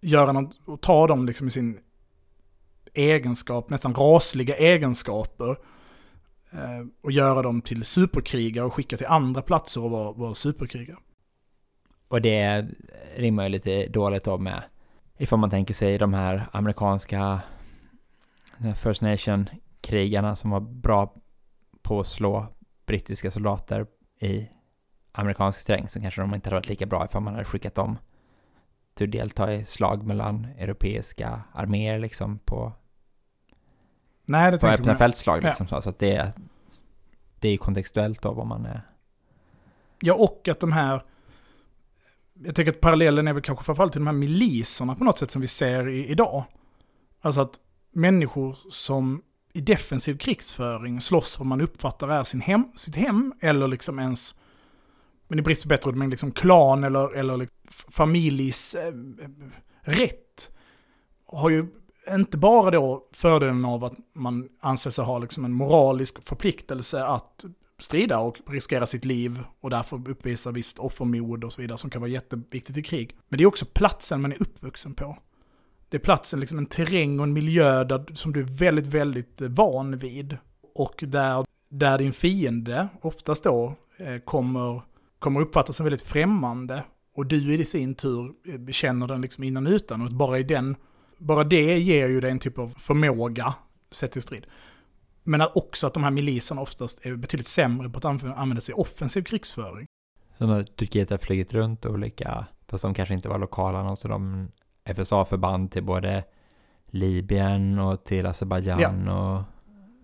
göra 0.00 0.32
något, 0.32 0.60
och 0.64 0.80
ta 0.80 1.06
dem 1.06 1.26
liksom 1.26 1.48
i 1.48 1.50
sin 1.50 1.78
egenskap, 2.96 3.70
nästan 3.70 3.94
rasliga 3.94 4.56
egenskaper, 4.56 5.50
eh, 6.50 6.86
och 7.02 7.12
göra 7.12 7.42
dem 7.42 7.60
till 7.60 7.84
superkrigare 7.84 8.66
och 8.66 8.74
skicka 8.74 8.96
till 8.96 9.06
andra 9.06 9.42
platser 9.42 9.82
och 9.82 9.90
vara, 9.90 10.12
vara 10.12 10.34
superkrigare. 10.34 10.98
Och 12.08 12.22
det 12.22 12.66
rimmar 13.16 13.42
ju 13.42 13.48
lite 13.48 13.86
dåligt 13.86 14.24
då 14.24 14.38
med, 14.38 14.62
ifall 15.18 15.38
man 15.38 15.50
tänker 15.50 15.74
sig 15.74 15.98
de 15.98 16.14
här 16.14 16.46
amerikanska 16.52 17.40
First 18.76 19.02
Nation-krigarna 19.02 20.36
som 20.36 20.50
var 20.50 20.60
bra 20.60 21.14
på 21.82 22.00
att 22.00 22.06
slå 22.06 22.46
brittiska 22.86 23.30
soldater 23.30 23.86
i 24.20 24.48
amerikansk 25.12 25.60
sträng 25.60 25.88
så 25.88 26.00
kanske 26.00 26.20
de 26.20 26.34
inte 26.34 26.48
hade 26.48 26.56
varit 26.56 26.68
lika 26.68 26.86
bra 26.86 27.04
ifall 27.04 27.22
man 27.22 27.34
hade 27.34 27.44
skickat 27.44 27.74
dem 27.74 27.98
till 28.94 29.06
att 29.06 29.12
delta 29.12 29.54
i 29.54 29.64
slag 29.64 30.06
mellan 30.06 30.44
europeiska 30.58 31.40
arméer 31.52 31.98
liksom 31.98 32.38
på, 32.38 32.72
Nej, 34.26 34.52
det 34.52 34.58
på 34.58 34.66
öppna 34.66 34.94
fältslag 34.96 35.42
liksom. 35.42 35.66
Ja. 35.70 35.80
Så 35.80 35.90
att 35.90 35.98
det, 35.98 36.32
det 37.40 37.48
är 37.48 37.56
kontextuellt 37.56 38.22
då 38.22 38.32
vad 38.32 38.46
man 38.46 38.66
är. 38.66 38.80
Ja, 40.00 40.14
och 40.14 40.48
att 40.48 40.60
de 40.60 40.72
här, 40.72 41.04
jag 42.44 42.54
tänker 42.54 42.72
att 42.72 42.80
parallellen 42.80 43.28
är 43.28 43.32
väl 43.32 43.42
kanske 43.42 43.64
framförallt 43.64 43.92
till 43.92 44.00
de 44.00 44.06
här 44.06 44.14
miliserna 44.14 44.94
på 44.94 45.04
något 45.04 45.18
sätt 45.18 45.30
som 45.30 45.42
vi 45.42 45.48
ser 45.48 45.88
i, 45.88 46.06
idag. 46.06 46.44
Alltså 47.20 47.40
att 47.40 47.60
människor 47.92 48.58
som 48.70 49.22
i 49.52 49.60
defensiv 49.60 50.18
krigsföring 50.18 51.00
slåss 51.00 51.38
vad 51.38 51.46
man 51.46 51.60
uppfattar 51.60 52.08
är 52.08 52.24
sin 52.24 52.40
hem, 52.40 52.64
sitt 52.76 52.96
hem 52.96 53.34
eller 53.40 53.68
liksom 53.68 53.98
ens, 53.98 54.34
men 55.28 55.38
i 55.38 55.42
brist 55.42 55.62
på 55.62 55.68
bättre 55.68 55.90
ord, 55.90 55.96
men 55.96 56.10
liksom 56.10 56.32
klan 56.32 56.84
eller, 56.84 57.14
eller 57.14 57.36
liksom 57.36 57.58
familjs 57.88 58.74
eh, 58.74 58.92
rätt. 59.80 60.56
Har 61.26 61.50
ju 61.50 61.66
inte 62.10 62.38
bara 62.38 62.70
då 62.70 63.08
fördelen 63.12 63.64
av 63.64 63.84
att 63.84 63.94
man 64.14 64.48
anser 64.60 64.90
sig 64.90 65.04
ha 65.04 65.18
liksom 65.18 65.44
en 65.44 65.52
moralisk 65.52 66.28
förpliktelse 66.28 67.04
att 67.04 67.44
strida 67.78 68.18
och 68.18 68.36
riskera 68.46 68.86
sitt 68.86 69.04
liv 69.04 69.42
och 69.60 69.70
därför 69.70 70.10
uppvisa 70.10 70.50
visst 70.50 70.78
offermod 70.78 71.44
och 71.44 71.52
så 71.52 71.60
vidare 71.60 71.78
som 71.78 71.90
kan 71.90 72.00
vara 72.00 72.10
jätteviktigt 72.10 72.76
i 72.76 72.82
krig. 72.82 73.16
Men 73.28 73.38
det 73.38 73.44
är 73.44 73.46
också 73.46 73.66
platsen 73.74 74.20
man 74.20 74.32
är 74.32 74.42
uppvuxen 74.42 74.94
på 74.94 75.16
det 75.88 75.96
är 75.96 76.00
platsen, 76.00 76.40
liksom 76.40 76.58
en 76.58 76.66
terräng 76.66 77.18
och 77.20 77.24
en 77.24 77.32
miljö 77.32 77.84
där, 77.84 78.04
som 78.14 78.32
du 78.32 78.40
är 78.40 78.44
väldigt, 78.44 78.86
väldigt 78.86 79.40
eh, 79.40 79.48
van 79.48 79.98
vid. 79.98 80.36
Och 80.74 81.04
där, 81.06 81.46
där 81.68 81.98
din 81.98 82.12
fiende, 82.12 82.88
oftast 83.00 83.44
då, 83.44 83.74
eh, 83.96 84.18
kommer, 84.18 84.82
kommer 85.18 85.40
uppfattas 85.40 85.76
som 85.76 85.84
väldigt 85.84 86.02
främmande. 86.02 86.84
Och 87.14 87.26
du 87.26 87.54
i 87.54 87.64
sin 87.64 87.94
tur 87.94 88.32
eh, 88.46 88.72
känner 88.72 89.06
den 89.06 89.20
liksom 89.20 89.44
innan 89.44 89.66
utan. 89.66 90.02
Och 90.02 90.12
bara, 90.12 90.38
i 90.38 90.42
den, 90.42 90.76
bara 91.18 91.44
det 91.44 91.78
ger 91.78 92.08
ju 92.08 92.20
dig 92.20 92.30
en 92.30 92.38
typ 92.38 92.58
av 92.58 92.74
förmåga 92.78 93.54
sett 93.90 94.12
till 94.12 94.22
strid. 94.22 94.46
Men 95.22 95.42
också 95.54 95.86
att 95.86 95.94
de 95.94 96.04
här 96.04 96.10
miliserna 96.10 96.60
oftast 96.60 97.06
är 97.06 97.16
betydligt 97.16 97.48
sämre 97.48 97.90
på 97.90 97.98
att 97.98 98.04
använda 98.04 98.60
sig 98.60 98.74
offensiv 98.74 99.22
krigsföring. 99.22 99.86
Som 100.34 100.50
att 100.50 100.76
Turkiet 100.76 101.10
har 101.10 101.18
flugit 101.18 101.54
runt 101.54 101.86
olika, 101.86 102.46
fast 102.68 102.82
de 102.82 102.94
kanske 102.94 103.14
inte 103.14 103.28
var 103.28 103.38
lokala, 103.38 103.96
så 103.96 104.08
de 104.08 104.48
FSA-förband 104.94 105.70
till 105.70 105.84
både 105.84 106.24
Libyen 106.86 107.78
och 107.78 108.04
till 108.04 108.26
Azerbajdzjan 108.26 109.06
ja. 109.06 109.38
och... 109.38 109.44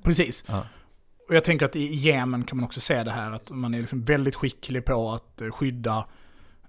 Precis. 0.05 0.45
Ja. 0.49 0.67
Och 1.29 1.35
jag 1.35 1.45
tänker 1.45 1.67
att 1.67 1.77
i 1.77 1.95
Jemen 1.95 2.45
kan 2.45 2.59
man 2.59 2.65
också 2.65 2.81
se 2.81 3.03
det 3.03 3.11
här 3.11 3.33
att 3.33 3.51
man 3.51 3.75
är 3.75 3.79
liksom 3.79 4.05
väldigt 4.05 4.35
skicklig 4.35 4.85
på 4.85 5.11
att 5.11 5.41
eh, 5.41 5.51
skydda 5.51 6.07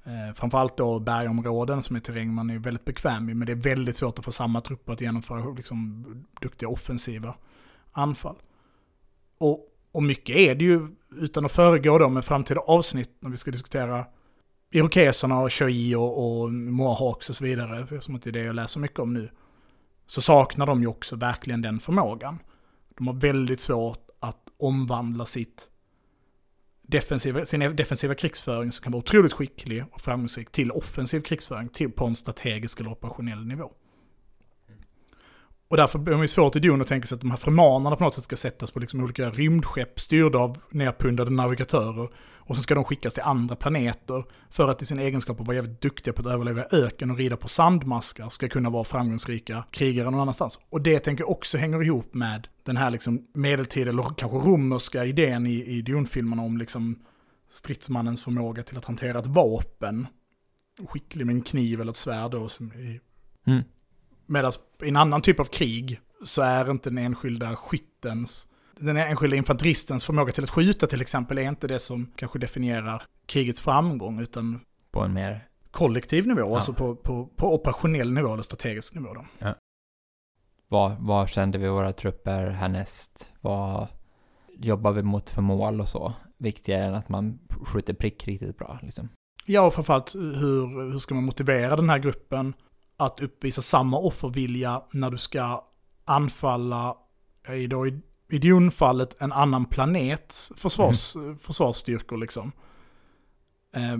eh, 0.05 0.33
framförallt 0.35 0.77
då 0.77 0.99
bergområden 0.99 1.83
som 1.83 1.95
är 1.95 1.99
terräng 1.99 2.33
man 2.33 2.49
är 2.49 2.59
väldigt 2.59 2.85
bekväm 2.85 3.29
i. 3.29 3.33
Men 3.33 3.45
det 3.45 3.51
är 3.51 3.55
väldigt 3.55 3.95
svårt 3.95 4.19
att 4.19 4.25
få 4.25 4.31
samma 4.31 4.61
trupper 4.61 4.93
att 4.93 5.01
genomföra 5.01 5.49
liksom, 5.49 6.05
duktiga 6.41 6.69
offensiva 6.69 7.35
anfall. 7.91 8.35
Och, 9.37 9.67
och 9.91 10.03
mycket 10.03 10.35
är 10.35 10.55
det 10.55 10.65
ju, 10.65 10.87
utan 11.15 11.45
att 11.45 11.51
föregå 11.51 11.97
då 11.97 12.09
med 12.09 12.25
framtida 12.25 12.59
avsnitt 12.59 13.11
när 13.19 13.29
vi 13.29 13.37
ska 13.37 13.51
diskutera 13.51 14.05
irokeserna 14.71 15.39
och 15.39 15.51
Choi 15.51 15.95
och, 15.95 16.41
och 16.41 16.51
Mohawks 16.51 17.29
och 17.29 17.35
så 17.35 17.43
vidare, 17.43 18.01
som 18.01 18.15
att 18.15 18.21
det 18.21 18.29
är 18.29 18.31
det 18.31 18.43
jag 18.43 18.55
läser 18.55 18.79
mycket 18.79 18.99
om 18.99 19.13
nu, 19.13 19.29
så 20.07 20.21
saknar 20.21 20.65
de 20.65 20.81
ju 20.81 20.87
också 20.87 21.15
verkligen 21.15 21.61
den 21.61 21.79
förmågan. 21.79 22.39
De 22.97 23.07
har 23.07 23.13
väldigt 23.13 23.61
svårt 23.61 24.09
att 24.19 24.49
omvandla 24.57 25.25
sitt 25.25 25.69
defensiva, 26.87 27.45
sin 27.45 27.61
e- 27.61 27.69
defensiva 27.69 28.15
krigsföring 28.15 28.71
som 28.71 28.83
kan 28.83 28.91
vara 28.91 28.99
otroligt 28.99 29.33
skicklig 29.33 29.85
och 29.91 30.01
framgångsrik 30.01 30.51
till 30.51 30.71
offensiv 30.71 31.21
krigsföring 31.21 31.69
till, 31.69 31.91
på 31.91 32.05
en 32.05 32.15
strategisk 32.15 32.79
eller 32.79 32.91
operationell 32.91 33.45
nivå. 33.45 33.71
Och 35.73 35.77
därför 35.77 35.99
blir 35.99 36.17
det 36.17 36.27
svårt 36.27 36.55
i 36.55 36.59
Dune 36.59 36.81
att 36.81 36.87
tänka 36.87 37.07
sig 37.07 37.15
att 37.15 37.21
de 37.21 37.31
här 37.31 37.37
fremanerna 37.37 37.95
på 37.95 38.03
något 38.03 38.15
sätt 38.15 38.23
ska 38.23 38.35
sättas 38.35 38.71
på 38.71 38.79
liksom 38.79 39.03
olika 39.03 39.29
rymdskepp 39.29 39.99
styrda 39.99 40.39
av 40.39 40.57
nerpundade 40.69 41.31
navigatörer. 41.31 42.09
Och 42.37 42.55
så 42.55 42.61
ska 42.61 42.75
de 42.75 42.83
skickas 42.83 43.13
till 43.13 43.23
andra 43.23 43.55
planeter 43.55 44.25
för 44.49 44.69
att 44.69 44.81
i 44.81 44.85
sin 44.85 44.99
egenskap 44.99 45.37
av 45.37 45.41
att 45.41 45.47
vara 45.47 45.55
jävligt 45.55 45.81
duktiga 45.81 46.13
på 46.13 46.21
att 46.21 46.33
överleva 46.33 46.65
öken 46.71 47.11
och 47.11 47.17
rida 47.17 47.37
på 47.37 47.47
sandmaskar 47.47 48.29
ska 48.29 48.49
kunna 48.49 48.69
vara 48.69 48.83
framgångsrika 48.83 49.63
krigare 49.71 50.11
någon 50.11 50.19
annanstans. 50.19 50.59
Och 50.69 50.81
det 50.81 50.99
tänker 50.99 51.23
jag 51.23 51.31
också 51.31 51.57
hänger 51.57 51.83
ihop 51.83 52.13
med 52.13 52.47
den 52.63 52.77
här 52.77 52.91
liksom 52.91 53.27
medeltida, 53.33 53.89
eller 53.89 54.03
kanske 54.03 54.37
romerska 54.37 55.05
idén 55.05 55.47
i, 55.47 55.63
i 55.65 55.81
Dune-filmerna 55.81 56.41
om 56.41 56.57
liksom 56.57 56.99
stridsmannens 57.51 58.23
förmåga 58.23 58.63
till 58.63 58.77
att 58.77 58.85
hantera 58.85 59.19
ett 59.19 59.27
vapen. 59.27 60.07
Skicklig 60.87 61.25
med 61.25 61.35
en 61.35 61.41
kniv 61.41 61.81
eller 61.81 61.91
ett 61.91 61.97
svärd 61.97 62.31
då, 62.31 62.49
som 62.49 62.71
i 62.73 62.99
Mm. 63.45 63.63
Medan 64.25 64.51
i 64.83 64.87
en 64.87 64.95
annan 64.95 65.21
typ 65.21 65.39
av 65.39 65.45
krig 65.45 65.99
så 66.23 66.41
är 66.41 66.71
inte 66.71 66.89
den 66.89 66.97
enskilda 66.97 67.55
skyttens, 67.55 68.47
den 68.79 68.97
enskilda 68.97 69.35
infanteristens 69.35 70.05
förmåga 70.05 70.31
till 70.33 70.43
att 70.43 70.49
skjuta 70.49 70.87
till 70.87 71.01
exempel 71.01 71.37
är 71.37 71.41
inte 71.49 71.67
det 71.67 71.79
som 71.79 72.11
kanske 72.15 72.39
definierar 72.39 73.03
krigets 73.25 73.61
framgång 73.61 74.19
utan 74.19 74.59
På 74.91 75.01
en 75.01 75.13
mer... 75.13 75.47
kollektiv 75.71 76.27
nivå, 76.27 76.41
Ja. 76.41 76.55
alltså 76.55 76.73
på, 76.73 76.95
på, 76.95 77.25
på 77.35 77.55
operationell 77.55 78.13
nivå 78.13 78.33
eller 78.33 78.43
strategisk 78.43 78.95
nivå. 78.95 79.13
Då. 79.13 79.25
Vad, 80.67 80.95
vad 80.99 81.29
kände 81.29 81.57
vi 81.57 81.67
våra 81.67 81.93
trupper 81.93 82.49
härnäst? 82.49 83.29
Vad 83.41 83.87
jobbar 84.57 84.91
vi 84.91 85.03
mot 85.03 85.29
för 85.29 85.41
mål 85.41 85.81
och 85.81 85.87
så? 85.87 86.13
Viktigare 86.37 86.85
än 86.85 86.95
att 86.95 87.09
man 87.09 87.39
skjuter 87.65 87.93
prick 87.93 88.27
riktigt 88.27 88.57
bra 88.57 88.79
liksom. 88.81 89.09
Ja, 89.45 89.61
och 89.61 89.73
framförallt 89.73 90.15
hur, 90.15 90.91
hur 90.91 90.99
ska 90.99 91.15
man 91.15 91.23
motivera 91.23 91.75
den 91.75 91.89
här 91.89 91.99
gruppen 91.99 92.53
att 92.97 93.19
uppvisa 93.19 93.61
samma 93.61 93.97
offervilja 93.97 94.81
när 94.91 95.11
du 95.11 95.17
ska 95.17 95.63
anfalla, 96.05 96.97
i, 97.49 97.67
då, 97.67 97.87
i, 97.87 97.99
i 98.29 98.37
Dune-fallet, 98.39 99.21
en 99.21 99.31
annan 99.31 99.65
planets 99.65 100.51
försvars, 100.57 101.13
försvarsstyrkor 101.41 102.17
liksom. 102.17 102.51
Eh, 103.75 103.97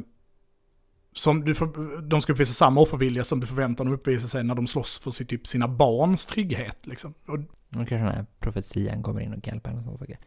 som 1.16 1.46
du 1.46 1.56
får, 1.56 2.02
de 2.02 2.22
ska 2.22 2.34
uppvisa 2.34 2.54
samma 2.54 2.82
offervilja 2.82 3.24
som 3.24 3.40
du 3.40 3.48
förväntar 3.48 3.84
dem 3.86 3.94
uppvisa 3.94 4.28
sig 4.28 4.44
när 4.44 4.56
de 4.56 4.68
slåss 4.68 5.00
för 5.00 5.12
sitt, 5.12 5.30
typ 5.30 5.48
sina 5.48 5.68
barns 5.68 6.26
trygghet. 6.26 6.78
Liksom. 6.88 7.14
Och, 7.28 7.36
Och 7.36 7.44
kanske 7.72 7.96
den 7.96 8.08
här 8.08 8.26
profetian 8.40 9.04
kommer 9.04 9.22
in 9.22 9.34
och 9.34 9.48
hjälper 9.48 9.90
och 9.92 10.00
saker. 10.00 10.18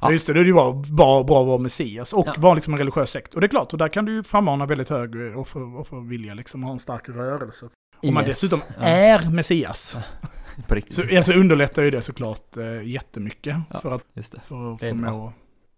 ja. 0.00 0.12
Just 0.12 0.26
det, 0.26 0.32
det 0.32 0.40
är 0.40 0.44
ju 0.44 0.54
bra, 0.92 1.20
att 1.20 1.26
vara 1.28 1.58
Messias 1.58 2.12
och 2.12 2.26
Ja. 2.26 2.34
vara 2.38 2.54
liksom 2.54 2.74
en 2.74 2.78
religiös 2.78 3.10
sekt. 3.10 3.34
Och 3.34 3.40
det 3.40 3.46
är 3.46 3.48
klart, 3.48 3.72
och 3.72 3.78
där 3.78 3.88
kan 3.88 4.04
du 4.04 4.22
frammana 4.22 4.66
väldigt 4.66 4.88
hög 4.88 5.36
offer, 5.36 5.76
offervilja, 5.76 6.34
liksom, 6.34 6.62
ha 6.62 6.72
en 6.72 6.78
stark 6.78 7.08
rörelse. 7.08 7.68
Om 8.02 8.14
man 8.14 8.24
Yes. 8.26 8.40
dessutom 8.40 8.60
Ja. 8.80 8.84
är 8.86 9.30
Messias, 9.30 9.96
På 10.68 10.74
riktigt. 10.74 10.94
så 10.94 11.16
alltså, 11.16 11.32
underlättar 11.32 11.82
ju 11.82 11.90
det 11.90 12.02
såklart 12.02 12.56
eh, 12.56 12.82
jättemycket 12.82 13.56
Ja. 13.70 13.80
för 13.80 13.92
att, 13.92 14.02
Just 14.14 14.32
det. 14.32 14.40
för 14.40 14.72
att 14.74 14.80
Det 14.80 14.86
är 14.86 14.90
förmå 14.90 15.32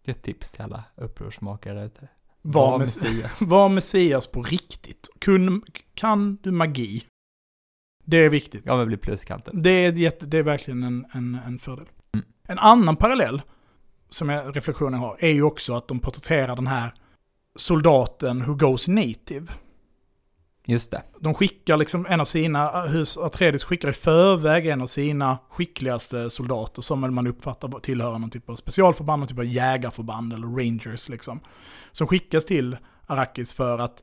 Det 0.04 0.10
är 0.10 0.14
ett 0.14 0.22
tips 0.22 0.52
till 0.52 0.62
alla 0.62 0.84
upprorsmakare 0.96 1.74
där 1.74 1.86
ute. 1.86 2.08
Var 2.42 2.78
mess 2.78 3.02
Messias. 3.02 3.42
var 3.46 3.68
Messias 3.68 4.26
på 4.26 4.42
riktigt. 4.42 5.08
Kun, 5.18 5.62
kan 5.94 6.36
du 6.42 6.50
magi? 6.50 7.04
Det 8.04 8.16
är 8.16 8.28
viktigt. 8.30 8.62
Ja, 8.66 8.76
men 8.76 8.86
blir 8.86 8.96
pluskanten. 8.98 9.62
Det 9.62 9.70
är, 9.70 9.92
jätte, 9.92 10.26
det 10.26 10.38
är 10.38 10.42
verkligen 10.42 10.82
en, 10.82 11.06
en, 11.12 11.38
en 11.46 11.58
fördel. 11.58 11.86
Mm. 12.14 12.26
En 12.48 12.58
annan 12.58 12.96
parallell 12.96 13.42
som 14.10 14.28
jag, 14.28 14.56
reflektionen 14.56 15.00
har 15.00 15.16
är 15.20 15.32
ju 15.32 15.42
också 15.42 15.74
att 15.76 15.88
de 15.88 15.98
porträtterar 15.98 16.56
den 16.56 16.66
här 16.66 16.94
soldaten 17.56 18.44
who 18.46 18.54
goes 18.54 18.88
native. 18.88 19.46
Just 20.66 20.90
det. 20.90 21.02
De 21.20 21.34
skickar 21.34 21.76
liksom 21.76 22.06
en 22.06 22.20
av 22.20 22.24
sina, 22.24 22.86
hus 22.86 23.18
Atreides 23.18 23.64
skickar 23.64 23.88
i 23.88 23.92
förväg 23.92 24.66
en 24.66 24.80
av 24.80 24.86
sina 24.86 25.38
skickligaste 25.50 26.30
soldater 26.30 26.82
som 26.82 27.14
man 27.14 27.26
uppfattar 27.26 27.68
tillhör 27.68 28.18
någon 28.18 28.30
typ 28.30 28.50
av 28.50 28.56
specialförband, 28.56 29.20
någon 29.20 29.28
typ 29.28 29.38
av 29.38 29.44
jägarförband 29.44 30.32
eller 30.32 30.46
rangers 30.46 31.08
liksom. 31.08 31.40
Som 31.92 32.06
skickas 32.06 32.44
till 32.44 32.76
Arrakis 33.06 33.54
för 33.54 33.78
att 33.78 34.02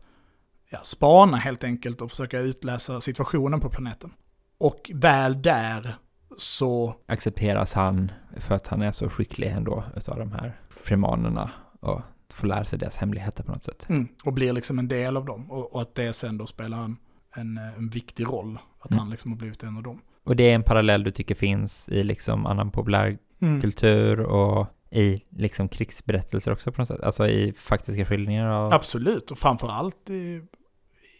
ja, 0.70 0.80
spana 0.84 1.38
helt 1.38 1.64
enkelt 1.64 2.01
och 2.01 2.09
försöka 2.09 2.39
utläsa 2.39 3.01
situationen 3.01 3.59
på 3.59 3.70
planeten. 3.70 4.14
Och 4.57 4.91
väl 4.93 5.41
där 5.41 5.95
så, 6.38 6.95
Accepteras 7.05 7.74
han 7.74 8.12
för 8.38 8.55
att 8.55 8.68
han 8.68 8.82
är 8.82 8.91
så 8.91 9.09
skicklig 9.09 9.47
ändå 9.47 9.84
utav 9.95 10.20
de 10.20 10.32
här 10.32 10.59
frimanerna 10.70 11.51
och 11.80 12.01
får 12.36 12.48
lära 12.48 12.66
sig 12.66 12.80
deras 12.80 12.98
hemligheter 12.98 13.44
på 13.44 13.52
något 13.52 13.64
sätt. 13.64 13.86
mm, 13.90 14.08
och 14.26 14.34
blir 14.34 14.54
liksom 14.54 14.80
en 14.80 14.88
del 14.88 15.18
av 15.18 15.26
dem. 15.26 15.52
Och, 15.52 15.76
och 15.76 15.82
att 15.82 15.96
det 15.96 16.14
sen 16.14 16.38
då 16.38 16.46
spelar 16.46 16.84
en, 16.84 16.98
en, 17.36 17.58
en 17.58 17.90
viktig 17.90 18.26
roll. 18.28 18.60
Att 18.80 18.92
Mm. 18.92 19.00
han 19.00 19.10
liksom 19.10 19.32
har 19.32 19.38
blivit 19.38 19.64
en 19.64 19.78
av 19.78 19.84
dem. 19.84 20.02
Och 20.24 20.36
det 20.36 20.50
är 20.52 20.56
en 20.56 20.64
parallell 20.64 21.04
du 21.04 21.12
tycker 21.12 21.36
finns 21.36 21.90
i 21.90 22.04
liksom 22.04 22.46
annan 22.46 22.60
Mm. 22.62 22.72
populärkultur 22.72 24.20
och 24.20 24.68
i 24.92 25.22
liksom 25.30 25.70
krigsberättelser 25.70 26.52
också 26.52 26.72
på 26.72 26.82
något 26.82 26.88
sätt? 26.88 27.02
Alltså 27.02 27.28
i 27.28 27.54
faktiska 27.54 28.06
skildringar 28.06 28.48
av... 28.48 28.74
Absolut, 28.74 29.32
och 29.32 29.38
framförallt 29.38 30.10
i, 30.10 30.42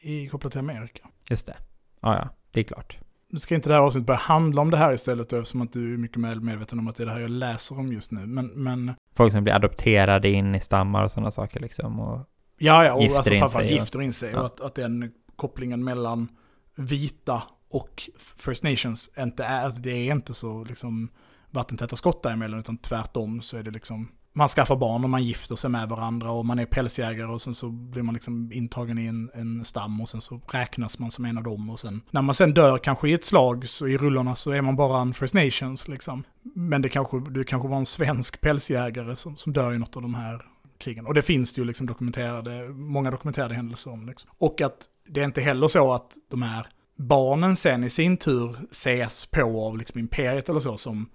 i 0.02 0.28
kopplat 0.28 0.52
till 0.52 0.60
Amerika. 0.60 1.08
Just 1.30 1.46
det. 1.46 1.56
Ja, 2.02 2.16
ja, 2.16 2.30
det 2.52 2.60
är 2.60 2.64
klart. 2.64 2.98
Nu 3.32 3.40
ska 3.40 3.56
inte 3.56 3.70
det 3.70 3.76
här 3.76 3.82
avsnittet 3.82 4.08
börja 4.08 4.20
handla 4.20 4.62
om 4.62 4.72
det 4.72 4.78
här 4.78 4.94
istället 4.94 5.34
eftersom 5.34 5.62
att 5.62 5.74
du 5.74 5.94
är 5.94 5.98
mycket 5.98 6.22
väl 6.24 6.42
medveten 6.42 6.80
om 6.80 6.88
att 6.88 6.96
det 6.96 7.04
är 7.04 7.06
det 7.08 7.14
här 7.14 7.20
jag 7.20 7.30
läser 7.30 7.80
om 7.80 7.94
just 7.94 8.12
nu. 8.12 8.28
Men, 8.28 8.48
men 8.48 8.94
Folk 9.16 9.34
som 9.34 9.44
blir 9.44 9.54
adopterade 9.54 10.30
in 10.30 10.56
i 10.56 10.60
stammar 10.60 11.04
och 11.04 11.12
sådana 11.12 11.32
saker 11.32 11.60
liksom. 11.60 12.00
Och, 12.00 12.30
ja, 12.58 12.86
ja, 12.86 12.94
och 12.94 13.02
Gifter 13.02 13.18
alltså 13.18 13.34
in 13.34 13.40
framförallt 13.40 13.72
gifter 13.72 14.02
in 14.02 14.14
sig. 14.14 14.32
Ja. 14.32 14.40
Och 14.40 14.46
att, 14.46 14.62
att 14.62 14.76
den 14.76 15.12
kopplingen 15.36 15.84
mellan 15.84 16.28
vita 16.76 17.44
och 17.70 18.10
First 18.38 18.64
Nations 18.64 19.10
inte 19.18 19.44
är, 19.44 19.66
alltså 19.66 19.82
det 19.82 19.92
är 19.92 20.12
inte 20.12 20.34
så 20.34 20.64
liksom 20.64 21.10
vattentäta 21.50 21.96
skott 21.96 22.24
däremellan, 22.24 22.60
utan 22.60 22.78
tvärtom 22.78 23.42
så 23.42 23.58
är 23.58 23.64
det 23.64 23.72
liksom 23.72 24.12
man 24.34 24.48
skaffar 24.48 24.76
barn 24.76 25.04
och 25.04 25.10
man 25.10 25.24
gifter 25.24 25.56
sig 25.56 25.70
med 25.70 25.90
varandra 25.90 26.32
och 26.32 26.46
man 26.46 26.60
är 26.60 26.66
pälsjägare 26.66 27.32
och 27.32 27.42
sen 27.42 27.56
så 27.56 27.70
blir 27.70 28.04
man 28.04 28.14
liksom 28.14 28.52
intagen 28.52 28.98
i 28.98 29.06
en, 29.06 29.32
en 29.34 29.66
stam 29.66 30.02
och 30.02 30.10
sen 30.10 30.22
så 30.22 30.42
räknas 30.52 31.00
man 31.00 31.12
som 31.12 31.26
en 31.26 31.38
av 31.38 31.44
dem 31.44 31.70
och 31.70 31.80
sen 31.80 32.02
när 32.12 32.22
man 32.22 32.36
sen 32.36 32.54
dör 32.54 32.78
kanske 32.78 33.10
i 33.10 33.14
ett 33.14 33.26
slag 33.26 33.68
så 33.68 33.88
i 33.88 33.98
rullorna 33.98 34.36
så 34.36 34.52
är 34.52 34.62
man 34.62 34.76
bara 34.76 35.02
en 35.02 35.14
First 35.14 35.34
Nations 35.34 35.88
liksom. 35.88 36.24
Men 36.44 36.82
det 36.82 36.90
kanske, 36.90 37.20
det 37.20 37.44
kanske 37.44 37.68
var 37.68 37.78
en 37.78 37.86
svensk 37.86 38.42
pälsjägare 38.42 39.16
som, 39.16 39.38
som 39.38 39.54
dör 39.54 39.74
i 39.74 39.78
något 39.78 39.96
av 39.96 40.02
de 40.02 40.14
här 40.14 40.46
krigen. 40.78 41.06
Och 41.06 41.14
det 41.14 41.22
finns 41.22 41.54
det 41.54 41.62
ju 41.62 41.66
liksom 41.66 41.88
dokumenterade, 41.88 42.70
många 42.70 43.12
dokumenterade 43.12 43.56
händelser 43.56 43.92
om. 43.92 44.08
Liksom. 44.08 44.30
Och 44.38 44.62
att 44.62 44.86
det 45.08 45.22
är 45.22 45.26
inte 45.26 45.42
heller 45.42 45.68
så 45.68 45.94
att 45.94 46.18
de 46.30 46.42
här 46.42 46.68
barnen 46.96 47.56
sen 47.56 47.84
i 47.84 47.90
sin 47.90 48.18
tur 48.18 48.56
ses 48.72 49.26
på 49.26 49.66
av 49.66 49.78
liksom 49.78 50.00
imperiet 50.00 50.50
eller 50.50 50.60
så 50.60 50.78
som 50.78 51.10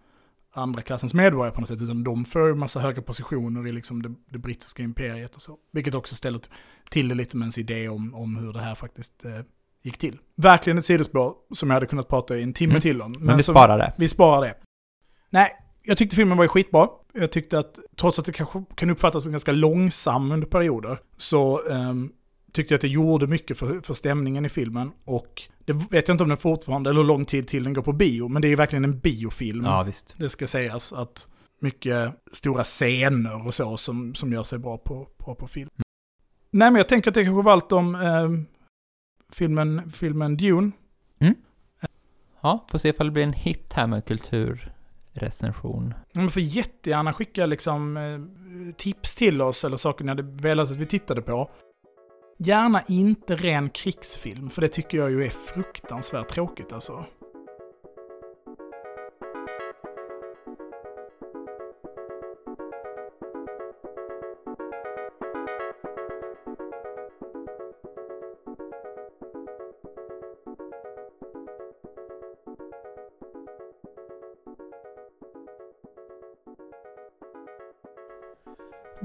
andra 0.57 0.83
klassens 0.83 1.15
medborgare 1.15 1.55
på 1.55 1.61
något 1.61 1.69
sätt, 1.69 1.83
utan 1.83 2.05
de 2.05 2.25
får 2.25 2.51
en 2.51 2.59
massa 2.59 2.81
höga 2.81 3.03
positioner 3.03 3.67
i 3.67 3.73
liksom 3.73 4.03
det, 4.03 4.15
det 4.31 4.39
brittiska 4.39 4.83
imperiet 4.83 5.35
och 5.37 5.43
så. 5.43 5.57
Vilket 5.73 5.95
också 5.95 6.15
ställer 6.15 6.41
till 6.91 7.09
det 7.09 7.15
lite 7.15 7.37
med 7.37 7.45
ens 7.45 7.59
idé 7.59 7.89
om, 7.89 8.15
om 8.15 8.37
hur 8.37 8.53
det 8.53 8.61
här 8.61 8.75
faktiskt 8.75 9.25
eh, 9.25 9.41
gick 9.83 9.99
till. 9.99 10.19
Verkligen 10.37 10.79
ett 10.79 10.85
sidospår 10.87 11.35
som 11.55 11.71
jag 11.71 11.75
hade 11.75 11.87
kunnat 11.87 12.09
prata 12.09 12.37
i 12.37 12.43
en 12.43 12.53
timme 12.53 12.73
Mm. 12.73 12.81
till 12.83 13.03
om. 13.03 13.15
men 13.21 13.37
vi 13.37 13.43
som- 13.43 13.55
sparar 13.55 13.79
det. 13.79 13.93
vi 13.99 14.09
sparar 14.09 14.41
det. 14.41 14.55
Nej, 15.31 15.51
jag 15.83 15.99
tyckte 15.99 16.17
filmen 16.17 16.39
var 16.39 16.47
skitbra. 16.47 16.89
Jag 17.13 17.33
tyckte 17.33 17.59
att, 17.59 17.79
trots 17.97 18.19
att 18.19 18.25
det 18.25 18.33
kanske 18.33 18.65
kan 18.75 18.91
uppfattas 18.91 19.23
som 19.23 19.33
ganska 19.33 19.53
långsam 19.53 20.33
under 20.33 20.47
perioder, 20.47 20.99
så 21.17 21.69
ehm, 21.71 22.11
tyckte 22.57 22.75
jag 22.75 22.77
att 22.77 22.83
det 22.83 22.89
gjorde 22.89 23.27
mycket 23.27 23.59
för, 23.59 23.81
för 23.81 23.95
stämningen 23.95 24.45
i 24.45 24.49
filmen. 24.49 24.93
Och 25.05 25.43
det 25.65 25.73
vet 25.73 26.09
jag 26.09 26.15
inte 26.15 26.23
om 26.23 26.29
den 26.29 26.39
fortfarande, 26.39 26.91
eller 26.91 27.01
hur 27.01 27.07
lång 27.07 27.25
tid 27.25 27.49
till 27.49 27.65
den 27.65 27.73
går 27.73 27.83
på 27.83 27.93
bio, 27.93 28.29
men 28.29 28.43
det 28.43 28.49
är 28.49 28.51
ju 28.51 28.57
verkligen 28.57 28.85
en 28.85 28.99
biofilm. 28.99 29.65
Ja, 29.65 29.83
visst. 29.83 30.15
Det 30.19 30.29
ska 30.29 30.47
sägas 30.47 30.93
att 30.93 31.29
mycket 31.61 32.13
stora 32.33 32.65
scener 32.65 33.47
och 33.47 33.55
så 33.55 33.77
som, 33.77 34.15
som 34.15 34.33
gör 34.33 34.43
sig 34.43 34.59
bra 34.59 34.79
på, 34.79 35.09
bra 35.19 35.35
på 35.35 35.47
film. 35.47 35.71
Nej, 36.51 36.71
men 36.71 36.77
jag 36.77 36.89
tänker 36.89 37.11
att 37.11 37.15
det 37.15 37.25
kanske 37.25 37.43
var 37.43 37.53
allt 37.53 37.73
om 37.73 37.95
ehm, 37.95 38.47
filmen, 39.33 39.93
filmen 39.93 40.37
Dune. 40.37 40.71
Ja, 42.47 42.67
får 42.71 42.79
se 42.79 42.89
ifall 42.89 43.07
det 43.07 43.13
blir 43.13 43.23
en 43.23 43.33
hit 43.33 43.73
här 43.73 43.87
med 43.87 44.05
kulturrecension. 44.05 45.95
Ja, 46.13 46.21
Men 46.21 46.31
får 46.31 46.43
jättegärna 46.43 47.13
skicka 47.13 47.47
liksom 47.47 47.97
eh, 47.97 48.21
tips 48.77 49.15
till 49.15 49.43
oss 49.43 49.65
eller 49.65 49.77
saker 49.77 50.05
ni 50.05 50.09
hade 50.09 50.23
velat 50.23 50.71
att 50.71 50.77
vi 50.77 50.87
tittade 50.87 51.23
på. 51.23 51.51
Gärna 52.39 52.83
inte 52.89 53.37
ren 53.37 53.71
krigsfilm, 53.71 54.51
för 54.51 54.63
det 54.63 54.69
tycker 54.69 54.99
jag 54.99 55.11
ju 55.11 55.25
är 55.25 55.31
fruktansvärt 55.31 56.29
tråkigt 56.29 56.73
alltså. 56.73 57.05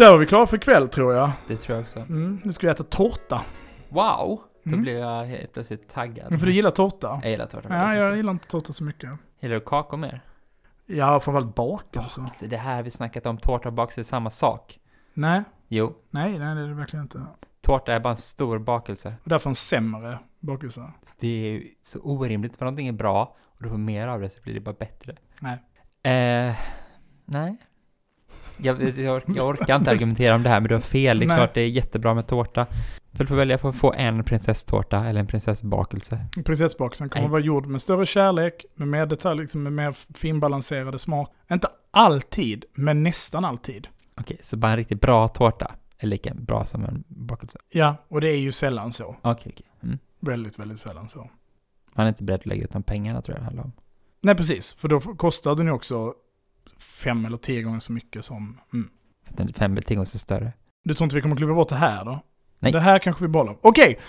Där 0.01 0.11
var 0.11 0.17
vi 0.17 0.25
klara 0.25 0.47
för 0.47 0.57
kväll 0.57 0.87
tror 0.89 1.13
jag. 1.13 1.31
Det 1.47 1.57
tror 1.57 1.75
jag 1.77 1.81
också. 1.81 1.99
Mm, 1.99 2.41
nu 2.43 2.51
ska 2.53 2.67
vi 2.67 2.71
äta 2.71 2.83
tårta. 2.83 3.41
Wow! 3.89 4.41
Då 4.63 4.69
Mm. 4.69 4.81
blev 4.81 4.97
jag 4.97 5.25
helt 5.25 5.53
plötsligt 5.53 5.89
taggad. 5.89 6.27
Men 6.31 6.39
För 6.39 6.47
du 6.47 6.53
gillar 6.53 6.71
tårta? 6.71 7.19
Jag 7.23 7.31
gillar 7.31 7.45
tårta 7.47 7.67
Ja, 7.69 7.95
jag 7.95 8.17
gillar 8.17 8.31
inte 8.31 8.47
tårta 8.47 8.73
så 8.73 8.83
mycket. 8.83 9.09
Gillar 9.39 9.55
du 9.55 9.61
kakor 9.61 9.97
mer? 9.97 10.21
Ja, 10.85 11.19
framförallt 11.19 11.55
bakelse. 11.55 12.21
Så 12.35 12.45
det 12.45 12.57
här 12.57 12.83
vi 12.83 12.91
snackat 12.91 13.25
om, 13.25 13.37
tårta 13.37 13.69
och 13.69 13.73
bakelse 13.73 14.01
är 14.01 14.03
samma 14.03 14.29
sak. 14.29 14.79
Nej, 15.13 15.43
Jo, 15.67 15.93
nej, 16.09 16.39
nej 16.39 16.55
det 16.55 16.61
är 16.61 16.67
det 16.67 16.73
verkligen 16.73 17.03
inte. 17.05 17.25
tårta 17.61 17.93
är 17.93 17.99
bara 17.99 18.09
en 18.09 18.17
stor 18.17 18.59
bakelse. 18.59 19.13
Och 19.23 19.29
därför 19.29 19.49
en 19.49 19.55
sämre 19.55 20.19
bakelse. 20.39 20.91
Det 21.19 21.27
är 21.27 21.51
ju 21.51 21.67
så 21.81 21.99
orimligt, 21.99 22.57
för 22.57 22.65
någonting 22.65 22.87
är 22.87 22.91
bra 22.91 23.35
och 23.43 23.63
du 23.63 23.69
får 23.69 23.77
mer 23.77 24.07
av 24.07 24.21
det 24.21 24.29
så 24.29 24.41
blir 24.41 24.53
det 24.53 24.59
bara 24.59 24.75
bättre. 24.79 25.15
Nej. 25.39 25.53
Eh, 26.13 26.55
nej. 27.25 27.57
Jag, 28.63 28.97
jag, 28.97 29.21
jag 29.27 29.47
orkar 29.47 29.75
inte 29.75 29.91
argumentera 29.91 30.35
om 30.35 30.43
det 30.43 30.49
här, 30.49 30.59
men 30.59 30.69
du 30.69 30.75
har 30.75 30.81
fel. 30.81 31.19
Det 31.19 31.25
är 31.25 31.27
Nej. 31.27 31.37
klart 31.37 31.53
det 31.53 31.61
är 31.61 31.69
jättebra 31.69 32.13
med 32.13 32.27
tårta. 32.27 32.65
För 33.11 33.23
du 33.23 33.27
får 33.27 33.35
välja 33.35 33.57
på 33.57 33.67
att 33.67 33.75
få 33.75 33.93
en 33.93 34.23
prinsesstårta 34.23 35.05
eller 35.05 35.19
en 35.19 35.27
prinsessbakelse. 35.27 36.25
Prinsessbakelsen 36.45 37.09
kommer 37.09 37.21
Nej. 37.21 37.25
att 37.25 37.31
vara 37.31 37.41
gjord 37.41 37.65
med 37.65 37.81
större 37.81 38.05
kärlek, 38.05 38.65
med 38.75 38.87
mer 38.87 39.05
detalj, 39.05 39.41
liksom 39.41 39.63
med 39.63 39.73
mer 39.73 39.95
finbalanserade 40.17 40.99
smak. 40.99 41.29
Inte 41.51 41.67
alltid, 41.91 42.65
men 42.73 43.03
nästan 43.03 43.45
alltid. 43.45 43.87
Okej, 44.17 44.37
så 44.41 44.57
bara 44.57 44.71
en 44.71 44.77
riktigt 44.77 45.01
bra 45.01 45.27
tårta 45.27 45.71
är 45.97 46.07
lika 46.07 46.33
bra 46.33 46.65
som 46.65 46.85
en 46.85 47.03
bakelse. 47.07 47.59
Ja, 47.69 47.95
och 48.07 48.21
det 48.21 48.29
är 48.29 48.37
ju 48.37 48.51
sällan 48.51 48.93
så. 48.93 49.15
Okej, 49.21 49.51
okej. 49.55 49.67
Mm. 49.83 49.97
Väldigt, 50.19 50.59
väldigt 50.59 50.79
sällan 50.79 51.09
så. 51.09 51.29
Man 51.93 52.05
är 52.05 52.09
inte 52.09 52.23
beredd 52.23 52.39
att 52.39 52.45
lägga 52.45 52.63
ut 52.63 52.71
de 52.71 52.83
pengarna 52.83 53.21
tror 53.21 53.35
jag 53.35 53.41
det 53.41 53.45
handlar 53.45 53.63
om. 53.63 53.71
Nej, 54.21 54.35
precis. 54.35 54.73
För 54.73 54.87
då 54.87 54.99
kostar 54.99 55.55
den 55.55 55.65
ju 55.65 55.71
också 55.71 56.13
fem 56.81 57.25
eller 57.25 57.37
tio 57.37 57.61
gånger 57.61 57.79
så 57.79 57.91
mycket 57.91 58.25
som... 58.25 58.59
Mm. 58.73 58.89
Fem 59.55 59.71
eller 59.71 59.81
tio 59.81 59.95
gånger 59.95 60.05
så 60.05 60.19
större. 60.19 60.53
Du 60.83 60.93
tror 60.93 61.05
inte 61.05 61.15
vi 61.15 61.21
kommer 61.21 61.35
klippa 61.35 61.53
bort 61.53 61.69
det 61.69 61.75
här 61.75 62.05
då? 62.05 62.19
Nej. 62.59 62.71
Det 62.71 62.79
här 62.79 62.99
kanske 62.99 63.23
vi 63.23 63.27
bollar. 63.27 63.57
Okej, 63.61 63.99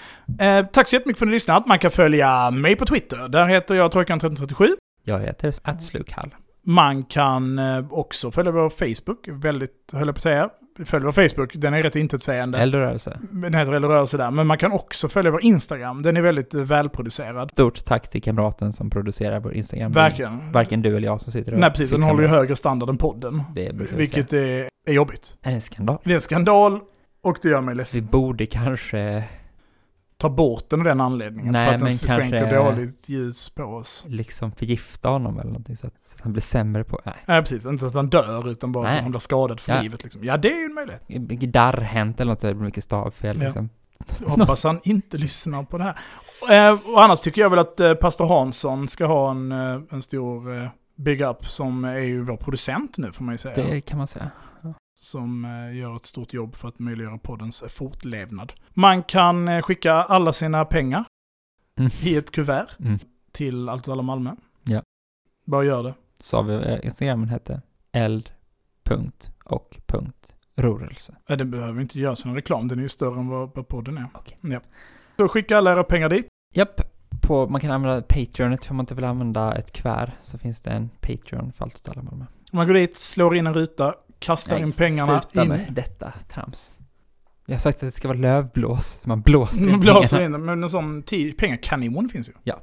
eh, 0.41 0.67
tack 0.67 0.89
så 0.89 0.97
jättemycket 0.97 1.19
för 1.19 1.27
att 1.27 1.31
ni 1.31 1.35
lyssnat. 1.35 1.67
Man 1.67 1.79
kan 1.79 1.91
följa 1.91 2.51
mig 2.51 2.77
på 2.77 2.87
Twitter. 2.87 3.29
Där 3.29 3.47
heter 3.47 3.75
jag 3.75 3.93
Trojkan1337. 3.93 4.69
Jag 5.05 5.19
heter 5.19 5.55
Attslukall. 5.63 6.35
Man 6.65 7.03
kan 7.03 7.59
eh, 7.59 7.93
också 7.93 8.31
följa 8.31 8.53
vår 8.53 8.71
Facebook. 8.71 9.29
Väldigt, 9.29 9.91
höll 9.93 10.07
jag 10.07 10.15
på 10.15 10.19
att 10.19 10.23
säga. 10.23 10.51
Följ 10.85 11.05
vår 11.05 11.13
Facebook, 11.29 11.53
den 11.55 11.75
är 11.75 11.83
rätt 11.83 11.97
intetsägande. 11.97 12.59
Eldrörelse. 12.59 13.19
Den 13.31 13.55
heter 13.55 13.73
Eller 13.73 13.89
rörelse 13.89 14.17
där. 14.17 14.31
Men 14.31 14.47
man 14.47 14.59
kan 14.59 14.73
också 14.73 15.09
följa 15.09 15.31
vår 15.31 15.43
Instagram. 15.45 16.03
Den 16.03 16.17
är 16.17 16.23
väldigt 16.23 16.55
eh, 16.55 16.61
välproducerad. 16.61 17.51
Stort 17.53 17.85
tack 17.85 18.11
till 18.11 18.23
kamraten 18.23 18.73
som 18.73 18.91
producerar 18.91 19.41
vår 19.41 19.55
Instagram. 19.55 19.93
Verkligen. 19.93 20.53
Varken 20.53 20.83
du 20.83 20.97
eller 20.97 21.07
jag 21.09 21.21
som 21.21 21.33
sitter 21.33 21.53
och 21.55 21.59
Nej, 21.61 21.71
precis. 21.71 21.91
Den 21.91 22.03
håller 22.03 22.23
ju 22.23 22.29
högre 22.29 22.57
standard 22.57 22.89
än 22.89 22.99
podden. 22.99 23.43
Det 23.55 23.75
brukar 23.75 23.93
vi 23.97 23.99
Vilket 23.99 24.31
säga. 24.31 24.65
är, 24.65 24.69
är 24.87 24.93
jobbigt. 24.93 25.37
Är 25.43 25.49
det 25.51 25.55
en 25.55 25.61
skandal? 25.61 25.99
Det 26.05 26.11
är 26.11 26.15
en 26.15 26.21
skandal 26.21 26.81
och 27.23 27.39
det 27.43 27.49
gör 27.49 27.61
mig 27.61 27.75
Vi 27.75 27.79
ledsen. 27.79 28.07
borde 28.07 28.47
kanske 28.47 29.25
Ta 30.23 30.31
bort 30.31 30.71
den 30.71 30.81
av 30.81 30.85
den 30.85 31.01
anledningen. 31.01 31.53
Nej, 31.53 31.67
för 31.67 31.75
att 31.75 31.81
den 31.81 31.91
skänker 31.91 32.55
dåligt 32.65 33.09
ljus 33.09 33.49
på 33.49 33.63
oss. 33.63 34.05
liksom 34.07 34.53
förgifta 34.53 35.09
honom 35.09 35.39
eller 35.39 35.51
någonting 35.51 35.77
så 35.77 35.87
att, 35.87 35.95
så 36.07 36.15
att 36.17 36.21
han 36.21 36.33
blir 36.33 36.43
sämre 36.43 36.85
på... 36.85 37.01
Nej. 37.05 37.15
Nej, 37.27 37.41
precis. 37.43 37.67
Inte 37.67 37.87
att 37.87 37.95
han 37.95 38.09
dör, 38.11 38.49
utan 38.51 38.73
bara 38.73 38.85
så 38.85 38.89
Nej. 38.89 38.97
att 38.97 39.03
han 39.03 39.11
blir 39.11 39.21
skadad 39.21 39.61
för 39.61 39.73
Ja. 39.73 39.81
livet. 39.83 40.03
Liksom. 40.03 40.25
Ja, 40.25 40.37
det 40.37 40.53
är 40.53 40.59
ju 40.59 40.65
en 40.65 40.75
möjlighet. 40.75 41.03
Gitarrhänt 41.41 42.21
eller 42.21 42.33
något 42.33 42.41
så 42.41 42.47
det 42.47 42.55
blir 42.55 42.65
mycket 42.65 42.85
stavfel 42.85 43.37
Ja. 43.39 43.45
liksom. 43.45 43.69
Jag 44.21 44.29
hoppas 44.29 44.65
han 44.65 44.81
inte 44.85 45.19
lyssnar 45.19 45.63
på 45.63 45.79
det 45.79 45.85
här. 45.85 45.99
Eh, 46.71 46.79
och 46.95 47.05
annars 47.05 47.21
tycker 47.21 47.41
jag 47.41 47.51
väl 47.51 47.59
att 47.59 47.81
eh, 47.81 47.95
pastor 47.95 48.27
Hansson 48.27 48.89
ska 48.89 49.07
ha 49.07 49.31
en, 49.31 49.53
eh, 49.53 49.81
en 49.91 50.03
stor 50.03 50.57
eh, 50.63 50.69
big 50.97 51.21
up 51.21 51.45
som 51.47 51.85
är 51.85 51.99
ju 51.99 52.25
vår 52.25 52.37
producent 52.37 52.99
nu 52.99 53.13
får 53.13 53.25
man 53.25 53.35
ju 53.35 53.39
säga. 53.39 53.55
Det 53.55 53.81
kan 53.81 53.99
man 53.99 54.07
säga. 54.07 54.31
Som 55.03 55.45
eh, 55.45 55.77
gör 55.77 55.97
ett 55.97 56.07
stort 56.07 56.33
jobb 56.33 56.57
för 56.57 56.69
att 56.69 56.79
möjliggöra 56.79 57.19
poddens 57.19 57.65
fortlevnad. 57.69 58.53
Man 58.71 59.03
kan 59.03 59.49
eh, 59.49 59.63
skicka 59.63 59.93
alla 59.93 60.33
sina 60.33 60.65
pengar 60.65 61.05
Mm. 61.79 61.91
i 62.03 62.17
ett 62.17 62.31
kuvert 62.31 62.67
Mm. 62.81 62.99
till 63.33 63.69
Allt 63.69 63.89
alla 63.89 64.03
Malmö. 64.03 64.31
Ja. 64.65 64.83
Bara 65.45 65.65
gör 65.65 65.83
det. 65.83 65.95
Sa 66.19 66.43
vi 66.43 66.55
eh, 66.55 66.79
Instagramen 66.85 67.29
hette 67.29 67.63
eld. 67.93 68.31
Punkt 68.85 69.31
och 69.45 69.79
punkt 69.87 70.35
rörelse. 70.57 71.17
Ja, 71.27 71.37
den 71.37 71.51
behöver 71.51 71.81
inte 71.81 71.99
göra 72.01 72.15
sin 72.17 72.35
reklam, 72.35 72.69
den 72.69 72.79
är 72.79 72.83
ju 72.83 72.89
större 72.89 73.21
än 73.21 73.29
vad, 73.29 73.69
podden 73.69 73.99
är. 73.99 74.07
Okej. 74.15 74.39
Ja. 74.41 74.61
Så 75.17 75.29
skicka 75.29 75.59
alla 75.59 75.73
era 75.73 75.85
pengar 75.85 76.09
dit. 76.09 76.29
Japp. 76.55 76.81
På, 77.23 77.47
man 77.49 77.61
kan 77.61 77.71
använda 77.71 78.03
Patreonet 78.03 78.65
för 78.65 78.75
man 78.75 78.83
inte 78.83 78.95
vill 78.95 79.05
använda 79.05 79.55
ett 79.55 79.73
kuvert 79.73 80.11
så 80.21 80.39
finns 80.39 80.63
det 80.63 80.71
en 80.71 80.89
Patreon 81.01 81.53
för 81.53 81.65
allt 81.65 81.75
åt 81.77 81.89
alla 81.89 82.03
Malmö. 82.03 82.25
Man 82.53 82.67
går 82.67 82.75
dit, 82.75 82.97
slår 82.97 83.37
in 83.37 83.47
en 83.47 83.55
ruta, 83.55 83.95
kastar 84.23 84.59
in 84.59 84.73
pengarna 84.73 85.23
sluta 85.23 85.43
in. 85.43 85.49
med 85.49 85.67
detta 85.71 86.13
trams. 86.29 86.79
Jag 87.47 87.55
har 87.55 87.61
sagt 87.61 87.77
att 87.77 87.81
det 87.81 87.93
ska 87.93 88.09
vara 88.09 88.19
lövblås, 88.19 88.87
så 89.03 89.09
man 89.09 89.21
blåser 89.21 89.65
Man 89.65 89.75
in 89.75 89.81
blåser 89.81 90.17
pengarna. 90.17 90.37
in 90.39 90.45
men 90.45 90.63
en 90.63 90.69
sån 90.71 91.03
tio 91.03 91.33
pengarkanon 91.33 92.09
finns 92.09 92.29
ju. 92.29 92.33
Ja. 92.43 92.61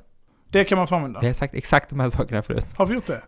Det 0.52 0.64
kan 0.64 0.78
man 0.78 0.88
få 0.88 0.96
använda. 0.96 1.20
Vi 1.20 1.28
har 1.28 1.34
sagt 1.34 1.54
exakt 1.54 1.90
de 1.90 2.00
här 2.00 2.10
sakerna 2.10 2.42
förut. 2.42 2.66
Har 2.76 2.86
vi 2.86 2.94
gjort 2.94 3.08
det? 3.08 3.22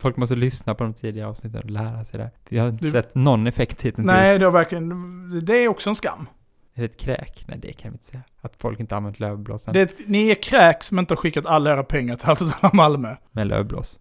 Folk 0.00 0.16
måste 0.16 0.34
lyssna 0.34 0.74
på 0.74 0.84
de 0.84 0.94
tidigare 0.94 1.28
avsnitten 1.28 1.62
och 1.62 1.70
lära 1.70 2.04
sig 2.04 2.18
det. 2.20 2.30
Jag 2.48 2.62
har 2.62 2.68
inte 2.70 2.84
Du- 2.84 2.90
sett 2.90 3.14
någon 3.14 3.46
effekt 3.46 3.82
hittills. 3.82 4.06
Nej, 4.06 4.38
det 4.38 4.44
har 4.44 4.52
verkligen... 4.52 5.44
Det 5.44 5.56
är 5.56 5.68
också 5.68 5.88
en 5.90 5.94
skam. 5.94 6.26
Är 6.74 6.80
det 6.80 6.84
ett 6.84 6.96
kräk? 7.00 7.44
Nej, 7.48 7.58
det 7.62 7.72
kan 7.72 7.90
vi 7.90 7.94
inte 7.94 8.04
säga. 8.04 8.22
Att 8.40 8.56
folk 8.56 8.80
inte 8.80 8.96
använt 8.96 9.20
lövblåsen 9.20 9.72
Det 9.74 9.80
är 9.80 9.84
ett, 9.84 9.96
ni 10.06 10.28
är 10.30 10.34
kräk 10.42 10.84
som 10.84 10.98
inte 10.98 11.14
har 11.14 11.16
skickat 11.16 11.46
alla 11.46 11.70
era 11.72 11.82
pengar 11.84 12.16
till 12.16 12.28
alla 12.28 12.70
Malmö. 12.72 13.16
med 13.32 13.46
lövblås. 13.46 13.98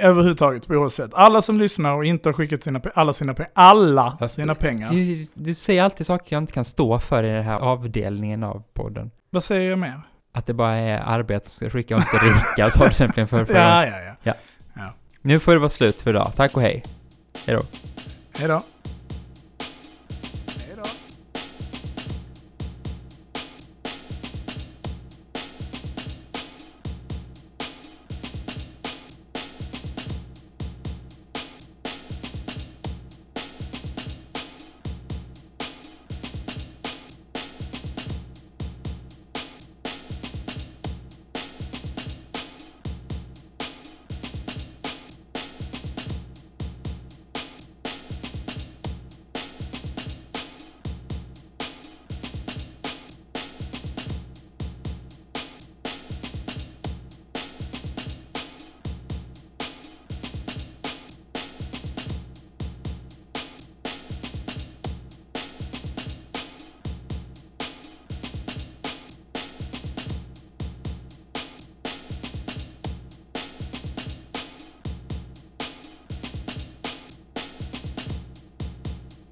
Överhuvudtaget, 0.00 0.66
på 0.66 0.74
oavsett. 0.74 1.14
Alla 1.14 1.42
som 1.42 1.60
lyssnar 1.60 1.92
och 1.94 2.04
inte 2.04 2.28
har 2.28 2.34
skickat 2.34 2.62
sina, 2.62 2.80
alla 2.94 3.12
sina 3.12 3.34
pengar. 3.34 3.50
Alla 3.54 4.16
Fast 4.18 4.34
sina 4.34 4.54
pengar. 4.54 4.90
Du, 4.90 5.26
du 5.34 5.54
säger 5.54 5.82
alltid 5.82 6.06
saker 6.06 6.36
jag 6.36 6.42
inte 6.42 6.52
kan 6.52 6.64
stå 6.64 6.98
för 6.98 7.22
i 7.22 7.28
den 7.28 7.44
här 7.44 7.58
avdelningen 7.58 8.42
av 8.42 8.62
podden. 8.74 9.10
Vad 9.30 9.44
säger 9.44 9.70
jag 9.70 9.78
mer? 9.78 10.00
Att 10.32 10.46
det 10.46 10.54
bara 10.54 10.74
är 10.74 11.00
arbete 11.00 11.50
som 11.50 11.54
ska 11.56 11.70
skicka 11.70 11.96
och 11.96 12.00
inte 12.00 12.16
rika, 12.16 12.70
sa 12.70 12.84
du 12.84 12.90
exempelvis 12.90 13.30
för 13.30 13.44
förra 13.44 13.86
Ja, 13.86 13.86
ja, 13.86 14.14
ja. 14.22 14.34
Nu 15.22 15.40
får 15.40 15.52
det 15.52 15.58
vara 15.58 15.70
slut 15.70 16.00
för 16.00 16.10
idag. 16.10 16.32
Tack 16.36 16.56
och 16.56 16.62
hej. 16.62 16.84
Hej 17.46 17.56
då. 17.56 17.62
Hej 18.38 18.48
då. 18.48 18.62